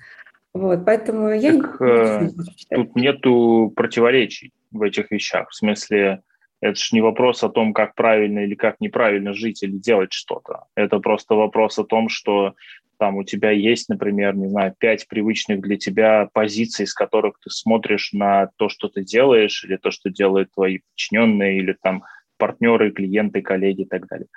Вот, 0.54 0.86
поэтому 0.86 1.30
я 1.30 1.54
так, 1.54 1.82
не, 1.82 1.88
э, 1.88 2.30
Тут 2.70 2.96
нету 2.96 3.74
противоречий 3.76 4.54
в 4.72 4.84
этих 4.84 5.10
вещах. 5.10 5.50
В 5.50 5.56
смысле, 5.56 6.22
это 6.62 6.76
же 6.76 6.90
не 6.92 7.02
вопрос 7.02 7.44
о 7.44 7.50
том, 7.50 7.74
как 7.74 7.96
правильно 7.96 8.40
или 8.40 8.54
как 8.54 8.80
неправильно 8.80 9.34
жить 9.34 9.64
или 9.64 9.78
делать 9.78 10.14
что-то. 10.14 10.66
Это 10.76 11.00
просто 11.00 11.36
вопрос 11.36 11.80
о 11.80 11.84
том, 11.84 12.10
что 12.10 12.54
там 12.98 13.18
у 13.18 13.24
тебя 13.24 13.52
есть, 13.52 13.90
например, 13.90 14.36
не 14.36 14.48
знаю, 14.48 14.74
пять 14.78 15.08
привычных 15.08 15.62
для 15.62 15.78
тебя 15.78 16.30
позиций, 16.34 16.88
с 16.88 16.94
которых 16.94 17.36
ты 17.44 17.50
смотришь 17.50 18.12
на 18.14 18.50
то, 18.58 18.70
что 18.70 18.90
ты 18.90 19.04
делаешь, 19.04 19.64
или 19.64 19.78
то, 19.78 19.92
что 19.92 20.10
делают 20.10 20.52
твои 20.54 20.80
подчиненные, 20.80 21.58
или 21.58 21.76
там 21.82 22.04
партнеры, 22.38 22.92
клиенты, 22.92 23.42
коллеги 23.42 23.82
и 23.82 23.86
так 23.86 24.08
далее. 24.08 24.28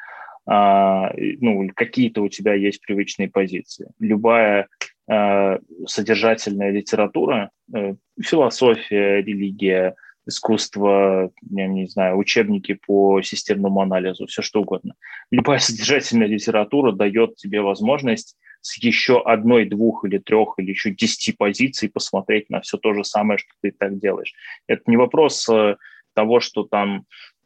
А, 0.46 1.12
ну, 1.16 1.68
какие-то 1.74 2.22
у 2.22 2.28
тебя 2.28 2.54
есть 2.54 2.80
привычные 2.80 3.28
позиции. 3.28 3.90
Любая 3.98 4.68
а, 5.08 5.58
содержательная 5.86 6.70
литература, 6.70 7.50
э, 7.74 7.94
философия, 8.20 9.22
религия, 9.22 9.94
искусство, 10.26 11.30
я 11.50 11.66
не 11.66 11.86
знаю, 11.86 12.16
учебники 12.16 12.78
по 12.86 13.20
системному 13.22 13.80
анализу, 13.80 14.26
все 14.26 14.42
что 14.42 14.62
угодно. 14.62 14.94
Любая 15.30 15.58
содержательная 15.60 16.26
литература 16.26 16.92
дает 16.92 17.36
тебе 17.36 17.60
возможность 17.60 18.36
с 18.60 18.76
еще 18.78 19.22
одной, 19.22 19.64
двух 19.64 20.04
или 20.04 20.18
трех 20.18 20.54
или 20.58 20.70
еще 20.70 20.90
десяти 20.90 21.32
позиций 21.32 21.88
посмотреть 21.88 22.50
на 22.50 22.60
все 22.60 22.76
то 22.78 22.92
же 22.94 23.04
самое, 23.04 23.38
что 23.38 23.50
ты 23.62 23.70
так 23.70 23.98
делаешь. 23.98 24.34
Это 24.66 24.82
не 24.86 24.96
вопрос 24.96 25.48
э, 25.48 25.76
того, 26.14 26.40
что 26.40 26.64
там 26.64 27.04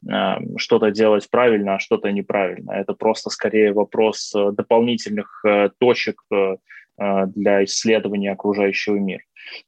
э, 0.09 0.35
что-то 0.57 0.91
делать 0.91 1.29
правильно, 1.31 1.77
а 1.77 1.79
что-то 1.79 2.11
неправильно. 2.11 2.73
Это 2.73 2.95
просто 2.95 3.31
скорее 3.31 3.73
вопрос 3.73 4.33
э, 4.35 4.51
дополнительных 4.53 5.45
точек 5.79 6.23
для 6.97 7.65
исследования 7.65 8.31
окружающего 8.31 8.95
мира. 8.95 9.25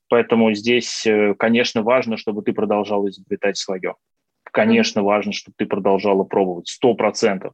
Поэтому 0.08 0.54
здесь, 0.54 1.04
конечно, 1.40 1.82
важно, 1.82 2.16
чтобы 2.16 2.42
ты 2.42 2.52
продолжал 2.52 3.08
изобретать 3.08 3.56
свое. 3.56 3.96
Конечно, 4.44 5.02
важно, 5.02 5.32
чтобы 5.32 5.56
ты 5.58 5.66
продолжала 5.66 6.22
пробовать. 6.22 6.68
Сто 6.68 6.94
процентов. 6.94 7.52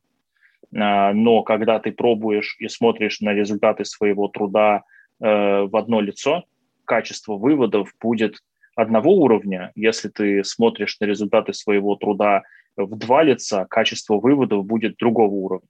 А, 0.77 1.13
но 1.13 1.43
когда 1.43 1.79
ты 1.79 1.93
пробуешь 1.93 2.57
и 2.59 2.69
смотришь 2.69 3.21
на 3.21 3.33
результаты 3.33 3.85
своего 3.85 4.29
труда 4.29 4.83
э, 5.21 5.63
в 5.63 5.77
одно 5.77 6.01
лицо, 6.01 6.45
качество 6.85 7.37
выводов 7.37 7.93
будет 8.01 8.37
одного 8.75 9.15
уровня. 9.15 9.71
Если 9.75 10.09
ты 10.09 10.45
смотришь 10.45 10.99
на 11.01 11.05
результаты 11.05 11.53
своего 11.53 11.97
труда 11.97 12.43
в 12.77 12.97
два 12.97 13.23
лица, 13.23 13.67
качество 13.69 14.19
выводов 14.19 14.65
будет 14.65 14.97
другого 14.97 15.35
уровня. 15.35 15.69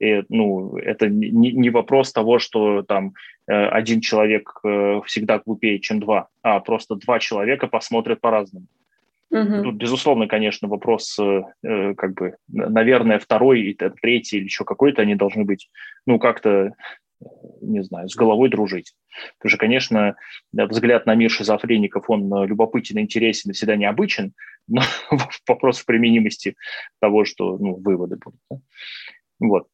И, 0.00 0.22
ну, 0.28 0.76
это 0.76 1.08
не, 1.08 1.52
не 1.52 1.70
вопрос 1.70 2.12
того, 2.12 2.38
что 2.38 2.82
там 2.82 3.14
э, 3.46 3.52
один 3.52 4.00
человек 4.00 4.60
э, 4.64 5.00
всегда 5.06 5.40
глупее, 5.44 5.78
чем 5.80 6.00
два, 6.00 6.28
а 6.42 6.60
просто 6.60 6.96
два 6.96 7.18
человека 7.18 7.68
посмотрят 7.68 8.20
по-разному. 8.20 8.66
Угу. 9.34 9.62
Тут, 9.64 9.74
безусловно, 9.74 10.28
конечно, 10.28 10.68
вопрос, 10.68 11.18
э, 11.18 11.42
э, 11.64 11.94
как 11.94 12.14
бы, 12.14 12.36
наверное, 12.46 13.18
второй, 13.18 13.62
и 13.62 13.74
третий 13.74 14.36
или 14.36 14.44
еще 14.44 14.64
какой-то, 14.64 15.02
они 15.02 15.16
должны 15.16 15.44
быть, 15.44 15.70
ну, 16.06 16.20
как-то, 16.20 16.72
не 17.60 17.82
знаю, 17.82 18.08
с 18.08 18.14
головой 18.14 18.48
дружить. 18.48 18.94
Потому 19.38 19.50
что, 19.50 19.58
конечно, 19.58 20.16
взгляд 20.52 21.06
на 21.06 21.16
мир 21.16 21.30
шизофреников, 21.32 22.08
он 22.08 22.32
э, 22.32 22.46
любопытен, 22.46 23.00
интересен 23.00 23.50
и 23.50 23.54
всегда 23.54 23.74
необычен, 23.74 24.34
но 24.68 24.82
вопрос 25.48 25.80
в 25.80 25.86
применимости 25.86 26.54
того, 27.00 27.24
что, 27.24 27.58
ну, 27.58 27.74
выводы 27.74 28.16
будут. 28.16 28.40
Да? 28.48 28.58
Вот. 29.40 29.66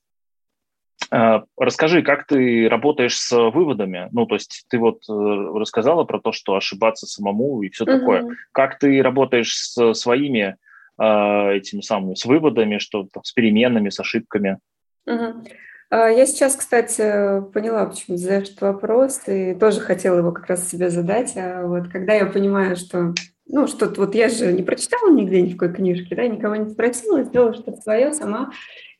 А, 1.10 1.44
расскажи, 1.58 2.02
как 2.02 2.26
ты 2.26 2.68
работаешь 2.68 3.18
с 3.18 3.32
выводами? 3.50 4.08
Ну, 4.12 4.26
то 4.26 4.36
есть 4.36 4.64
ты 4.68 4.78
вот 4.78 5.02
э, 5.08 5.12
рассказала 5.12 6.04
про 6.04 6.20
то, 6.20 6.30
что 6.30 6.54
ошибаться 6.54 7.06
самому 7.06 7.62
и 7.62 7.70
все 7.70 7.84
угу. 7.84 7.98
такое. 7.98 8.36
Как 8.52 8.78
ты 8.78 9.02
работаешь 9.02 9.54
с 9.56 9.94
своими 9.94 10.56
а, 10.98 11.50
этими 11.50 11.80
самыми, 11.80 12.14
с 12.14 12.24
выводами, 12.24 12.78
что 12.78 13.08
там, 13.12 13.24
с 13.24 13.32
переменами, 13.32 13.88
с 13.88 13.98
ошибками? 13.98 14.58
Угу. 15.06 15.44
Я 15.92 16.24
сейчас, 16.26 16.54
кстати, 16.54 17.42
поняла, 17.52 17.86
почему 17.86 18.16
задаешь 18.16 18.48
этот 18.48 18.60
вопрос, 18.60 19.22
и 19.26 19.54
тоже 19.54 19.80
хотела 19.80 20.18
его 20.18 20.30
как 20.30 20.46
раз 20.46 20.68
себе 20.68 20.88
задать. 20.88 21.36
А 21.36 21.66
вот 21.66 21.88
когда 21.88 22.14
я 22.14 22.26
понимаю, 22.26 22.76
что 22.76 23.12
ну, 23.52 23.66
что-то 23.66 24.02
вот 24.02 24.14
я 24.14 24.28
же 24.28 24.52
не 24.52 24.62
прочитала 24.62 25.10
нигде 25.10 25.42
ни 25.42 25.54
в 25.54 25.56
какой 25.56 25.74
книжке, 25.74 26.14
да, 26.14 26.28
никого 26.28 26.54
не 26.54 26.70
спросила, 26.70 27.24
сделала 27.24 27.54
что-то 27.54 27.80
свое 27.80 28.12
сама, 28.12 28.52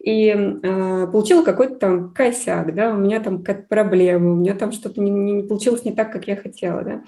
и 0.02 0.30
э, 0.30 1.06
получила 1.12 1.44
какой-то 1.44 1.74
там 1.76 2.14
косяк, 2.14 2.74
да, 2.74 2.94
у 2.94 2.96
меня 2.96 3.20
там 3.20 3.42
какая-то 3.42 3.68
проблема, 3.68 4.32
у 4.32 4.36
меня 4.36 4.54
там 4.54 4.72
что-то 4.72 5.00
не, 5.00 5.10
не 5.10 5.42
получилось 5.42 5.84
не 5.84 5.92
так, 5.92 6.10
как 6.10 6.26
я 6.26 6.36
хотела, 6.36 6.82
да. 6.82 7.02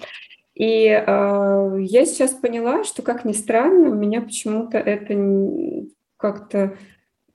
И 0.53 0.85
э, 0.85 1.77
я 1.79 2.05
сейчас 2.05 2.31
поняла, 2.31 2.83
что, 2.83 3.01
как 3.01 3.25
ни 3.25 3.33
странно, 3.33 3.89
у 3.89 3.95
меня 3.95 4.21
почему-то 4.21 4.77
это 4.77 5.87
как-то 6.17 6.77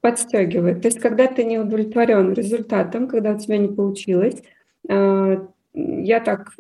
подстегивает. 0.01 0.83
То 0.83 0.89
есть, 0.89 1.01
когда 1.01 1.27
ты 1.27 1.43
не 1.43 1.59
удовлетворен 1.59 2.33
результатом, 2.33 3.09
когда 3.09 3.33
у 3.33 3.39
тебя 3.39 3.59
не 3.59 3.69
получилось, 3.69 4.41
э, 4.89 5.39
я 5.75 6.21
так 6.21 6.53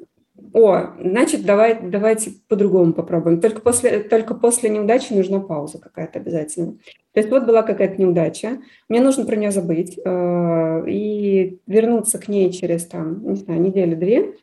о, 0.54 0.94
значит, 1.00 1.44
давай, 1.44 1.78
давайте 1.80 2.32
по-другому 2.48 2.92
попробуем. 2.92 3.40
Только 3.40 3.60
после, 3.60 4.00
только 4.00 4.34
после 4.34 4.70
неудачи 4.70 5.12
нужна 5.12 5.40
пауза 5.40 5.78
какая-то 5.78 6.18
обязательно. 6.18 6.72
То 7.12 7.20
есть 7.20 7.30
вот 7.30 7.44
была 7.44 7.62
какая-то 7.62 8.00
неудача, 8.00 8.58
мне 8.88 9.00
нужно 9.00 9.24
про 9.24 9.36
нее 9.36 9.50
забыть 9.50 9.98
э, 10.02 10.84
и 10.88 11.60
вернуться 11.66 12.18
к 12.18 12.28
ней 12.28 12.52
через, 12.52 12.86
там, 12.86 13.28
не 13.28 13.36
знаю, 13.36 13.60
неделю-две 13.60 14.34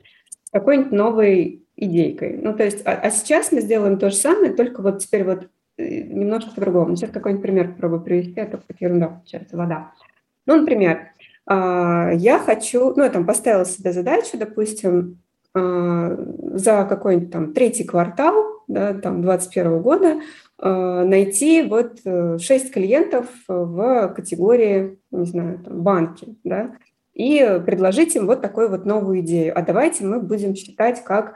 с 0.43 0.51
какой-нибудь 0.51 0.91
новой 0.91 1.63
идейкой. 1.75 2.37
Ну, 2.41 2.53
то 2.53 2.63
есть, 2.63 2.81
а, 2.85 2.93
а 2.93 3.09
сейчас 3.09 3.51
мы 3.51 3.61
сделаем 3.61 3.97
то 3.97 4.09
же 4.09 4.15
самое, 4.15 4.53
только 4.53 4.81
вот 4.81 4.99
теперь 4.99 5.23
вот 5.23 5.47
э, 5.77 6.01
немножко 6.01 6.51
по-другому. 6.53 6.95
Сейчас 6.95 7.11
какой-нибудь 7.11 7.43
пример 7.43 7.73
попробую 7.73 8.01
привести, 8.01 8.39
это 8.39 8.61
как 8.65 8.79
ерунда 8.79 9.07
получается, 9.07 9.57
вода. 9.57 9.91
Ну, 10.45 10.57
например, 10.57 11.11
э, 11.49 12.11
я 12.15 12.39
хочу, 12.39 12.93
ну, 12.95 13.03
я 13.03 13.09
там 13.09 13.25
поставила 13.25 13.65
себе 13.65 13.91
задачу, 13.91 14.37
допустим, 14.37 15.19
а, 15.23 15.24
за 15.55 16.85
какой-нибудь 16.89 17.31
там 17.31 17.53
третий 17.53 17.85
квартал 17.85 18.55
да, 18.67 18.93
там 18.93 19.21
2021 19.21 19.81
года 19.81 20.19
а, 20.57 21.03
найти 21.03 21.63
вот 21.63 21.99
6 22.01 22.05
э, 22.05 22.69
клиентов 22.69 23.27
в 23.47 24.13
категории, 24.15 24.99
не 25.11 25.25
знаю, 25.25 25.59
там, 25.59 25.81
банки, 25.81 26.35
да, 26.43 26.75
и 27.13 27.61
предложить 27.65 28.15
им 28.15 28.25
вот 28.27 28.41
такую 28.41 28.69
вот 28.69 28.85
новую 28.85 29.21
идею. 29.21 29.57
А 29.57 29.61
давайте 29.61 30.05
мы 30.05 30.19
будем 30.19 30.55
считать, 30.55 31.03
как 31.03 31.35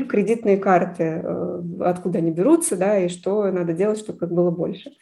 в 0.00 0.08
кредитные 0.08 0.56
карты, 0.56 1.22
э, 1.22 1.62
откуда 1.80 2.18
они 2.18 2.30
берутся, 2.30 2.76
да, 2.76 2.98
и 2.98 3.08
что 3.08 3.50
надо 3.50 3.72
делать, 3.72 3.98
чтобы 3.98 4.26
их 4.26 4.32
было 4.32 4.50
больше. 4.50 4.92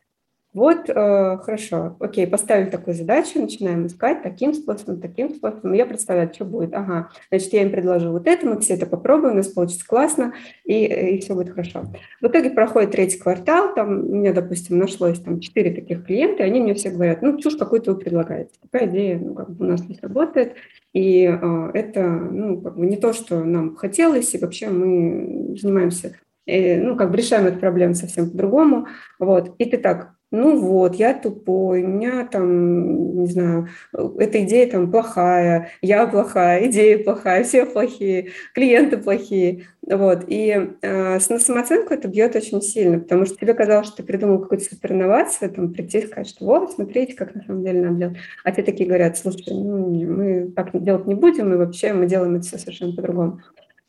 Вот, 0.52 0.88
э, 0.88 1.38
хорошо, 1.42 1.96
окей, 2.00 2.26
поставим 2.26 2.70
такую 2.70 2.94
задачу, 2.94 3.40
начинаем 3.40 3.86
искать 3.86 4.24
таким 4.24 4.52
способом, 4.52 5.00
таким 5.00 5.32
способом. 5.32 5.74
Я 5.74 5.86
представляю, 5.86 6.34
что 6.34 6.44
будет. 6.44 6.74
Ага, 6.74 7.10
значит, 7.30 7.52
я 7.52 7.62
им 7.62 7.70
предложу 7.70 8.10
вот 8.10 8.26
это, 8.26 8.46
мы 8.46 8.58
все 8.60 8.74
это 8.74 8.86
попробуем, 8.86 9.34
у 9.34 9.36
нас 9.36 9.46
получится 9.46 9.86
классно, 9.86 10.34
и, 10.64 10.86
и 10.86 11.20
все 11.20 11.34
будет 11.34 11.50
хорошо. 11.50 11.84
В 12.20 12.26
итоге 12.26 12.50
проходит 12.50 12.90
третий 12.90 13.18
квартал, 13.18 13.74
там 13.74 14.00
у 14.10 14.16
меня, 14.16 14.32
допустим, 14.32 14.76
нашлось 14.76 15.20
там 15.20 15.38
четыре 15.38 15.70
таких 15.70 16.04
клиента, 16.04 16.42
и 16.42 16.46
они 16.46 16.60
мне 16.60 16.74
все 16.74 16.90
говорят, 16.90 17.22
ну, 17.22 17.38
чушь 17.38 17.56
какую-то 17.56 17.92
вы 17.92 18.00
предлагаете. 18.00 18.50
Такая 18.60 18.88
идея, 18.88 19.20
ну, 19.20 19.34
как 19.34 19.50
бы 19.50 19.64
у 19.64 19.68
нас 19.68 19.88
не 19.88 19.94
сработает, 19.94 20.54
и 20.92 21.26
э, 21.26 21.70
это, 21.74 22.02
ну, 22.02 22.60
как 22.60 22.76
бы 22.76 22.86
не 22.86 22.96
то, 22.96 23.12
что 23.12 23.44
нам 23.44 23.76
хотелось, 23.76 24.34
и 24.34 24.38
вообще 24.38 24.68
мы 24.68 25.56
занимаемся, 25.56 26.16
э, 26.46 26.82
ну, 26.82 26.96
как 26.96 27.12
бы 27.12 27.18
решаем 27.18 27.46
эту 27.46 27.60
проблему 27.60 27.94
совсем 27.94 28.28
по-другому, 28.28 28.88
вот. 29.20 29.54
И 29.58 29.64
ты 29.66 29.78
так, 29.78 30.14
ну 30.30 30.60
вот, 30.60 30.94
я 30.94 31.14
тупой, 31.14 31.82
у 31.82 31.88
меня 31.88 32.24
там, 32.26 33.20
не 33.20 33.26
знаю, 33.26 33.68
эта 33.92 34.44
идея 34.44 34.70
там 34.70 34.90
плохая, 34.90 35.70
я 35.82 36.06
плохая, 36.06 36.66
идея 36.70 37.02
плохая, 37.02 37.42
все 37.42 37.66
плохие, 37.66 38.30
клиенты 38.54 38.98
плохие. 38.98 39.66
Вот. 39.82 40.24
И 40.28 40.76
э, 40.82 41.18
на 41.28 41.38
самооценку 41.38 41.94
это 41.94 42.06
бьет 42.06 42.36
очень 42.36 42.62
сильно, 42.62 43.00
потому 43.00 43.26
что 43.26 43.36
тебе 43.36 43.54
казалось, 43.54 43.88
что 43.88 43.98
ты 43.98 44.02
придумал 44.04 44.38
какую-то 44.40 44.64
суперинновацию, 44.64 45.50
там, 45.50 45.72
прийти 45.72 45.98
и 45.98 46.06
сказать, 46.06 46.28
что 46.28 46.44
вот, 46.44 46.72
смотрите, 46.72 47.14
как 47.14 47.34
на 47.34 47.42
самом 47.42 47.64
деле 47.64 47.80
надо 47.82 47.96
делать. 47.96 48.16
А 48.44 48.52
те 48.52 48.62
такие 48.62 48.86
говорят, 48.86 49.18
слушай, 49.18 49.52
ну, 49.52 49.88
мы 49.88 50.52
так 50.54 50.70
делать 50.84 51.06
не 51.06 51.14
будем, 51.14 51.52
и 51.52 51.56
вообще 51.56 51.92
мы 51.92 52.06
делаем 52.06 52.36
это 52.36 52.46
все 52.46 52.58
совершенно 52.58 52.94
по-другому. 52.94 53.40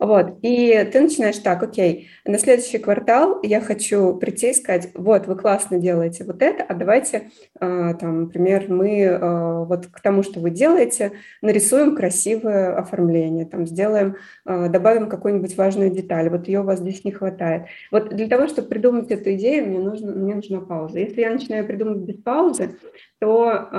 Вот, 0.02 0.40
и 0.42 0.90
ты 0.92 1.00
начинаешь 1.00 1.38
так, 1.38 1.62
окей, 1.62 2.10
на 2.26 2.40
следующий 2.40 2.80
квартал 2.80 3.40
я 3.44 3.62
хочу 3.62 4.16
прийти 4.16 4.50
и 4.50 4.54
сказать, 4.56 4.90
вот, 4.96 5.28
вы 5.28 5.36
классно 5.36 5.78
делаете 5.78 6.24
вот 6.24 6.42
это, 6.42 6.64
а 6.64 6.74
давайте, 6.74 7.30
а, 7.60 7.94
там, 7.94 8.22
например, 8.22 8.66
мы 8.68 9.06
а, 9.06 9.64
вот 9.64 9.86
к 9.86 10.02
тому, 10.02 10.24
что 10.24 10.40
вы 10.40 10.50
делаете, 10.50 11.12
нарисуем 11.44 11.96
красивое 11.96 12.76
оформление, 12.76 13.46
там, 13.46 13.68
сделаем, 13.68 14.16
а, 14.44 14.70
добавим 14.70 15.08
какую-нибудь 15.08 15.56
важную 15.56 15.92
деталь, 15.92 16.30
вот 16.32 16.48
ее 16.48 16.62
у 16.62 16.64
вас 16.64 16.80
здесь 16.80 17.06
не 17.06 17.12
хватает. 17.12 17.68
Вот 17.92 18.10
для 18.10 18.28
того, 18.28 18.48
чтобы 18.48 18.70
придумать 18.70 19.12
эту 19.12 19.36
идею, 19.36 19.68
мне, 19.68 19.78
нужно, 19.78 20.14
мне 20.14 20.34
нужна 20.34 20.62
пауза. 20.62 20.98
Если 20.98 21.22
я 21.22 21.30
начинаю 21.30 21.68
придумывать 21.68 22.02
без 22.02 22.18
паузы, 22.18 22.72
то, 23.20 23.70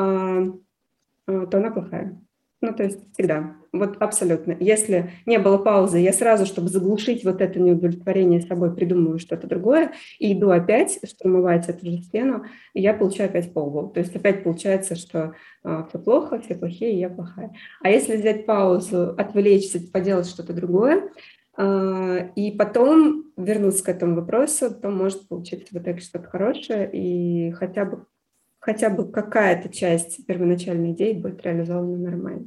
то 1.27 1.59
она 1.59 1.71
плохая. 1.73 2.22
Ну, 2.63 2.73
то 2.73 2.85
есть 2.85 3.01
всегда. 3.13 3.57
Вот 3.73 3.97
абсолютно. 4.01 4.57
Если 4.61 5.11
не 5.27 5.41
было 5.41 5.59
паузы, 5.59 5.99
я 5.99 6.13
сразу, 6.13 6.47
чтобы 6.47 6.69
заглушить 6.69 7.25
вот 7.25 7.41
это 7.41 7.59
неудовлетворение 7.59 8.41
собой, 8.41 8.73
придумываю 8.73 9.19
что-то 9.19 9.49
другое 9.49 9.93
и 10.21 10.33
иду 10.33 10.51
опять 10.51 11.01
штурмовать 11.05 11.69
эту 11.69 11.85
же 11.85 11.97
стену, 11.99 12.45
и 12.73 12.81
я 12.81 12.95
получаю 12.95 13.31
опять 13.31 13.53
полгода. 13.53 13.95
То 13.95 14.01
есть 14.01 14.15
опять 14.15 14.45
получается, 14.45 14.95
что 14.95 15.35
э, 15.65 15.85
все 15.89 15.99
плохо, 15.99 16.41
все 16.41 16.55
плохие, 16.55 17.01
я 17.01 17.09
плохая. 17.09 17.53
А 17.81 17.91
если 17.91 18.17
взять 18.17 18.47
паузу, 18.47 19.15
отвлечься, 19.19 19.81
поделать 19.93 20.29
что-то 20.29 20.53
другое, 20.53 21.11
э, 21.57 22.29
и 22.37 22.53
потом 22.53 23.25
вернуться 23.37 23.83
к 23.83 23.89
этому 23.89 24.15
вопросу, 24.15 24.73
то 24.73 24.89
может 24.89 25.27
получиться 25.27 25.75
в 25.75 25.83
итоге 25.83 26.01
что-то 26.01 26.29
хорошее, 26.29 26.89
и 26.93 27.51
хотя 27.51 27.87
бы 27.87 28.07
хотя 28.63 28.91
бы 28.91 29.11
какая-то 29.11 29.69
часть 29.69 30.25
первоначальной 30.25 30.93
идеи 30.93 31.15
будет 31.15 31.43
реализована 31.43 31.99
нормально. 31.99 32.47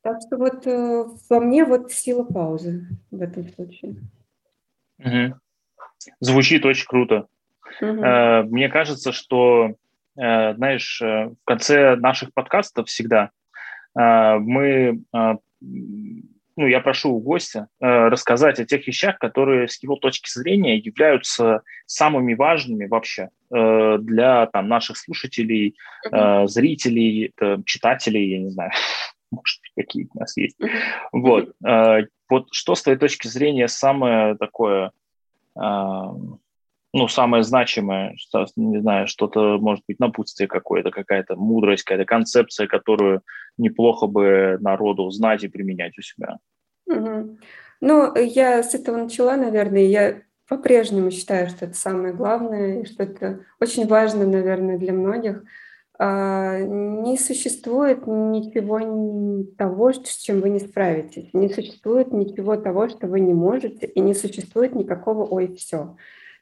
Так 0.00 0.16
что 0.26 0.38
вот 0.38 0.66
э, 0.66 1.04
во 1.28 1.40
мне 1.40 1.64
вот 1.64 1.92
сила 1.92 2.24
паузы 2.24 2.88
в 3.10 3.20
этом 3.20 3.46
случае. 3.50 3.96
Угу. 4.98 5.34
Звучит 6.20 6.64
очень 6.64 6.86
круто. 6.86 7.26
Угу. 7.82 8.02
Э, 8.02 8.42
мне 8.44 8.70
кажется, 8.70 9.12
что, 9.12 9.74
э, 10.16 10.54
знаешь, 10.54 11.02
э, 11.02 11.26
в 11.26 11.44
конце 11.44 11.96
наших 11.96 12.32
подкастов 12.32 12.88
всегда 12.88 13.30
э, 13.98 14.38
мы 14.38 15.02
э, 15.12 15.34
ну, 16.56 16.66
я 16.66 16.80
прошу 16.80 17.12
у 17.12 17.20
гостя 17.20 17.68
э, 17.80 17.86
рассказать 17.86 18.58
о 18.58 18.64
тех 18.64 18.86
вещах, 18.86 19.18
которые 19.18 19.68
с 19.68 19.82
его 19.82 19.96
точки 19.96 20.30
зрения 20.30 20.78
являются 20.78 21.62
самыми 21.84 22.34
важными 22.34 22.86
вообще 22.86 23.28
э, 23.54 23.98
для 24.00 24.46
там, 24.46 24.68
наших 24.68 24.96
слушателей, 24.96 25.76
э, 26.10 26.46
зрителей, 26.46 27.32
э, 27.38 27.58
читателей, 27.66 28.30
я 28.30 28.38
не 28.38 28.50
знаю, 28.50 28.70
может, 29.30 29.60
какие 29.76 30.08
у 30.14 30.18
нас 30.18 30.36
есть. 30.36 30.56
Вот. 31.12 31.52
Э, 31.66 32.06
вот 32.28 32.48
что 32.52 32.74
с 32.74 32.82
твоей 32.82 32.98
точки 32.98 33.28
зрения 33.28 33.68
самое 33.68 34.36
такое, 34.36 34.92
э, 35.56 35.60
ну, 36.96 37.08
самое 37.08 37.42
значимое, 37.42 38.14
что, 38.16 38.46
не 38.56 38.80
знаю, 38.80 39.06
что-то, 39.06 39.58
может 39.58 39.84
быть, 39.86 40.00
напутствие 40.00 40.48
какое-то, 40.48 40.90
какая-то 40.90 41.36
мудрость, 41.36 41.84
какая-то 41.84 42.06
концепция, 42.06 42.66
которую 42.66 43.20
неплохо 43.58 44.06
бы 44.06 44.56
народу 44.60 45.10
знать 45.10 45.44
и 45.44 45.48
применять 45.48 45.98
у 45.98 46.02
себя. 46.02 46.38
Угу. 46.86 47.38
Ну, 47.82 48.16
я 48.16 48.62
с 48.62 48.74
этого 48.74 48.96
начала, 48.96 49.36
наверное, 49.36 49.82
я 49.82 50.22
по-прежнему 50.48 51.10
считаю, 51.10 51.48
что 51.48 51.66
это 51.66 51.74
самое 51.74 52.14
главное, 52.14 52.80
и 52.80 52.86
что 52.86 53.02
это 53.02 53.40
очень 53.60 53.86
важно, 53.86 54.26
наверное, 54.26 54.78
для 54.78 54.92
многих. 54.92 55.42
А, 55.98 56.58
не 56.60 57.18
существует 57.18 58.06
ничего 58.06 59.44
того, 59.56 59.92
с 59.92 60.16
чем 60.16 60.40
вы 60.40 60.50
не 60.50 60.60
справитесь. 60.60 61.28
Не 61.32 61.48
существует 61.48 62.12
ничего 62.12 62.56
того, 62.56 62.88
что 62.88 63.06
вы 63.06 63.20
не 63.20 63.34
можете, 63.34 63.86
и 63.86 64.00
не 64.00 64.14
существует 64.14 64.74
никакого 64.74 65.26
«ой, 65.26 65.54
все». 65.54 65.96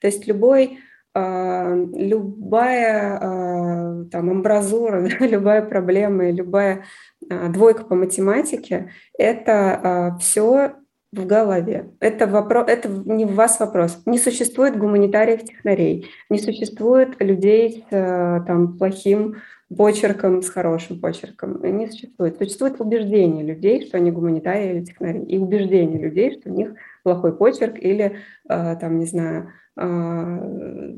То 0.05 0.09
есть 0.09 0.26
любой 0.26 0.80
а, 1.14 1.74
любая 1.94 3.18
а, 3.18 4.05
там 4.12 4.28
амбразура, 4.28 5.09
любая 5.20 5.62
проблема, 5.62 6.30
любая 6.30 6.84
а, 7.30 7.48
двойка 7.48 7.84
по 7.84 7.94
математике– 7.94 8.90
это 9.18 10.18
все 10.20 10.72
в 11.11 11.24
голове. 11.24 11.88
Это, 12.00 12.26
вопрос, 12.26 12.66
это 12.68 12.90
не 12.90 13.24
в 13.24 13.34
вас 13.34 13.59
вопрос. 13.61 14.02
Не 14.05 14.18
существует 14.18 14.76
гуманитариев-технарей, 14.76 16.11
не 16.28 16.38
существует 16.38 17.16
людей 17.18 17.86
с 17.88 18.44
там, 18.46 18.76
плохим 18.76 19.36
почерком, 19.74 20.42
с 20.42 20.50
хорошим 20.50 21.00
почерком. 21.00 21.62
Не 21.62 21.86
существует. 21.86 22.36
Существует 22.36 22.78
убеждение 22.78 23.42
людей, 23.42 23.86
что 23.86 23.96
они 23.96 24.11
гуманитарии 24.11 24.76
или 24.76 24.84
технари, 24.84 25.22
и 25.22 25.38
убеждение 25.38 25.98
людей, 25.98 26.38
что 26.38 26.50
у 26.50 26.55
них 26.55 26.74
плохой 27.05 27.36
почерк 27.36 27.78
или, 27.78 28.16
там, 28.48 28.98
не 28.98 29.07
знаю, 29.07 29.52
а, 29.76 30.38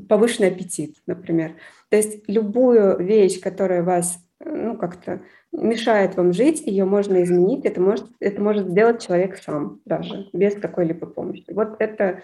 повышенный 0.07 0.49
аппетит, 0.49 0.95
например. 1.05 1.53
То 1.89 1.97
есть 1.97 2.27
любую 2.27 2.97
вещь, 2.97 3.39
которая 3.39 3.83
вас 3.83 4.19
ну, 4.39 4.77
как-то 4.77 5.21
мешает 5.51 6.15
вам 6.15 6.31
жить, 6.31 6.61
ее 6.65 6.85
можно 6.85 7.23
изменить, 7.23 7.65
это 7.65 7.81
может, 7.81 8.07
это 8.19 8.41
может 8.41 8.67
сделать 8.67 9.05
человек 9.05 9.37
сам 9.37 9.81
даже, 9.85 10.27
без 10.31 10.55
какой-либо 10.55 11.07
помощи. 11.07 11.45
Вот 11.49 11.75
это 11.79 12.21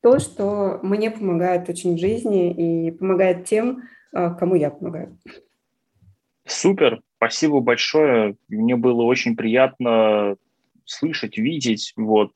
то, 0.00 0.20
что 0.20 0.78
мне 0.82 1.10
помогает 1.10 1.68
очень 1.68 1.96
в 1.96 1.98
жизни 1.98 2.86
и 2.86 2.90
помогает 2.92 3.44
тем, 3.46 3.82
кому 4.12 4.54
я 4.54 4.70
помогаю. 4.70 5.18
Супер, 6.46 7.00
спасибо 7.16 7.60
большое. 7.60 8.36
Мне 8.48 8.76
было 8.76 9.02
очень 9.02 9.36
приятно 9.36 10.36
слышать, 10.84 11.36
видеть. 11.36 11.92
Вот. 11.96 12.30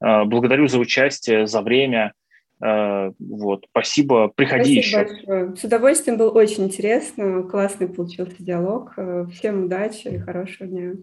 А, 0.00 0.24
благодарю 0.24 0.68
за 0.68 0.78
участие, 0.78 1.46
за 1.46 1.62
время. 1.62 2.12
Э, 2.60 3.12
вот, 3.18 3.66
спасибо, 3.70 4.32
приходи 4.34 4.82
спасибо 4.82 5.04
еще. 5.04 5.14
Большое. 5.14 5.56
С 5.56 5.64
удовольствием, 5.64 6.18
было 6.18 6.30
очень 6.30 6.64
интересно, 6.64 7.42
классный 7.44 7.88
получился 7.88 8.36
диалог. 8.38 8.94
Э, 8.96 9.26
всем 9.32 9.64
удачи 9.64 10.08
и 10.08 10.18
хорошего 10.18 10.68
дня. 10.68 10.94